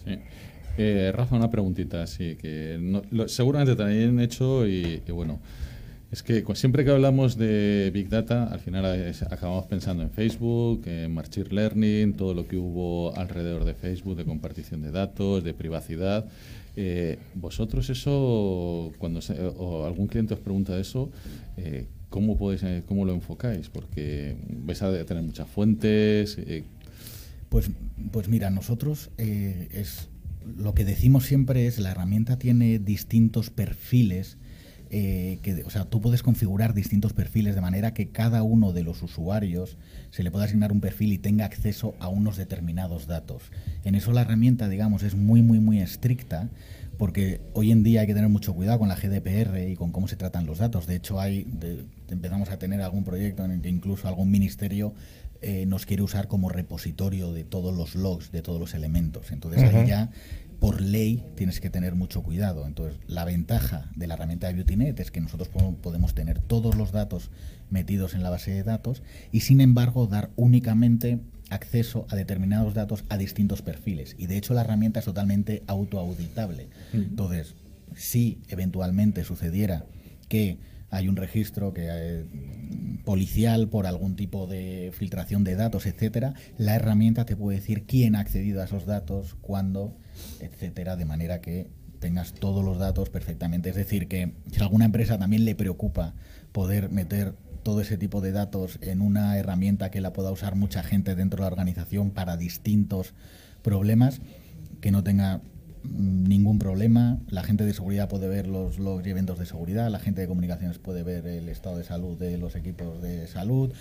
Sí. 0.08 0.20
Eh, 0.78 1.12
Rafa, 1.14 1.36
una 1.36 1.50
preguntita, 1.50 2.06
sí, 2.06 2.36
que 2.40 2.80
seguramente 3.28 3.76
también 3.76 4.20
he 4.20 4.26
hecho 4.26 4.68
y, 4.68 5.02
bueno, 5.10 5.40
es 6.12 6.22
que 6.22 6.46
siempre 6.54 6.86
que 6.86 6.92
hablamos 6.92 7.36
de 7.36 7.90
Big 7.92 8.10
Data, 8.10 8.46
al 8.46 8.60
final 8.60 8.86
acabamos 9.30 9.66
pensando 9.66 10.04
en 10.04 10.12
Facebook, 10.12 10.84
en 10.86 11.14
Machine 11.16 11.50
Learning, 11.50 12.14
todo 12.14 12.36
lo 12.36 12.48
que 12.48 12.58
hubo 12.58 13.16
alrededor 13.16 13.66
de 13.66 13.74
Facebook, 13.74 14.16
de 14.18 14.26
compartición 14.26 14.84
de 14.84 14.92
datos, 14.92 15.44
de 15.44 15.54
privacidad. 15.56 16.26
Eh, 16.76 17.18
vosotros 17.34 17.90
eso, 17.90 18.94
cuando 19.00 19.20
o 19.58 19.84
algún 19.84 20.06
cliente 20.06 20.36
os 20.36 20.40
pregunta 20.40 20.78
eso, 20.80 21.10
eh, 21.58 21.88
¿cómo, 22.10 22.38
podéis, 22.38 22.62
eh, 22.62 22.84
¿cómo 22.86 23.04
lo 23.04 23.14
enfocáis? 23.14 23.68
Porque 23.68 24.38
vais 24.48 24.80
a 24.84 25.04
tener 25.06 25.24
muchas 25.24 25.50
fuentes. 25.50 26.38
Eh. 27.48 27.50
Pues, 27.50 27.72
pues 28.12 28.28
mira, 28.28 28.50
nosotros 28.50 29.10
es 29.18 30.10
lo 30.58 30.74
que 30.74 30.86
decimos 30.86 31.26
siempre 31.26 31.68
es 31.68 31.78
la 31.80 31.92
herramienta 31.92 32.40
tiene 32.40 32.80
distintos 32.80 33.50
perfiles 33.50 34.38
eh, 34.90 35.40
que, 35.42 35.64
o 35.66 35.70
sea, 35.70 35.84
tú 35.86 36.00
puedes 36.00 36.24
configurar 36.24 36.74
distintos 36.74 37.12
perfiles 37.12 37.56
de 37.56 37.62
manera 37.62 37.94
que 37.94 38.10
cada 38.10 38.44
uno 38.44 38.72
de 38.72 38.84
los 38.84 39.04
usuarios 39.04 39.78
se 40.12 40.24
le 40.24 40.32
pueda 40.32 40.46
asignar 40.46 40.72
un 40.72 40.80
perfil 40.80 41.12
y 41.12 41.18
tenga 41.18 41.46
acceso 41.46 41.96
a 42.00 42.08
unos 42.08 42.38
determinados 42.38 43.06
datos. 43.06 43.44
En 43.84 43.96
eso 43.96 44.14
la 44.14 44.22
herramienta, 44.22 44.70
digamos, 44.70 45.04
es 45.04 45.16
muy, 45.16 45.42
muy, 45.42 45.60
muy 45.60 45.82
estricta 45.82 46.50
porque 46.98 47.42
hoy 47.54 47.72
en 47.72 47.84
día 47.84 48.02
hay 48.02 48.08
que 48.08 48.14
tener 48.14 48.30
mucho 48.30 48.54
cuidado 48.54 48.80
con 48.80 48.88
la 48.88 48.96
GDPR 48.96 49.70
y 49.70 49.76
con 49.76 49.92
cómo 49.92 50.08
se 50.08 50.16
tratan 50.16 50.46
los 50.46 50.60
datos. 50.60 50.88
De 50.88 50.96
hecho, 50.96 51.20
hay 51.20 51.46
empezamos 52.10 52.50
a 52.50 52.58
tener 52.58 52.82
algún 52.82 53.04
proyecto 53.04 53.44
en 53.44 53.52
el 53.52 53.62
que 53.62 53.70
incluso 53.70 54.08
algún 54.08 54.32
ministerio 54.32 54.94
eh, 55.42 55.66
nos 55.66 55.86
quiere 55.86 56.04
usar 56.04 56.28
como 56.28 56.50
repositorio 56.50 57.34
de 57.34 57.44
todos 57.44 57.76
los 57.76 57.96
logs, 57.96 58.32
de 58.32 58.42
todos 58.42 58.60
los 58.60 58.74
elementos. 58.74 59.32
Entonces 59.32 59.64
ahí 59.64 59.88
ya 59.88 60.10
por 60.60 60.82
ley 60.82 61.24
tienes 61.36 61.60
que 61.60 61.70
tener 61.70 61.96
mucho 61.96 62.24
cuidado. 62.24 62.66
Entonces, 62.66 63.00
la 63.08 63.26
ventaja 63.26 63.90
de 63.96 64.08
la 64.08 64.16
herramienta 64.16 64.48
de 64.48 64.54
BeautyNet 64.54 65.00
es 65.00 65.12
que 65.12 65.22
nosotros 65.22 65.50
podemos 65.82 66.14
tener 66.14 66.40
todos 66.40 66.76
los 66.76 66.92
datos 66.92 67.30
metidos 67.70 68.14
en 68.14 68.24
la 68.24 68.30
base 68.30 68.52
de 68.52 68.64
datos 68.64 69.04
y, 69.32 69.42
sin 69.42 69.62
embargo, 69.62 70.08
dar 70.08 70.32
únicamente 70.36 71.20
acceso 71.50 72.08
a 72.10 72.16
determinados 72.16 72.74
datos 72.74 73.06
a 73.10 73.18
distintos 73.18 73.62
perfiles. 73.62 74.16
Y, 74.18 74.28
de 74.28 74.38
hecho, 74.38 74.54
la 74.54 74.62
herramienta 74.62 75.00
es 75.00 75.06
totalmente 75.06 75.64
autoauditable. 75.68 76.68
Entonces, 76.94 77.56
si 77.96 78.40
eventualmente 78.48 79.24
sucediera 79.24 79.86
que 80.28 80.58
hay 80.90 81.08
un 81.08 81.16
registro 81.16 81.74
que 81.74 81.88
eh, 81.90 82.26
policial 83.04 83.68
por 83.68 83.88
algún 83.88 84.16
tipo 84.16 84.48
de 84.48 84.92
filtración 84.94 85.44
de 85.44 85.56
datos, 85.56 85.86
etcétera, 85.86 86.34
la 86.58 86.76
herramienta 86.76 87.26
te 87.26 87.36
puede 87.36 87.60
decir 87.60 87.86
quién 87.86 88.16
ha 88.16 88.20
accedido 88.20 88.62
a 88.62 88.66
esos 88.66 88.86
datos, 88.86 89.36
cuándo, 89.42 89.98
etcétera, 90.40 90.96
de 90.96 91.06
manera 91.06 91.42
que 91.42 91.70
tengas 92.00 92.34
todos 92.34 92.64
los 92.64 92.78
datos 92.78 93.10
perfectamente. 93.10 93.70
Es 93.70 93.76
decir, 93.76 94.08
que 94.08 94.34
si 94.52 94.60
a 94.60 94.64
alguna 94.64 94.86
empresa 94.86 95.18
también 95.18 95.46
le 95.46 95.56
preocupa 95.56 96.14
poder 96.52 96.90
meter 96.90 97.36
todo 97.64 97.82
ese 97.82 97.98
tipo 97.98 98.22
de 98.22 98.32
datos 98.32 98.80
en 98.82 99.02
una 99.02 99.38
herramienta 99.38 99.92
que 99.92 100.00
la 100.00 100.14
pueda 100.14 100.32
usar 100.32 100.56
mucha 100.56 100.84
gente 100.84 101.16
dentro 101.16 101.38
de 101.38 101.42
la 101.42 101.48
organización 101.48 102.12
para 102.12 102.38
distintos 102.38 103.14
problemas, 103.62 104.22
que 104.80 104.92
no 104.92 105.04
tenga 105.04 105.42
ningún 105.92 106.60
problema. 106.60 107.20
La 107.30 107.44
gente 107.44 107.66
de 107.66 107.74
seguridad 107.74 108.10
puede 108.10 108.28
ver 108.28 108.48
los 108.48 108.80
logs 108.80 109.06
y 109.06 109.10
eventos 109.10 109.40
de 109.40 109.46
seguridad. 109.46 109.90
La 109.90 110.00
gente 110.00 110.22
de 110.22 110.28
comunicaciones 110.28 110.78
puede 110.78 111.04
ver 111.04 111.26
el 111.28 111.50
estado 111.50 111.78
de 111.78 111.84
salud 111.84 112.18
de 112.18 112.38
los 112.38 112.56
equipos 112.56 113.02
de 113.02 113.28
salud. 113.28 113.74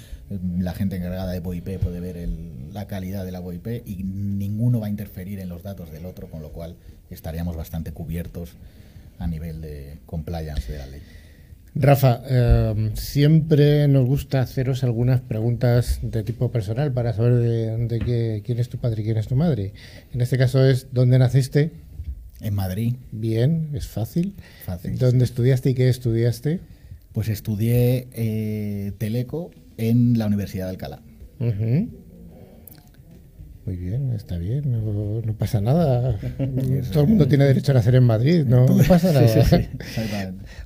La 0.59 0.73
gente 0.73 0.97
encargada 0.97 1.33
de 1.33 1.41
VoIP 1.41 1.79
puede 1.79 2.01
ver 2.01 2.29
la 2.73 2.87
calidad 2.87 3.25
de 3.25 3.33
la 3.33 3.41
VoIP 3.41 3.87
y 3.87 4.05
ninguno 4.05 4.81
va 4.81 4.87
a 4.87 4.91
interferir 4.91 5.41
en 5.41 5.49
los 5.49 5.63
datos 5.63 5.91
del 5.91 6.07
otro, 6.07 6.29
con 6.29 6.43
lo 6.43 6.53
cual 6.53 6.77
estaríamos 7.11 7.57
bastante 7.57 7.93
cubiertos 7.93 8.57
a 9.19 9.27
nivel 9.27 9.61
de 9.61 9.99
compliance 10.07 10.73
de 10.73 10.79
la 10.79 10.87
ley. 10.87 11.03
Rafa, 11.79 12.23
eh, 12.27 12.91
siempre 12.95 13.87
nos 13.87 14.07
gusta 14.07 14.41
haceros 14.41 14.83
algunas 14.83 15.21
preguntas 15.21 16.01
de 16.01 16.23
tipo 16.23 16.51
personal 16.51 16.91
para 16.91 17.13
saber 17.13 17.35
de, 17.35 17.77
de 17.87 18.43
quién 18.43 18.59
es 18.59 18.71
tu 18.71 18.79
padre 18.79 19.03
y 19.03 19.05
quién 19.05 19.19
es 19.19 19.29
tu 19.29 19.37
madre. 19.37 19.75
En 20.15 20.23
este 20.23 20.39
caso 20.39 20.65
es 20.65 20.87
dónde 20.93 21.19
naciste, 21.19 21.73
en 22.41 22.55
Madrid. 22.55 22.97
Bien, 23.13 23.71
es 23.75 23.87
fácil. 23.87 24.35
Fácil. 24.65 24.99
¿Dónde 24.99 25.25
estudiaste 25.25 25.71
y 25.71 25.75
qué 25.75 25.89
estudiaste? 25.89 26.61
Pues 27.13 27.29
estudié 27.29 28.09
eh, 28.13 28.93
Teleco 28.99 29.51
en 29.79 30.19
la 30.19 30.27
Universidad 30.27 30.67
de 30.67 30.71
Alcalá. 30.71 31.03
Muy 31.39 31.89
bien, 33.77 34.13
está 34.13 34.39
bien, 34.39 34.71
no, 34.71 35.35
pasa 35.35 35.61
nada. 35.61 36.19
Todo 36.93 37.03
el 37.03 37.09
mundo 37.09 37.27
tiene 37.27 37.47
derecho 37.47 37.73
a 37.73 37.75
nacer 37.75 37.97
en 37.97 38.05
Madrid, 38.05 38.45
no, 38.47 38.65
pasa 38.87 39.13
nada. 39.13 39.27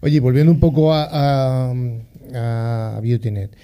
Oye, 0.03 0.21
volviendo 0.21 0.53
un 0.53 0.61
poco 0.61 0.93
a, 0.93 1.09
a, 1.11 1.73
a 2.35 3.01
BeautyNet. 3.01 3.57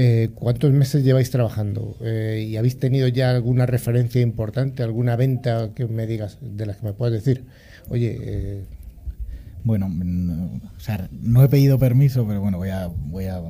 Eh, 0.00 0.30
¿Cuántos 0.32 0.70
meses 0.70 1.02
lleváis 1.02 1.28
trabajando? 1.32 1.96
Eh, 2.00 2.46
¿Y 2.48 2.56
habéis 2.56 2.78
tenido 2.78 3.08
ya 3.08 3.30
alguna 3.30 3.66
referencia 3.66 4.20
importante, 4.20 4.84
alguna 4.84 5.16
venta 5.16 5.74
que 5.74 5.86
me 5.88 6.06
digas, 6.06 6.38
de 6.40 6.66
las 6.66 6.76
que 6.76 6.86
me 6.86 6.92
puedas 6.92 7.12
decir? 7.12 7.46
Oye. 7.88 8.16
Eh, 8.20 8.64
bueno, 9.64 9.88
no, 9.88 10.60
o 10.76 10.80
sea, 10.80 11.08
no 11.10 11.42
he 11.42 11.48
pedido 11.48 11.80
permiso, 11.80 12.24
pero 12.28 12.40
bueno, 12.40 12.58
voy 12.58 12.68
a, 12.68 12.86
voy 12.86 13.24
a 13.24 13.42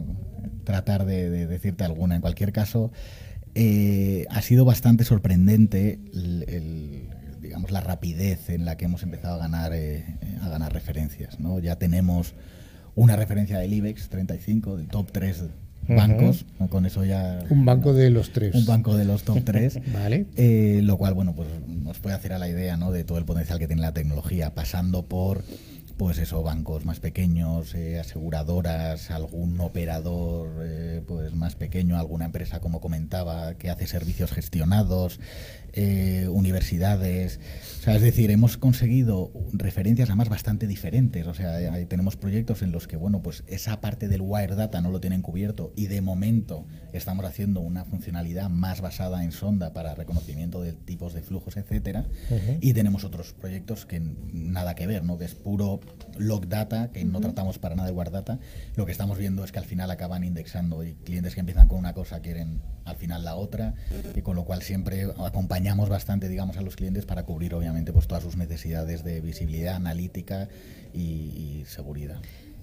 tratar 0.64 1.04
de, 1.04 1.46
decirte 1.46 1.84
alguna. 1.84 2.14
En 2.14 2.22
cualquier 2.22 2.50
caso, 2.50 2.92
ha 4.30 4.40
sido 4.40 4.64
bastante 4.64 5.04
sorprendente 5.04 5.98
digamos, 7.42 7.70
la 7.70 7.82
rapidez 7.82 8.48
en 8.48 8.64
la 8.64 8.78
que 8.78 8.86
hemos 8.86 9.02
empezado 9.02 9.34
a 9.34 9.38
ganar, 9.38 9.74
a 9.74 10.48
ganar 10.48 10.72
referencias. 10.72 11.40
¿no? 11.40 11.58
Ya 11.58 11.76
tenemos 11.76 12.34
una 12.94 13.16
referencia 13.16 13.58
del 13.58 13.74
IBEX 13.74 14.08
35, 14.08 14.78
del 14.78 14.88
top 14.88 15.12
3 15.12 15.44
bancos, 15.88 16.44
con 16.70 16.86
eso 16.86 17.04
ya... 17.04 17.40
Un 17.50 17.64
banco 17.64 17.92
de 17.92 18.10
los 18.10 18.32
tres. 18.32 18.54
Un 18.54 18.66
banco 18.66 18.96
de 18.96 19.04
los 19.04 19.22
top 19.24 19.42
tres. 19.44 19.78
vale. 19.92 20.26
Eh, 20.36 20.80
lo 20.82 20.96
cual, 20.96 21.14
bueno, 21.14 21.34
pues 21.34 21.48
nos 21.66 21.98
puede 21.98 22.14
hacer 22.14 22.32
a 22.32 22.38
la 22.38 22.48
idea 22.48 22.76
¿no? 22.76 22.92
de 22.92 23.04
todo 23.04 23.18
el 23.18 23.24
potencial 23.24 23.58
que 23.58 23.66
tiene 23.66 23.82
la 23.82 23.92
tecnología, 23.92 24.54
pasando 24.54 25.06
por 25.06 25.42
pues 25.98 26.18
eso, 26.18 26.44
bancos 26.44 26.84
más 26.84 27.00
pequeños, 27.00 27.74
eh, 27.74 27.98
aseguradoras, 27.98 29.10
algún 29.10 29.60
operador 29.60 30.48
eh, 30.62 31.02
pues 31.06 31.34
más 31.34 31.56
pequeño, 31.56 31.98
alguna 31.98 32.26
empresa 32.26 32.60
como 32.60 32.80
comentaba 32.80 33.54
que 33.54 33.68
hace 33.68 33.88
servicios 33.88 34.30
gestionados, 34.30 35.18
eh, 35.72 36.28
universidades. 36.30 37.40
O 37.80 37.82
sea, 37.82 37.96
es 37.96 38.02
decir, 38.02 38.30
hemos 38.30 38.56
conseguido 38.56 39.30
referencias 39.52 40.08
además 40.08 40.28
bastante 40.28 40.66
diferentes. 40.66 41.26
O 41.26 41.34
sea, 41.34 41.56
ahí 41.72 41.86
tenemos 41.86 42.16
proyectos 42.16 42.62
en 42.62 42.72
los 42.72 42.88
que, 42.88 42.96
bueno, 42.96 43.22
pues 43.22 43.44
esa 43.46 43.80
parte 43.80 44.08
del 44.08 44.20
wire 44.22 44.54
data 44.54 44.80
no 44.80 44.90
lo 44.90 45.00
tienen 45.00 45.22
cubierto 45.22 45.72
y 45.76 45.86
de 45.86 46.00
momento 46.00 46.66
estamos 46.92 47.24
haciendo 47.24 47.60
una 47.60 47.84
funcionalidad 47.84 48.50
más 48.50 48.80
basada 48.80 49.22
en 49.24 49.32
sonda 49.32 49.72
para 49.72 49.94
reconocimiento 49.94 50.62
de 50.62 50.72
tipos 50.72 51.12
de 51.12 51.22
flujos, 51.22 51.56
etcétera. 51.56 52.06
Y 52.60 52.72
tenemos 52.72 53.04
otros 53.04 53.32
proyectos 53.34 53.86
que 53.86 54.00
nada 54.00 54.74
que 54.74 54.86
ver, 54.86 55.04
¿no? 55.04 55.18
Que 55.18 55.24
es 55.24 55.34
puro 55.34 55.80
log 56.18 56.48
data, 56.48 56.90
que 56.92 57.04
no 57.04 57.20
tratamos 57.20 57.58
para 57.58 57.74
nada 57.74 57.88
de 57.88 57.94
wire 57.94 58.10
data. 58.10 58.38
Lo 58.76 58.86
que 58.86 58.92
estamos 58.92 59.18
viendo 59.18 59.44
es 59.44 59.52
que 59.52 59.58
al 59.58 59.64
final 59.64 59.90
acaban 59.90 60.24
indexando 60.24 60.84
y 60.84 60.94
clientes 60.94 61.34
que 61.34 61.40
empiezan 61.40 61.68
con 61.68 61.78
una 61.78 61.94
cosa 61.94 62.20
quieren 62.20 62.62
al 62.84 62.96
final 62.96 63.22
la 63.22 63.34
otra 63.34 63.74
y 64.14 64.22
con 64.22 64.34
lo 64.34 64.44
cual 64.44 64.62
siempre 64.62 65.04
acompañamos 65.18 65.57
bastante 65.88 66.28
digamos 66.28 66.56
a 66.56 66.62
los 66.62 66.76
clientes 66.76 67.06
para 67.06 67.24
cubrir 67.24 67.54
obviamente 67.54 67.92
pues 67.92 68.06
todas 68.06 68.22
sus 68.22 68.36
necesidades 68.36 69.04
de 69.04 69.20
visibilidad 69.20 69.76
analítica 69.76 70.48
y, 70.94 71.64
seguridad 71.66 72.20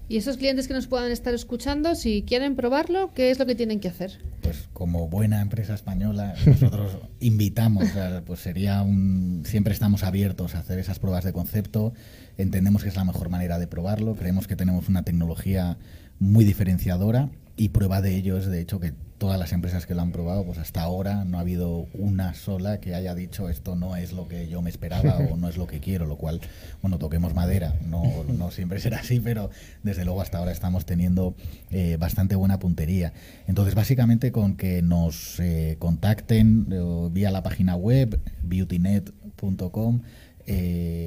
y 0.08 0.18
esos 0.18 0.36
clientes 0.36 0.68
que 0.68 0.74
nos 0.74 0.86
puedan 0.86 1.10
estar 1.10 1.34
escuchando, 1.34 1.96
si 1.96 2.22
quieren 2.22 2.54
probarlo, 2.54 3.12
¿qué 3.12 3.32
es 3.32 3.40
lo 3.40 3.46
que 3.46 3.56
tienen 3.56 3.80
que 3.80 3.88
hacer? 3.88 4.20
Pues 4.40 4.68
como 4.72 5.08
buena 5.08 5.40
empresa 5.40 5.74
española, 5.74 6.36
nosotros 6.46 6.98
invitamos, 7.20 7.88
pues 8.24 8.38
sería 8.38 8.82
un... 8.82 9.42
Siempre 9.44 9.72
estamos 9.72 10.04
abiertos 10.04 10.54
a 10.54 10.60
hacer 10.60 10.78
esas 10.78 11.00
pruebas 11.00 11.24
de 11.24 11.32
concepto, 11.32 11.92
entendemos 12.38 12.84
que 12.84 12.88
es 12.88 12.94
la 12.94 13.04
mejor 13.04 13.30
manera 13.30 13.58
de 13.58 13.66
probarlo, 13.66 14.14
creemos 14.14 14.46
que 14.46 14.54
tenemos 14.54 14.88
una 14.88 15.02
tecnología 15.02 15.76
muy 16.20 16.44
diferenciadora 16.44 17.28
y 17.56 17.70
prueba 17.70 18.00
de 18.00 18.14
ello 18.14 18.38
es 18.38 18.46
de 18.46 18.60
hecho 18.60 18.78
que 18.78 18.94
todas 19.18 19.38
las 19.38 19.52
empresas 19.52 19.86
que 19.86 19.94
lo 19.94 20.02
han 20.02 20.12
probado, 20.12 20.44
pues 20.44 20.58
hasta 20.58 20.82
ahora 20.82 21.24
no 21.24 21.38
ha 21.38 21.40
habido 21.40 21.86
una 21.94 22.34
sola 22.34 22.80
que 22.80 22.94
haya 22.94 23.14
dicho 23.14 23.48
esto 23.48 23.74
no 23.74 23.96
es 23.96 24.12
lo 24.12 24.28
que 24.28 24.48
yo 24.48 24.62
me 24.62 24.70
esperaba 24.70 25.18
o 25.18 25.36
no 25.36 25.48
es 25.48 25.56
lo 25.56 25.66
que 25.66 25.80
quiero, 25.80 26.06
lo 26.06 26.16
cual, 26.16 26.40
bueno, 26.82 26.98
toquemos 26.98 27.34
madera, 27.34 27.74
no, 27.84 28.02
no 28.24 28.50
siempre 28.50 28.78
será 28.78 28.98
así, 28.98 29.20
pero 29.20 29.50
desde 29.82 30.04
luego 30.04 30.20
hasta 30.20 30.38
ahora 30.38 30.52
estamos 30.52 30.84
teniendo 30.84 31.34
eh, 31.70 31.96
bastante 31.98 32.36
buena 32.36 32.58
puntería. 32.58 33.12
Entonces, 33.46 33.74
básicamente 33.74 34.32
con 34.32 34.56
que 34.56 34.82
nos 34.82 35.40
eh, 35.40 35.76
contacten 35.78 36.66
eh, 36.70 37.08
vía 37.10 37.30
la 37.30 37.42
página 37.42 37.74
web 37.76 38.20
beautynet.com 38.42 40.02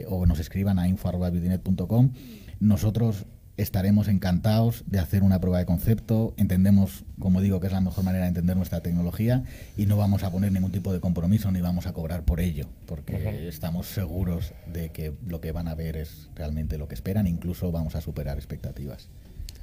o 0.09 0.25
nos 0.25 0.39
escriban 0.39 0.79
a 0.79 0.87
info.beautynet.com, 0.87 2.11
nosotros 2.59 3.25
estaremos 3.61 4.07
encantados 4.07 4.83
de 4.87 4.99
hacer 4.99 5.23
una 5.23 5.39
prueba 5.39 5.59
de 5.59 5.65
concepto. 5.65 6.33
Entendemos, 6.37 7.03
como 7.19 7.41
digo, 7.41 7.59
que 7.59 7.67
es 7.67 7.73
la 7.73 7.81
mejor 7.81 8.03
manera 8.03 8.23
de 8.23 8.29
entender 8.29 8.55
nuestra 8.55 8.81
tecnología 8.81 9.43
y 9.77 9.85
no 9.85 9.97
vamos 9.97 10.23
a 10.23 10.31
poner 10.31 10.51
ningún 10.51 10.71
tipo 10.71 10.93
de 10.93 10.99
compromiso 10.99 11.51
ni 11.51 11.61
vamos 11.61 11.85
a 11.85 11.93
cobrar 11.93 12.23
por 12.23 12.39
ello, 12.39 12.67
porque 12.85 13.47
estamos 13.47 13.87
seguros 13.87 14.53
de 14.71 14.89
que 14.89 15.13
lo 15.27 15.41
que 15.41 15.51
van 15.51 15.67
a 15.67 15.75
ver 15.75 15.97
es 15.97 16.29
realmente 16.35 16.77
lo 16.77 16.87
que 16.87 16.95
esperan, 16.95 17.27
incluso 17.27 17.71
vamos 17.71 17.95
a 17.95 18.01
superar 18.01 18.37
expectativas. 18.37 19.09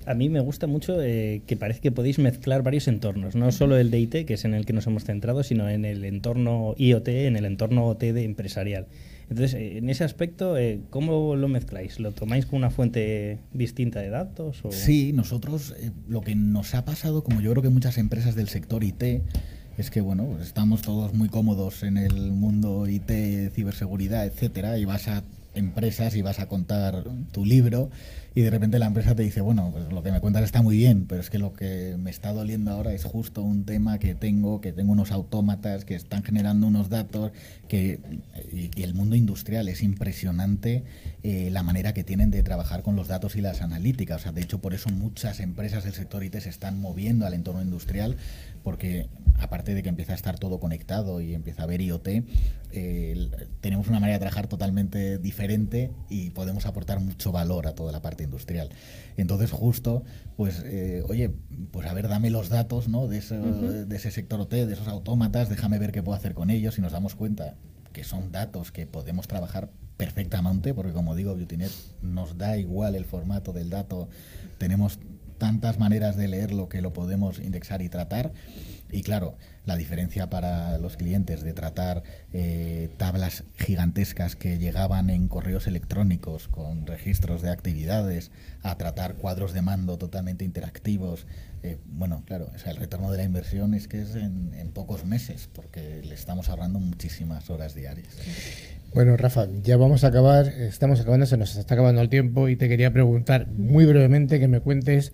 A 0.04 0.14
mí 0.14 0.28
me 0.28 0.38
gusta 0.38 0.68
mucho 0.68 1.02
eh, 1.02 1.42
que 1.46 1.56
parece 1.56 1.80
que 1.80 1.90
podéis 1.90 2.20
mezclar 2.20 2.62
varios 2.62 2.86
entornos, 2.86 3.34
no 3.34 3.50
solo 3.50 3.76
el 3.76 3.90
de 3.90 3.98
IT, 3.98 4.26
que 4.26 4.34
es 4.34 4.44
en 4.44 4.54
el 4.54 4.64
que 4.64 4.72
nos 4.72 4.86
hemos 4.86 5.04
centrado, 5.04 5.42
sino 5.42 5.68
en 5.68 5.84
el 5.84 6.04
entorno 6.04 6.74
IoT, 6.78 7.08
en 7.08 7.36
el 7.36 7.44
entorno 7.44 7.86
OT 7.86 8.00
de 8.12 8.22
empresarial. 8.22 8.86
Entonces, 9.28 9.54
eh, 9.54 9.78
en 9.78 9.90
ese 9.90 10.04
aspecto, 10.04 10.56
eh, 10.56 10.80
¿cómo 10.90 11.34
lo 11.36 11.48
mezcláis? 11.48 11.98
¿Lo 11.98 12.12
tomáis 12.12 12.46
como 12.46 12.58
una 12.58 12.70
fuente 12.70 13.40
distinta 13.52 14.00
de 14.00 14.10
datos? 14.10 14.62
Sí, 14.70 15.12
nosotros 15.12 15.74
eh, 15.78 15.90
lo 16.08 16.20
que 16.20 16.34
nos 16.34 16.74
ha 16.74 16.84
pasado, 16.84 17.24
como 17.24 17.40
yo 17.40 17.50
creo 17.50 17.62
que 17.62 17.68
muchas 17.68 17.98
empresas 17.98 18.34
del 18.34 18.48
sector 18.48 18.84
IT, 18.84 19.22
es 19.78 19.90
que 19.90 20.00
bueno, 20.00 20.26
pues 20.26 20.46
estamos 20.46 20.82
todos 20.82 21.12
muy 21.12 21.28
cómodos 21.28 21.82
en 21.82 21.98
el 21.98 22.32
mundo 22.32 22.88
IT, 22.88 23.52
ciberseguridad, 23.52 24.24
etcétera, 24.24 24.78
y 24.78 24.84
vas 24.84 25.08
a 25.08 25.22
empresas 25.56 26.14
y 26.14 26.22
vas 26.22 26.38
a 26.38 26.46
contar 26.46 27.04
tu 27.32 27.44
libro 27.44 27.90
y 28.36 28.42
de 28.42 28.50
repente 28.50 28.78
la 28.78 28.84
empresa 28.84 29.14
te 29.14 29.22
dice, 29.22 29.40
bueno, 29.40 29.70
pues 29.72 29.90
lo 29.90 30.02
que 30.02 30.12
me 30.12 30.20
cuentas 30.20 30.44
está 30.44 30.60
muy 30.60 30.76
bien, 30.76 31.06
pero 31.08 31.22
es 31.22 31.30
que 31.30 31.38
lo 31.38 31.54
que 31.54 31.96
me 31.98 32.10
está 32.10 32.34
doliendo 32.34 32.70
ahora 32.70 32.92
es 32.92 33.02
justo 33.04 33.40
un 33.40 33.64
tema 33.64 33.98
que 33.98 34.14
tengo, 34.14 34.60
que 34.60 34.74
tengo 34.74 34.92
unos 34.92 35.10
autómatas 35.10 35.86
que 35.86 35.94
están 35.94 36.22
generando 36.22 36.66
unos 36.66 36.90
datos, 36.90 37.32
que 37.66 37.98
y, 38.52 38.82
el 38.82 38.92
mundo 38.92 39.16
industrial 39.16 39.70
es 39.70 39.82
impresionante 39.82 40.84
eh, 41.22 41.48
la 41.50 41.62
manera 41.62 41.94
que 41.94 42.04
tienen 42.04 42.30
de 42.30 42.42
trabajar 42.42 42.82
con 42.82 42.94
los 42.94 43.08
datos 43.08 43.36
y 43.36 43.40
las 43.40 43.62
analíticas. 43.62 44.20
O 44.20 44.22
sea, 44.24 44.32
de 44.32 44.42
hecho, 44.42 44.60
por 44.60 44.74
eso 44.74 44.90
muchas 44.90 45.40
empresas 45.40 45.84
del 45.84 45.94
sector 45.94 46.22
IT 46.22 46.36
se 46.40 46.50
están 46.50 46.78
moviendo 46.78 47.26
al 47.26 47.32
entorno 47.32 47.62
industrial, 47.62 48.16
porque 48.66 49.08
aparte 49.38 49.76
de 49.76 49.82
que 49.84 49.88
empieza 49.88 50.10
a 50.10 50.16
estar 50.16 50.40
todo 50.40 50.58
conectado 50.58 51.20
y 51.20 51.34
empieza 51.34 51.62
a 51.62 51.66
haber 51.66 51.80
IoT, 51.82 52.08
eh, 52.72 53.30
tenemos 53.60 53.86
una 53.86 54.00
manera 54.00 54.14
de 54.14 54.18
trabajar 54.18 54.48
totalmente 54.48 55.18
diferente 55.18 55.92
y 56.10 56.30
podemos 56.30 56.66
aportar 56.66 56.98
mucho 56.98 57.30
valor 57.30 57.68
a 57.68 57.76
toda 57.76 57.92
la 57.92 58.02
parte 58.02 58.24
industrial. 58.24 58.70
Entonces, 59.16 59.52
justo, 59.52 60.02
pues, 60.36 60.64
eh, 60.66 61.04
oye, 61.08 61.30
pues 61.70 61.86
a 61.86 61.94
ver, 61.94 62.08
dame 62.08 62.28
los 62.28 62.48
datos 62.48 62.88
¿no? 62.88 63.06
de, 63.06 63.20
de 63.20 63.96
ese 63.96 64.10
sector 64.10 64.40
OT, 64.40 64.50
de 64.50 64.72
esos 64.72 64.88
autómatas, 64.88 65.48
déjame 65.48 65.78
ver 65.78 65.92
qué 65.92 66.02
puedo 66.02 66.16
hacer 66.16 66.34
con 66.34 66.50
ellos 66.50 66.76
y 66.76 66.80
nos 66.80 66.90
damos 66.90 67.14
cuenta 67.14 67.54
que 67.92 68.02
son 68.02 68.32
datos 68.32 68.72
que 68.72 68.84
podemos 68.84 69.28
trabajar 69.28 69.70
perfectamente, 69.96 70.74
porque 70.74 70.92
como 70.92 71.14
digo, 71.14 71.36
BeautyNet 71.36 71.70
nos 72.02 72.36
da 72.36 72.58
igual 72.58 72.96
el 72.96 73.04
formato 73.04 73.52
del 73.52 73.70
dato, 73.70 74.08
tenemos 74.58 74.98
tantas 75.38 75.78
maneras 75.78 76.16
de 76.16 76.28
leerlo 76.28 76.68
que 76.68 76.82
lo 76.82 76.92
podemos 76.92 77.38
indexar 77.38 77.82
y 77.82 77.88
tratar. 77.88 78.32
Y 78.90 79.02
claro, 79.02 79.36
la 79.64 79.76
diferencia 79.76 80.30
para 80.30 80.78
los 80.78 80.96
clientes 80.96 81.42
de 81.42 81.52
tratar 81.52 82.04
eh, 82.32 82.88
tablas 82.98 83.42
gigantescas 83.58 84.36
que 84.36 84.58
llegaban 84.58 85.10
en 85.10 85.26
correos 85.26 85.66
electrónicos 85.66 86.46
con 86.46 86.86
registros 86.86 87.42
de 87.42 87.50
actividades 87.50 88.30
a 88.62 88.76
tratar 88.76 89.14
cuadros 89.14 89.52
de 89.52 89.62
mando 89.62 89.98
totalmente 89.98 90.44
interactivos. 90.44 91.26
Eh, 91.64 91.78
bueno, 91.86 92.22
claro, 92.26 92.52
el 92.64 92.76
retorno 92.76 93.10
de 93.10 93.18
la 93.18 93.24
inversión 93.24 93.74
es 93.74 93.88
que 93.88 94.02
es 94.02 94.14
en, 94.14 94.54
en 94.54 94.70
pocos 94.70 95.04
meses, 95.04 95.48
porque 95.52 96.00
le 96.04 96.14
estamos 96.14 96.48
ahorrando 96.48 96.78
muchísimas 96.78 97.50
horas 97.50 97.74
diarias. 97.74 98.14
Bueno, 98.96 99.14
Rafa, 99.18 99.46
ya 99.62 99.76
vamos 99.76 100.04
a 100.04 100.06
acabar, 100.06 100.46
estamos 100.46 101.02
acabando, 101.02 101.26
se 101.26 101.36
nos 101.36 101.54
está 101.54 101.74
acabando 101.74 102.00
el 102.00 102.08
tiempo 102.08 102.48
y 102.48 102.56
te 102.56 102.66
quería 102.66 102.94
preguntar 102.94 103.46
muy 103.48 103.84
brevemente 103.84 104.40
que 104.40 104.48
me 104.48 104.60
cuentes 104.60 105.12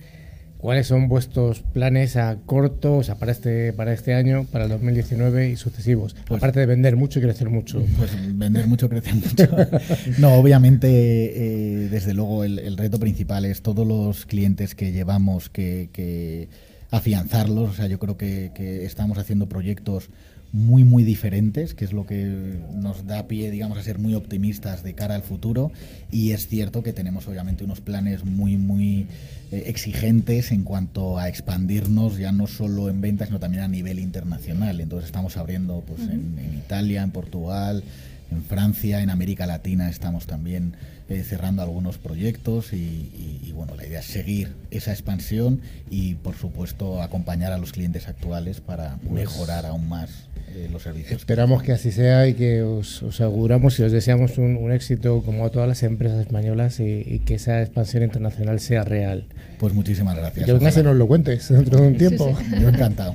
¿Cuáles 0.57 0.87
son 0.87 1.09
vuestros 1.09 1.63
planes 1.63 2.15
a 2.15 2.37
corto, 2.47 2.99
o 2.99 3.03
sea, 3.03 3.17
para 3.17 3.33
este, 3.33 3.73
para 3.73 3.93
este 3.93 4.15
año, 4.15 4.47
para 4.53 4.67
el 4.67 4.71
2019 4.71 5.51
y 5.51 5.57
sucesivos? 5.57 6.15
Pues 6.29 6.39
Aparte 6.39 6.61
de 6.61 6.67
vender 6.67 6.95
mucho 6.95 7.19
y 7.19 7.23
crecer 7.23 7.51
mucho. 7.51 7.85
Pues 7.97 8.13
vender 8.39 8.69
mucho, 8.69 8.89
crecer 8.89 9.17
mucho. 9.17 9.49
no, 10.19 10.35
obviamente, 10.35 10.87
eh, 10.89 11.89
desde 11.89 12.15
luego, 12.15 12.45
el, 12.45 12.77
reto 12.77 13.01
principal 13.01 13.45
es 13.45 13.63
todos 13.63 13.85
los 13.85 14.27
clientes 14.27 14.77
que 14.77 14.93
llevamos 14.93 15.49
que, 15.49 15.91
que 15.93 16.49
afianzarlos. 16.93 17.71
O 17.71 17.75
sea, 17.75 17.89
yo 17.89 17.99
creo 17.99 18.17
que, 18.17 18.53
que 18.55 18.85
estamos 18.85 19.19
haciendo 19.19 19.49
proyectos 19.49 20.11
muy 20.53 20.85
muy 20.85 21.03
diferentes, 21.03 21.73
que 21.73 21.87
es 21.87 21.95
lo 21.95 22.05
que 22.07 22.61
nos 22.75 23.07
da 23.07 23.27
pie, 23.27 23.51
digamos, 23.51 23.79
a 23.79 23.83
ser 23.83 23.99
muy 23.99 24.15
optimistas 24.15 24.83
de 24.83 24.95
cara 24.95 25.15
al 25.15 25.23
futuro. 25.23 25.73
Y 26.11 26.33
es 26.33 26.47
cierto 26.47 26.83
que 26.83 26.93
tenemos 26.93 27.27
obviamente 27.27 27.65
unos 27.65 27.81
planes 27.81 28.25
muy 28.25 28.59
muy 28.59 29.07
eh, 29.51 29.65
exigentes 29.67 30.53
en 30.53 30.65
cuanto 30.65 31.19
a 31.19 31.29
expandirnos 31.29 32.19
ya 32.19 32.33
no 32.33 32.47
solo 32.47 32.91
en 32.91 33.01
ventas, 33.01 33.29
sino 33.29 33.41
también 33.41 33.63
a 33.63 33.69
nivel 33.69 33.99
internacional. 33.99 34.81
Entonces 34.81 35.07
estamos 35.07 35.39
abriendo 35.39 35.83
pues 35.87 36.03
en, 36.03 36.37
Italia, 36.55 37.03
en 37.03 37.13
Portugal, 37.13 37.83
en 38.31 38.43
Francia, 38.45 39.01
en 39.03 39.09
América 39.09 39.47
Latina 39.47 39.89
estamos 39.89 40.27
también 40.27 40.75
eh, 41.09 41.25
cerrando 41.25 41.63
algunos 41.63 41.97
proyectos 41.97 42.75
y, 42.75 43.41
y, 43.43 43.53
bueno, 43.53 43.75
la 43.75 43.87
idea 43.87 44.01
es 44.01 44.07
seguir 44.07 44.55
esa 44.71 44.93
expansión 44.93 45.61
y 45.91 46.15
por 46.17 46.37
supuesto 46.37 47.03
acompañar 47.03 47.53
a 47.53 47.59
los 47.59 47.73
clientes 47.73 48.07
actuales 48.09 48.61
para 48.61 48.97
pues 48.97 49.13
mejorar 49.13 49.67
aún 49.67 49.89
más 49.89 50.29
los 50.71 50.83
servicios. 50.83 51.21
Esperamos 51.21 51.63
que 51.63 51.73
así 51.73 51.93
sea 51.93 52.27
y 52.27 52.35
que 52.35 52.63
os, 52.63 53.03
aseguramos 53.03 53.79
y 53.79 53.83
os 53.83 53.93
deseamos 53.93 54.39
un, 54.39 54.73
éxito 54.73 55.23
como 55.23 55.45
a 55.45 55.51
todas 55.51 55.69
las 55.69 55.83
empresas 55.83 56.21
españolas 56.21 56.81
y, 56.81 57.21
que 57.27 57.35
esa 57.35 57.61
expansión 57.63 58.03
internacional 58.03 58.61
sea 58.61 58.85
real. 58.85 59.27
Pues 59.59 59.75
muchísimas 59.75 60.17
gracias. 60.17 60.47
Que 60.47 60.71
se 60.71 60.83
nos 60.83 60.97
lo 60.97 61.07
cuentes 61.07 61.49
dentro 61.49 61.81
de 61.81 61.89
un 61.89 61.97
tiempo. 61.97 62.37
Yo 62.61 62.69
encantado. 62.69 63.15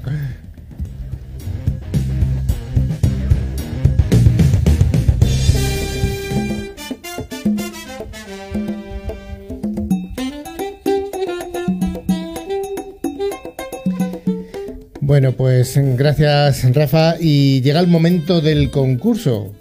Bueno, 15.07 15.31
pues 15.31 15.79
gracias 15.95 16.69
Rafa 16.75 17.15
y 17.17 17.61
llega 17.61 17.79
el 17.79 17.87
momento 17.87 18.41
del 18.41 18.69
concurso. 18.71 19.53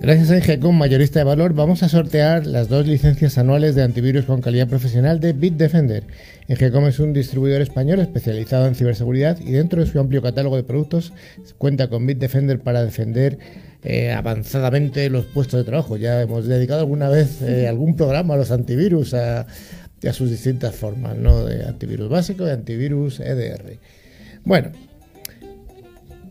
Gracias 0.00 0.30
a 0.30 0.38
Ingecom, 0.38 0.78
mayorista 0.78 1.18
de 1.18 1.26
valor, 1.26 1.52
vamos 1.52 1.82
a 1.82 1.90
sortear 1.90 2.46
las 2.46 2.70
dos 2.70 2.86
licencias 2.86 3.36
anuales 3.36 3.74
de 3.74 3.82
antivirus 3.82 4.24
con 4.24 4.40
calidad 4.40 4.68
profesional 4.68 5.20
de 5.20 5.34
Bitdefender. 5.34 6.04
Ingecom 6.48 6.86
es 6.86 7.00
un 7.00 7.12
distribuidor 7.12 7.60
español 7.60 8.00
especializado 8.00 8.66
en 8.66 8.74
ciberseguridad 8.74 9.38
y 9.40 9.52
dentro 9.52 9.84
de 9.84 9.90
su 9.90 10.00
amplio 10.00 10.22
catálogo 10.22 10.56
de 10.56 10.62
productos 10.62 11.12
cuenta 11.58 11.90
con 11.90 12.06
Bitdefender 12.06 12.58
para 12.58 12.82
defender 12.82 13.38
eh, 13.82 14.10
avanzadamente 14.10 15.10
los 15.10 15.26
puestos 15.26 15.60
de 15.60 15.64
trabajo. 15.64 15.98
Ya 15.98 16.22
hemos 16.22 16.46
dedicado 16.46 16.80
alguna 16.80 17.10
vez 17.10 17.42
eh, 17.42 17.68
algún 17.68 17.94
programa 17.94 18.32
a 18.32 18.36
los 18.38 18.50
antivirus 18.50 19.12
a, 19.12 19.40
a 19.42 20.12
sus 20.14 20.30
distintas 20.30 20.74
formas, 20.74 21.18
¿no? 21.18 21.44
De 21.44 21.62
antivirus 21.62 22.08
básico 22.08 22.46
y 22.46 22.50
antivirus 22.50 23.20
EDR. 23.20 23.78
Bueno, 24.44 24.72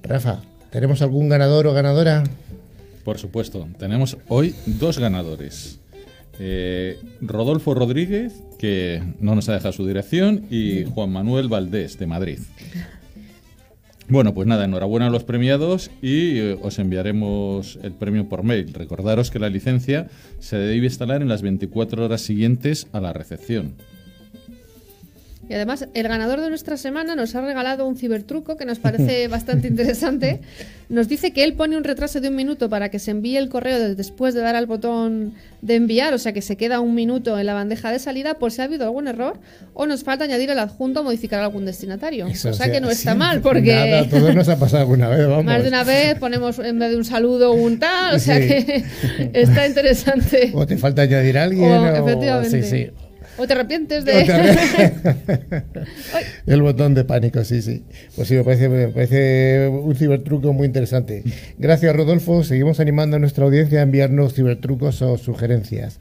Rafa, 0.03 0.41
¿tenemos 0.69 1.01
algún 1.01 1.29
ganador 1.29 1.67
o 1.67 1.73
ganadora? 1.73 2.23
Por 3.03 3.17
supuesto, 3.17 3.67
tenemos 3.79 4.17
hoy 4.27 4.53
dos 4.65 4.99
ganadores. 4.99 5.79
Eh, 6.39 6.97
Rodolfo 7.21 7.73
Rodríguez, 7.73 8.43
que 8.59 9.01
no 9.19 9.35
nos 9.35 9.47
ha 9.47 9.53
dejado 9.53 9.71
su 9.71 9.87
dirección, 9.87 10.45
y 10.49 10.83
Juan 10.85 11.11
Manuel 11.11 11.47
Valdés, 11.47 11.97
de 11.99 12.07
Madrid. 12.07 12.39
Bueno, 14.09 14.33
pues 14.33 14.45
nada, 14.45 14.65
enhorabuena 14.65 15.07
a 15.07 15.09
los 15.09 15.23
premiados 15.23 15.89
y 16.01 16.37
eh, 16.37 16.57
os 16.61 16.79
enviaremos 16.79 17.79
el 17.81 17.93
premio 17.93 18.27
por 18.27 18.43
mail. 18.43 18.73
Recordaros 18.73 19.31
que 19.31 19.39
la 19.39 19.49
licencia 19.49 20.07
se 20.39 20.57
debe 20.57 20.83
instalar 20.85 21.21
en 21.21 21.29
las 21.29 21.41
24 21.41 22.03
horas 22.03 22.19
siguientes 22.19 22.87
a 22.91 22.99
la 22.99 23.13
recepción. 23.13 23.75
Y 25.51 25.53
además, 25.53 25.85
el 25.93 26.07
ganador 26.07 26.39
de 26.39 26.47
nuestra 26.47 26.77
semana 26.77 27.13
nos 27.13 27.35
ha 27.35 27.41
regalado 27.41 27.85
un 27.85 27.97
cibertruco 27.97 28.55
que 28.55 28.63
nos 28.63 28.79
parece 28.79 29.27
bastante 29.27 29.67
interesante. 29.67 30.39
Nos 30.87 31.09
dice 31.09 31.31
que 31.33 31.43
él 31.43 31.55
pone 31.55 31.75
un 31.75 31.83
retraso 31.83 32.21
de 32.21 32.29
un 32.29 32.37
minuto 32.37 32.69
para 32.69 32.87
que 32.87 32.99
se 32.99 33.11
envíe 33.11 33.35
el 33.35 33.49
correo 33.49 33.93
después 33.93 34.33
de 34.33 34.39
dar 34.39 34.55
al 34.55 34.65
botón 34.65 35.33
de 35.61 35.75
enviar, 35.75 36.13
o 36.13 36.17
sea 36.17 36.31
que 36.31 36.41
se 36.41 36.55
queda 36.55 36.79
un 36.79 36.95
minuto 36.95 37.37
en 37.37 37.45
la 37.45 37.53
bandeja 37.53 37.91
de 37.91 37.99
salida 37.99 38.35
por 38.35 38.53
si 38.53 38.61
ha 38.61 38.63
habido 38.63 38.85
algún 38.85 39.09
error 39.09 39.41
o 39.73 39.85
nos 39.87 40.05
falta 40.05 40.23
añadir 40.23 40.49
el 40.49 40.57
adjunto 40.57 41.01
o 41.01 41.03
modificar 41.03 41.41
algún 41.41 41.65
destinatario. 41.65 42.27
o 42.27 42.53
sea, 42.53 42.71
que 42.71 42.79
no 42.79 42.89
está 42.89 43.13
mal 43.13 43.41
porque... 43.41 43.75
Nada, 43.75 44.09
todo 44.09 44.33
nos 44.33 44.47
ha 44.47 44.57
pasado 44.57 44.83
alguna 44.83 45.09
vez, 45.09 45.27
vamos. 45.27 45.43
Más 45.43 45.63
de 45.63 45.67
una 45.67 45.83
vez 45.83 46.17
ponemos 46.17 46.59
en 46.59 46.79
vez 46.79 46.91
de 46.91 46.95
un 46.95 47.05
saludo 47.05 47.51
un 47.51 47.77
tal, 47.77 48.15
o 48.15 48.19
sea 48.19 48.39
que 48.39 48.85
está 49.33 49.67
interesante. 49.67 50.51
O 50.53 50.65
te 50.65 50.77
falta 50.77 51.01
añadir 51.01 51.37
a 51.37 51.43
alguien. 51.43 51.69
O, 51.69 51.87
Efectivamente. 51.93 52.63
Sí, 52.63 52.69
sí. 52.69 52.91
¿O 53.41 53.47
te 53.47 53.53
arrepientes 53.53 54.05
de...? 54.05 54.21
el 56.45 56.61
botón 56.61 56.93
de 56.93 57.03
pánico, 57.05 57.43
sí, 57.43 57.63
sí. 57.63 57.83
Pues 58.15 58.27
sí, 58.27 58.35
me 58.35 58.43
parece, 58.89 59.67
un 59.67 59.95
cibertruco 59.95 60.53
muy 60.53 60.67
interesante. 60.67 61.23
Gracias, 61.57 61.95
Rodolfo. 61.95 62.43
Seguimos 62.43 62.79
animando 62.79 63.15
a 63.15 63.19
nuestra 63.19 63.45
audiencia 63.45 63.79
a 63.79 63.81
enviarnos 63.81 64.35
cibertrucos 64.35 65.01
o 65.01 65.17
sugerencias. 65.17 65.99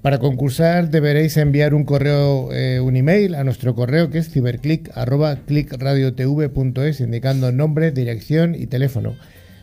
Para 0.00 0.18
concursar 0.18 0.88
deberéis 0.88 1.36
enviar 1.36 1.74
un 1.74 1.84
correo, 1.84 2.48
eh, 2.54 2.80
un 2.80 2.96
email 2.96 3.34
a 3.34 3.44
nuestro 3.44 3.74
correo 3.74 4.08
que 4.08 4.16
es 4.16 4.30
ciberclick.clickradiotv.es 4.30 7.00
indicando 7.00 7.52
nombre, 7.52 7.90
dirección 7.90 8.54
y 8.54 8.66
teléfono. 8.66 9.14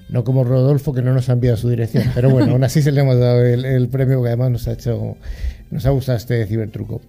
No 0.10 0.24
como 0.24 0.44
Rodolfo 0.44 0.94
que 0.94 1.02
no 1.02 1.12
nos 1.12 1.30
ha 1.30 1.34
enviado 1.34 1.58
su 1.58 1.70
dirección. 1.70 2.04
Pero 2.14 2.30
bueno, 2.30 2.52
aún 2.52 2.64
así 2.64 2.84
se 2.84 2.92
le 2.92 3.02
hemos 3.02 3.18
dado 3.18 3.44
el, 3.44 3.66
el 3.66 3.88
premio 3.88 4.22
que 4.22 4.28
además 4.28 4.52
nos 4.52 4.68
ha 4.68 4.74
hecho 4.74 5.18
nos 5.74 5.86
ha 5.86 5.90
gustado 5.90 6.18
este 6.18 6.46
cibertruco. 6.46 7.02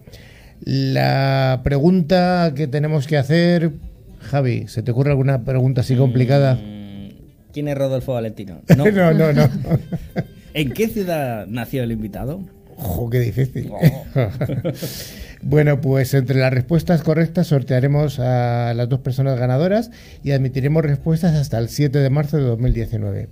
La 0.61 1.61
pregunta 1.63 2.53
que 2.57 2.67
tenemos 2.67 3.07
que 3.07 3.19
hacer, 3.19 3.73
Javi, 4.21 4.67
¿se 4.69 4.83
te 4.83 4.93
ocurre 4.93 5.11
alguna 5.11 5.45
pregunta 5.45 5.83
así 5.83 5.95
complicada? 5.95 6.55
Mm, 6.55 7.09
¿Quién 7.53 7.69
es 7.69 7.77
Rodolfo 7.77 8.15
Valentino? 8.15 8.63
No, 8.77 8.91
no, 8.91 9.33
no. 9.33 9.49
¿En 10.55 10.73
qué 10.73 10.89
ciudad 10.89 11.47
nació 11.47 11.83
el 11.83 11.93
invitado? 11.93 12.41
Ojo, 12.77 13.11
qué 13.11 13.21
difícil. 13.21 13.71
Oh. 13.71 14.05
bueno, 15.43 15.81
pues 15.81 16.15
entre 16.15 16.39
las 16.39 16.53
respuestas 16.53 17.03
correctas 17.03 17.49
sortearemos 17.49 18.19
a 18.19 18.73
las 18.75 18.89
dos 18.89 19.01
personas 19.01 19.39
ganadoras 19.39 19.91
y 20.23 20.31
admitiremos 20.31 20.83
respuestas 20.83 21.35
hasta 21.35 21.59
el 21.59 21.69
7 21.69 21.99
de 21.99 22.11
marzo 22.11 22.39
de 22.39 22.45
2019. 22.45 23.29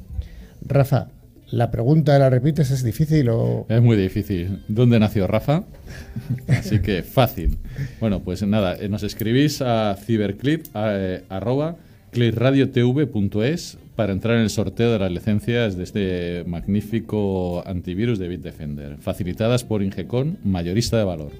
Rafa, 0.67 1.09
La 1.53 1.71
pregunta, 1.71 2.19
¿la 2.19 2.31
repites? 2.31 2.71
¿Es 2.71 2.83
difícil 2.83 3.29
o...? 3.29 3.67
Es 3.69 3.83
muy 3.83 3.95
difícil. 3.95 4.61
¿Dónde 4.69 4.99
nació 4.99 5.27
Rafa? 5.27 5.65
Así 6.49 6.81
que 6.81 7.03
fácil. 7.03 7.59
Bueno, 8.01 8.21
pues 8.21 8.43
nada, 8.43 8.75
eh, 8.81 8.89
nos 8.89 9.03
escribís 9.03 9.61
a 9.61 9.95
ciberclip, 10.03 10.65
eh, 10.75 11.25
arroba, 11.29 11.77
clipradiotv.es 12.11 13.77
para 13.95 14.15
entrar 14.15 14.37
en 14.37 14.45
el 14.45 14.51
sorteo 14.51 14.93
de 14.93 14.99
las 14.99 15.13
licencias 15.13 15.77
de 15.77 15.85
este 15.85 16.45
magnífico 16.47 17.63
antivirus 17.67 18.19
de 18.19 18.29
Bitdefender, 18.29 18.97
facilitadas 19.01 19.63
por 19.63 19.83
Ingecon, 19.83 20.39
mayorista 20.45 20.97
de 20.97 21.05
valor. 21.05 21.33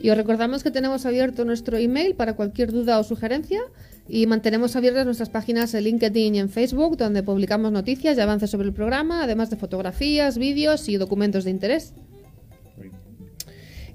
Y 0.00 0.10
os 0.10 0.16
recordamos 0.16 0.62
que 0.62 0.70
tenemos 0.70 1.04
abierto 1.04 1.44
nuestro 1.44 1.76
email 1.76 2.14
para 2.14 2.34
cualquier 2.34 2.72
duda 2.72 2.98
o 2.98 3.04
sugerencia 3.04 3.60
y 4.08 4.26
mantenemos 4.26 4.74
abiertas 4.74 5.04
nuestras 5.04 5.28
páginas 5.28 5.74
en 5.74 5.84
LinkedIn 5.84 6.34
y 6.34 6.38
en 6.38 6.48
Facebook 6.48 6.96
donde 6.96 7.22
publicamos 7.22 7.70
noticias 7.70 8.16
y 8.16 8.20
avances 8.20 8.50
sobre 8.50 8.68
el 8.68 8.74
programa, 8.74 9.22
además 9.22 9.50
de 9.50 9.56
fotografías, 9.56 10.38
vídeos 10.38 10.88
y 10.88 10.96
documentos 10.96 11.44
de 11.44 11.50
interés. 11.50 11.92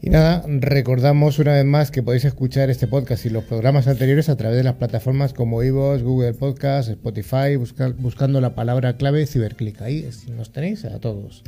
Y 0.02 0.12
nada, 0.12 0.44
recordamos 0.48 1.40
una 1.40 1.54
vez 1.54 1.66
más 1.66 1.90
que 1.90 2.04
podéis 2.04 2.26
escuchar 2.26 2.70
este 2.70 2.86
podcast 2.86 3.26
y 3.26 3.30
los 3.30 3.44
programas 3.44 3.88
anteriores 3.88 4.30
a 4.30 4.38
través 4.38 4.56
de 4.56 4.64
las 4.64 4.76
plataformas 4.76 5.34
como 5.34 5.64
iVoox, 5.64 6.04
Google 6.04 6.36
Podcast, 6.36 6.90
Spotify, 6.90 7.56
buscando 7.56 8.40
la 8.40 8.54
palabra 8.54 8.98
clave 8.98 9.26
Ciberclick. 9.26 9.82
Ahí 9.82 10.08
nos 10.38 10.52
tenéis 10.52 10.86
a 10.86 11.00
todos. 11.00 11.44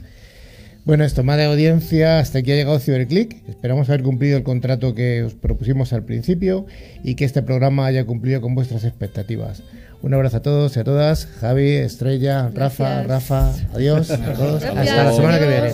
Bueno, 0.88 1.04
esto 1.04 1.22
más 1.22 1.36
de 1.36 1.44
audiencia, 1.44 2.20
hasta 2.20 2.40
aquí 2.40 2.54
ha 2.54 2.56
llegado 2.56 2.80
Ciberclick. 2.80 3.46
Esperamos 3.50 3.90
haber 3.90 4.04
cumplido 4.04 4.38
el 4.38 4.44
contrato 4.44 4.96
que 4.96 5.22
os 5.22 5.34
propusimos 5.34 5.92
al 5.92 6.04
principio 6.04 6.66
y 7.04 7.16
que 7.16 7.26
este 7.26 7.42
programa 7.42 7.88
haya 7.88 8.06
cumplido 8.06 8.40
con 8.40 8.56
vuestras 8.56 8.86
expectativas. 8.86 9.64
Un 10.02 10.14
abrazo 10.14 10.38
a 10.38 10.42
todos 10.42 10.78
y 10.78 10.80
a 10.80 10.86
todas. 10.86 11.26
Javi, 11.26 11.72
Estrella, 11.72 12.50
Rafa, 12.56 13.04
Rafa, 13.04 13.54
adiós 13.74 14.12
a 14.12 14.34
todos. 14.34 14.64
Hasta 14.64 15.04
la 15.04 15.12
semana 15.12 15.40
que 15.40 15.48
viene. 15.50 15.74